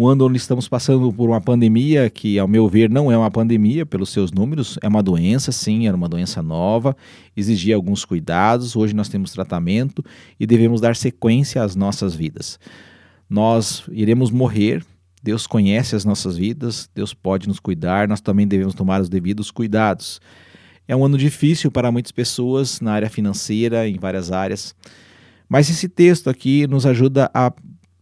um 0.00 0.06
ano 0.06 0.26
onde 0.26 0.36
estamos 0.36 0.68
passando 0.68 1.12
por 1.12 1.28
uma 1.28 1.40
pandemia 1.40 2.08
que, 2.08 2.38
ao 2.38 2.46
meu 2.46 2.68
ver, 2.68 2.88
não 2.88 3.10
é 3.10 3.18
uma 3.18 3.32
pandemia 3.32 3.84
pelos 3.84 4.10
seus 4.10 4.30
números, 4.30 4.78
é 4.80 4.86
uma 4.86 5.02
doença, 5.02 5.50
sim, 5.50 5.88
era 5.88 5.96
uma 5.96 6.08
doença 6.08 6.40
nova, 6.40 6.96
exigia 7.36 7.74
alguns 7.74 8.04
cuidados. 8.04 8.76
Hoje 8.76 8.94
nós 8.94 9.08
temos 9.08 9.32
tratamento 9.32 10.04
e 10.38 10.46
devemos 10.46 10.80
dar 10.80 10.94
sequência 10.94 11.64
às 11.64 11.74
nossas 11.74 12.14
vidas. 12.14 12.60
Nós 13.28 13.82
iremos 13.90 14.30
morrer, 14.30 14.84
Deus 15.20 15.48
conhece 15.48 15.96
as 15.96 16.04
nossas 16.04 16.36
vidas, 16.36 16.88
Deus 16.94 17.12
pode 17.12 17.48
nos 17.48 17.58
cuidar, 17.58 18.06
nós 18.06 18.20
também 18.20 18.46
devemos 18.46 18.76
tomar 18.76 19.00
os 19.00 19.08
devidos 19.08 19.50
cuidados. 19.50 20.20
É 20.86 20.94
um 20.94 21.04
ano 21.04 21.18
difícil 21.18 21.72
para 21.72 21.90
muitas 21.90 22.12
pessoas 22.12 22.80
na 22.80 22.92
área 22.92 23.10
financeira, 23.10 23.88
em 23.88 23.98
várias 23.98 24.30
áreas. 24.30 24.76
Mas 25.48 25.68
esse 25.68 25.88
texto 25.88 26.30
aqui 26.30 26.68
nos 26.68 26.86
ajuda 26.86 27.28
a 27.34 27.52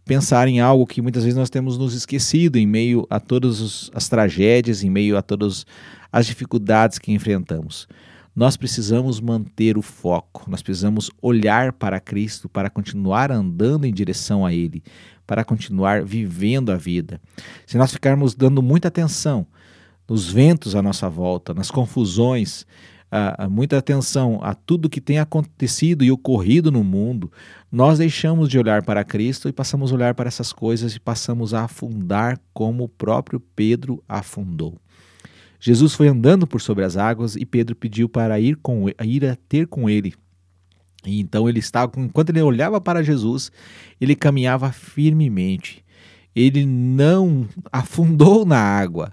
pensar 0.07 0.47
em 0.47 0.61
algo 0.61 0.87
que 0.87 1.03
muitas 1.03 1.25
vezes 1.25 1.37
nós 1.37 1.51
temos 1.51 1.77
nos 1.77 1.93
esquecido 1.93 2.57
em 2.57 2.67
meio 2.67 3.05
a 3.11 3.19
todas 3.19 3.91
as 3.93 4.09
tragédias, 4.09 4.85
em 4.85 4.89
meio 4.89 5.19
a 5.19 5.23
todas 5.23 5.67
as 6.13 6.27
dificuldades 6.27 6.99
que 6.99 7.13
enfrentamos. 7.13 7.89
Nós 8.35 8.57
precisamos 8.57 9.21
manter 9.21 9.77
o 9.77 9.83
foco, 9.83 10.45
nós 10.49 10.63
precisamos 10.63 11.11
olhar 11.21 11.73
para 11.73 11.99
Cristo 11.99 12.49
para 12.49 12.71
continuar 12.71 13.33
andando 13.33 13.85
em 13.85 13.93
direção 13.93 14.47
a 14.47 14.53
Ele, 14.53 14.83
para 15.27 15.45
continuar 15.45 16.05
vivendo 16.05 16.71
a 16.71 16.77
vida. 16.77 17.21
Se 17.67 17.77
nós 17.77 17.91
ficarmos 17.91 18.35
dando 18.35 18.63
muita 18.63 18.89
atenção 18.89 19.45
nos 20.09 20.31
ventos 20.31 20.77
à 20.77 20.83
nossa 20.83 21.09
volta, 21.09 21.53
nas 21.53 21.71
confusões, 21.71 22.65
uh, 23.11 23.51
muita 23.51 23.79
atenção 23.79 24.39
a 24.43 24.55
tudo 24.55 24.89
que 24.89 25.01
tem 25.01 25.19
acontecido 25.19 26.05
e 26.05 26.11
ocorrido 26.11 26.71
no 26.71 26.83
mundo, 26.83 27.31
nós 27.71 27.99
deixamos 27.99 28.49
de 28.49 28.59
olhar 28.59 28.83
para 28.83 29.05
Cristo 29.05 29.49
e 29.49 29.53
passamos 29.53 29.93
a 29.93 29.95
olhar 29.95 30.15
para 30.15 30.29
essas 30.29 30.53
coisas 30.53 30.95
e 30.95 31.01
passamos 31.01 31.55
a 31.55 31.65
afundar 31.65 32.41
como 32.53 32.85
o 32.85 32.89
próprio 32.89 33.41
Pedro 33.41 34.03
afundou. 34.09 34.79
Jesus 35.59 35.95
foi 35.95 36.09
andando 36.09 36.47
por 36.47 36.61
sobre 36.61 36.85
as 36.85 36.97
águas 36.97 37.35
e 37.35 37.45
Pedro 37.45 37.75
pediu 37.75 38.09
para 38.09 38.39
ir, 38.39 38.57
com, 38.57 38.87
ir 38.89 39.25
a 39.27 39.37
ter 39.49 39.67
com 39.67 39.89
ele. 39.89 40.15
E 41.05 41.21
então 41.21 41.49
ele 41.49 41.61
estava, 41.61 41.93
enquanto 41.97 42.31
ele 42.31 42.43
olhava 42.43 42.81
para 42.81 43.03
Jesus, 43.03 43.51
ele 44.01 44.15
caminhava 44.15 44.71
firmemente. 44.73 45.85
Ele 46.35 46.67
não 46.67 47.49
afundou 47.73 48.45
na 48.45 48.59
água. 48.59 49.13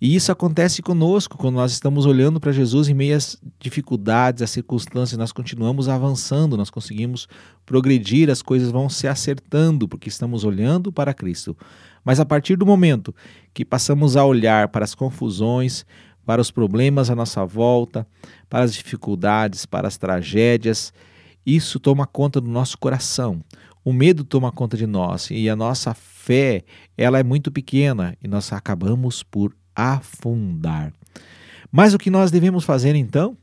E 0.00 0.14
isso 0.14 0.32
acontece 0.32 0.80
conosco 0.80 1.36
quando 1.36 1.56
nós 1.56 1.72
estamos 1.72 2.06
olhando 2.06 2.40
para 2.40 2.52
Jesus 2.52 2.88
em 2.88 2.94
meio 2.94 3.14
às 3.14 3.36
dificuldades, 3.58 4.42
às 4.42 4.50
circunstâncias, 4.50 5.18
nós 5.18 5.30
continuamos 5.30 5.90
avançando, 5.90 6.56
nós 6.56 6.70
conseguimos 6.70 7.28
progredir, 7.66 8.30
as 8.30 8.40
coisas 8.40 8.70
vão 8.70 8.88
se 8.88 9.06
acertando 9.06 9.86
porque 9.86 10.08
estamos 10.08 10.42
olhando 10.42 10.90
para 10.90 11.12
Cristo. 11.12 11.54
Mas 12.02 12.18
a 12.18 12.24
partir 12.24 12.56
do 12.56 12.64
momento 12.64 13.14
que 13.52 13.62
passamos 13.62 14.16
a 14.16 14.24
olhar 14.24 14.68
para 14.68 14.86
as 14.86 14.94
confusões, 14.94 15.84
para 16.24 16.40
os 16.40 16.50
problemas 16.50 17.10
à 17.10 17.14
nossa 17.14 17.44
volta, 17.44 18.06
para 18.48 18.64
as 18.64 18.72
dificuldades, 18.72 19.66
para 19.66 19.86
as 19.86 19.98
tragédias, 19.98 20.94
isso 21.44 21.78
toma 21.78 22.06
conta 22.06 22.40
do 22.40 22.48
nosso 22.48 22.78
coração. 22.78 23.44
O 23.84 23.92
medo 23.92 24.24
toma 24.24 24.50
conta 24.50 24.78
de 24.78 24.86
nós 24.86 25.28
e 25.30 25.48
a 25.48 25.56
nossa 25.56 25.92
fé, 25.92 26.64
ela 26.96 27.18
é 27.18 27.22
muito 27.22 27.50
pequena 27.50 28.16
e 28.22 28.28
nós 28.28 28.50
acabamos 28.50 29.22
por 29.22 29.54
afundar. 29.74 30.92
Mas 31.70 31.94
o 31.94 31.98
que 31.98 32.10
nós 32.10 32.30
devemos 32.30 32.64
fazer 32.64 32.94
então 32.94 33.36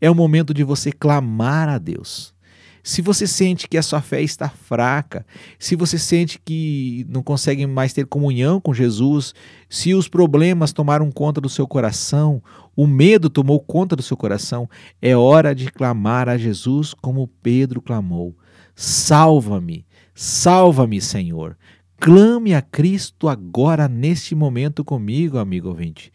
é 0.00 0.10
o 0.10 0.14
momento 0.14 0.54
de 0.54 0.64
você 0.64 0.92
clamar 0.92 1.68
a 1.68 1.78
Deus. 1.78 2.34
Se 2.82 3.02
você 3.02 3.26
sente 3.26 3.68
que 3.68 3.76
a 3.76 3.82
sua 3.82 4.00
fé 4.00 4.22
está 4.22 4.48
fraca, 4.48 5.26
se 5.58 5.76
você 5.76 5.98
sente 5.98 6.40
que 6.42 7.04
não 7.08 7.22
consegue 7.22 7.66
mais 7.66 7.92
ter 7.92 8.06
comunhão 8.06 8.60
com 8.60 8.72
Jesus, 8.72 9.34
se 9.68 9.92
os 9.92 10.08
problemas 10.08 10.72
tomaram 10.72 11.10
conta 11.10 11.38
do 11.38 11.50
seu 11.50 11.66
coração, 11.66 12.42
o 12.74 12.86
medo 12.86 13.28
tomou 13.28 13.60
conta 13.60 13.94
do 13.94 14.02
seu 14.02 14.16
coração, 14.16 14.70
é 15.02 15.14
hora 15.14 15.54
de 15.54 15.70
clamar 15.70 16.30
a 16.30 16.38
Jesus 16.38 16.94
como 16.94 17.28
Pedro 17.42 17.82
clamou: 17.82 18.34
Salva-me, 18.74 19.84
salva-me, 20.14 21.00
Senhor. 21.00 21.58
Clame 22.00 22.54
a 22.54 22.62
Cristo 22.62 23.28
agora, 23.28 23.88
neste 23.88 24.32
momento, 24.32 24.84
comigo, 24.84 25.36
amigo 25.36 25.68
ouvinte. 25.68 26.12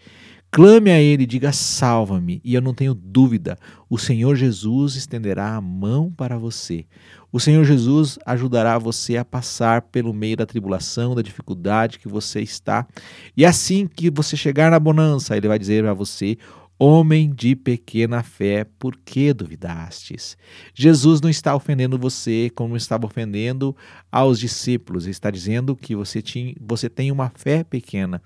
Clame 0.49 0.89
a 0.91 1.01
Ele, 1.01 1.25
diga: 1.25 1.51
salva-me, 1.51 2.39
e 2.41 2.53
eu 2.53 2.61
não 2.61 2.73
tenho 2.73 2.93
dúvida, 2.93 3.57
o 3.89 3.97
Senhor 3.97 4.35
Jesus 4.35 4.95
estenderá 4.95 5.55
a 5.55 5.61
mão 5.61 6.09
para 6.09 6.37
você. 6.37 6.85
O 7.33 7.39
Senhor 7.39 7.65
Jesus 7.65 8.17
ajudará 8.25 8.77
você 8.77 9.17
a 9.17 9.25
passar 9.25 9.81
pelo 9.81 10.13
meio 10.13 10.37
da 10.37 10.45
tribulação, 10.45 11.15
da 11.15 11.21
dificuldade 11.21 11.99
que 11.99 12.07
você 12.07 12.39
está. 12.39 12.87
E 13.35 13.45
assim 13.45 13.85
que 13.85 14.09
você 14.09 14.37
chegar 14.37 14.71
na 14.71 14.79
bonança, 14.79 15.35
Ele 15.35 15.49
vai 15.49 15.59
dizer 15.59 15.85
a 15.85 15.93
você: 15.93 16.37
Homem 16.77 17.31
de 17.31 17.55
pequena 17.55 18.23
fé, 18.23 18.65
por 18.79 18.97
que 18.97 19.31
duvidastes? 19.31 20.35
Jesus 20.73 21.21
não 21.21 21.29
está 21.29 21.55
ofendendo 21.55 21.97
você 21.97 22.51
como 22.53 22.75
estava 22.75 23.05
ofendendo 23.05 23.75
aos 24.11 24.39
discípulos. 24.39 25.05
Está 25.05 25.29
dizendo 25.29 25.75
que 25.75 25.95
você, 25.95 26.21
tinha, 26.21 26.53
você 26.59 26.89
tem 26.89 27.11
uma 27.11 27.31
fé 27.35 27.63
pequena, 27.63 28.21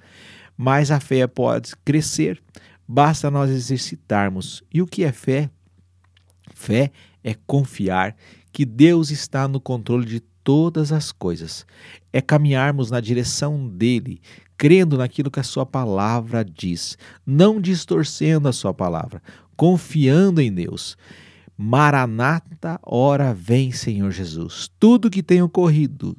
mas 0.55 0.91
a 0.91 0.99
fé 0.99 1.27
pode 1.27 1.75
crescer. 1.83 2.41
Basta 2.87 3.29
nós 3.29 3.49
exercitarmos. 3.49 4.63
E 4.73 4.81
o 4.81 4.87
que 4.87 5.03
é 5.03 5.11
fé? 5.11 5.49
Fé 6.55 6.91
é 7.23 7.35
confiar 7.45 8.15
que 8.51 8.65
Deus 8.65 9.11
está 9.11 9.47
no 9.47 9.59
controle 9.59 10.05
de 10.05 10.21
todas 10.47 10.93
as 10.93 11.11
coisas. 11.11 11.65
É 12.13 12.21
caminharmos 12.21 12.89
na 12.89 13.01
direção 13.01 13.67
dele, 13.67 14.21
crendo 14.57 14.97
naquilo 14.97 15.29
que 15.29 15.41
a 15.41 15.43
sua 15.43 15.65
palavra 15.65 16.41
diz, 16.45 16.97
não 17.25 17.59
distorcendo 17.59 18.47
a 18.47 18.53
sua 18.53 18.73
palavra, 18.73 19.21
confiando 19.57 20.39
em 20.39 20.49
Deus. 20.49 20.97
Maranata, 21.57 22.79
ora 22.81 23.33
vem, 23.33 23.73
Senhor 23.73 24.09
Jesus. 24.09 24.71
Tudo 24.79 25.09
que 25.09 25.21
tem 25.21 25.41
ocorrido 25.41 26.15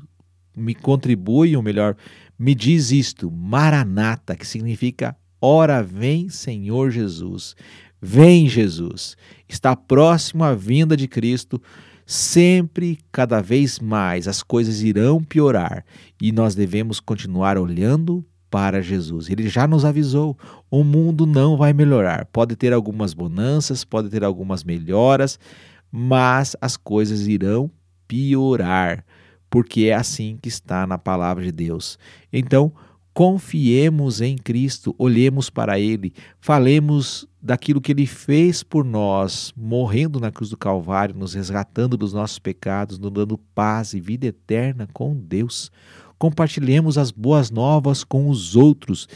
me 0.55 0.75
contribui, 0.75 1.57
ou 1.57 1.63
melhor, 1.63 1.97
me 2.39 2.55
diz 2.55 2.93
isto, 2.93 3.31
Maranata, 3.31 4.37
que 4.37 4.47
significa 4.47 5.17
ora 5.41 5.83
vem, 5.83 6.29
Senhor 6.29 6.91
Jesus. 6.91 7.57
Vem, 7.99 8.47
Jesus. 8.47 9.17
Está 9.49 9.75
próximo 9.75 10.45
a 10.45 10.53
vinda 10.53 10.95
de 10.95 11.09
Cristo 11.09 11.63
sempre, 12.11 12.99
cada 13.13 13.43
vez 13.43 13.79
mais, 13.79 14.27
as 14.27 14.43
coisas 14.43 14.83
irão 14.83 15.23
piorar 15.23 15.85
e 16.19 16.33
nós 16.33 16.55
devemos 16.55 17.01
continuar 17.01 17.59
olhando 17.59 18.25
para 18.51 18.81
Jesus. 18.81 19.29
Ele 19.29 19.47
já 19.47 19.67
nos 19.67 19.85
avisou: 19.85 20.35
o 20.71 20.83
mundo 20.83 21.27
não 21.27 21.55
vai 21.55 21.75
melhorar. 21.75 22.25
Pode 22.33 22.57
ter 22.57 22.73
algumas 22.73 23.13
bonanças, 23.13 23.85
pode 23.85 24.09
ter 24.09 24.25
algumas 24.25 24.65
melhoras, 24.65 25.39
mas 25.93 26.57
as 26.63 26.79
coisas 26.79 27.27
irão 27.27 27.71
piorar, 28.09 29.05
porque 29.51 29.85
é 29.85 29.95
assim 29.95 30.39
que 30.41 30.49
está 30.49 30.87
na 30.87 30.97
palavra 30.97 31.45
de 31.45 31.53
Deus. 31.53 31.99
Então, 32.33 32.73
confiemos 33.13 34.23
em 34.23 34.39
Cristo, 34.39 34.95
olhemos 34.97 35.51
para 35.51 35.79
Ele, 35.79 36.15
falemos 36.41 37.28
daquilo 37.41 37.81
que 37.81 37.93
Ele 37.93 38.07
fez 38.07 38.63
por 38.63 38.85
nós, 38.85 39.53
morrendo 39.57 40.21
na 40.21 40.31
cruz 40.31 40.51
do 40.51 40.57
Calvário, 40.57 41.15
nos 41.15 41.35
resgatando 41.35 41.97
dos 41.97 42.13
nossos 42.13 42.39
pecados, 42.39 42.99
nos 42.99 43.13
dando 43.13 43.39
paz 43.55 43.95
e 43.95 44.01
vida 44.01 44.27
eterna 44.27 44.89
com 44.93 45.15
Deus. 45.15 45.71
Compartilhemos 46.19 46.99
as 46.99 47.11
boas 47.11 47.51
novas 47.51 48.03
com 48.03 48.29
os 48.29 48.57
outros. 48.57 49.09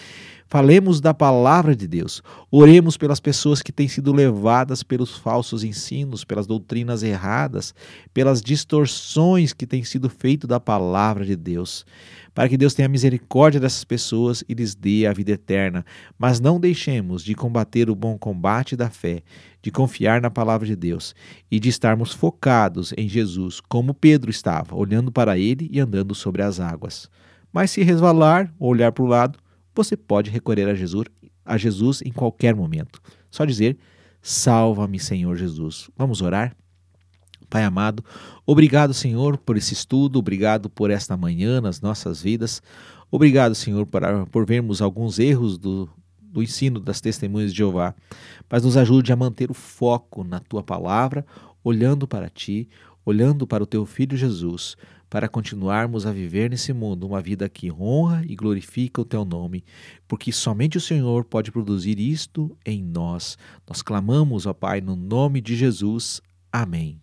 Falemos 0.53 1.01
da 1.01 1.15
palavra 1.15 1.75
de 1.75 1.89
Deus. 1.89 2.23
Oremos 2.51 2.99
pelas 2.99 3.19
pessoas 3.19 3.63
que 3.63 3.73
têm 3.73 3.89
sido 3.89 4.13
levadas 4.13 4.83
pelos 4.83 5.17
falsos 5.17 5.65
ensinos, 5.65 6.27
pelas 6.27 6.47
doutrinas 6.47 7.03
erradas, 7.03 7.75
pelas 8.13 8.43
distorções 8.43 9.55
que 9.55 9.67
têm 9.67 9.83
sido 9.83 10.11
feitas 10.11 10.47
da 10.47 10.61
palavra 10.61 11.25
de 11.25 11.37
Deus 11.37 11.87
para 12.35 12.51
que 12.51 12.59
Deus 12.59 12.75
tenha 12.75 12.87
misericórdia 12.87 13.59
dessas 13.59 13.83
pessoas 13.83 14.45
e 14.47 14.53
lhes 14.53 14.75
dê 14.75 15.07
a 15.07 15.13
vida 15.15 15.33
eterna. 15.33 15.87
Mas 16.19 16.39
não 16.39 16.61
deixemos 16.61 17.25
de 17.25 17.35
combater 17.35 17.89
o 17.89 17.95
bom 17.95 18.19
combate 18.19 18.77
da 18.77 18.91
fé, 18.91 19.23
de 19.63 19.71
confiar 19.71 20.21
na 20.21 20.31
palavra 20.31 20.67
de 20.67 20.77
Deus 20.77 21.15
e 21.51 21.59
de 21.59 21.71
estarmos 21.71 22.13
focados 22.13 22.93
em 22.99 23.09
Jesus, 23.09 23.59
como 23.59 23.95
Pedro 23.95 24.31
estava, 24.31 24.77
olhando 24.77 25.11
para 25.11 25.39
ele 25.39 25.67
e 25.73 25.81
andando 25.81 26.15
sobre 26.15 26.43
as 26.43 26.61
águas. 26.61 27.09
Mas 27.51 27.71
se 27.71 27.83
resvalar 27.83 28.53
ou 28.59 28.71
olhar 28.71 28.93
para 28.93 29.05
o 29.05 29.07
lado, 29.07 29.39
você 29.75 29.97
pode 29.97 30.31
recorrer 30.31 30.69
a 30.69 30.75
Jesus, 30.75 31.07
a 31.45 31.57
Jesus 31.57 32.03
em 32.03 32.13
qualquer 32.13 32.55
momento. 32.55 33.01
Só 33.31 33.45
dizer: 33.45 33.77
Salva-me, 34.21 34.99
Senhor 34.99 35.37
Jesus. 35.37 35.91
Vamos 35.97 36.23
orar? 36.23 36.55
Pai 37.49 37.65
amado, 37.65 38.03
obrigado, 38.47 38.95
Senhor, 38.95 39.37
por 39.37 39.59
esse 39.59 39.75
estudo, 39.75 40.19
obrigado 40.19 40.71
por 40.71 40.91
esta 40.91 41.19
manhã 41.19 41.61
nas 41.61 41.83
nossas 41.83 42.23
vidas. 42.23 42.63
Obrigado, 43.11 43.55
Senhor, 43.55 43.85
por, 43.85 44.01
por 44.31 44.47
vermos 44.47 44.81
alguns 44.81 45.19
erros 45.19 45.59
do, 45.59 45.87
do 46.19 46.43
ensino 46.43 46.81
das 46.81 46.99
testemunhas 46.99 47.51
de 47.53 47.59
Jeová, 47.59 47.95
mas 48.49 48.65
nos 48.65 48.75
ajude 48.75 49.13
a 49.13 49.17
manter 49.17 49.51
o 49.51 49.55
foco 49.55 50.25
na 50.25 50.41
tua 50.41 50.63
palavra, 50.63 51.27
olhando 51.63 52.09
para 52.09 52.31
ti, 52.31 52.71
olhando 53.05 53.47
para 53.47 53.63
o 53.63 53.67
teu 53.67 53.85
filho 53.85 54.17
Jesus, 54.17 54.77
para 55.13 55.29
continuarmos 55.29 56.07
a 56.07 56.11
viver 56.11 56.49
nesse 56.49 56.73
mundo 56.73 57.07
uma 57.07 57.21
vida 57.21 57.47
que 57.47 57.71
honra 57.71 58.25
e 58.27 58.35
glorifica 58.35 58.99
o 58.99 59.05
teu 59.05 59.27
nome, 59.27 59.63
porque 60.09 60.33
somente 60.33 60.79
o 60.79 60.81
Senhor 60.81 61.27
pode 61.27 61.53
produzir 61.53 62.01
isto 62.01 62.57
em 62.65 62.83
nós. 62.83 63.37
Nós 63.69 63.83
clamamos, 63.83 64.47
ó 64.47 64.55
Pai, 64.55 64.81
no 64.81 64.97
nome 64.97 65.43
de 65.43 65.55
Jesus. 65.55 66.23
Amém. 66.51 66.99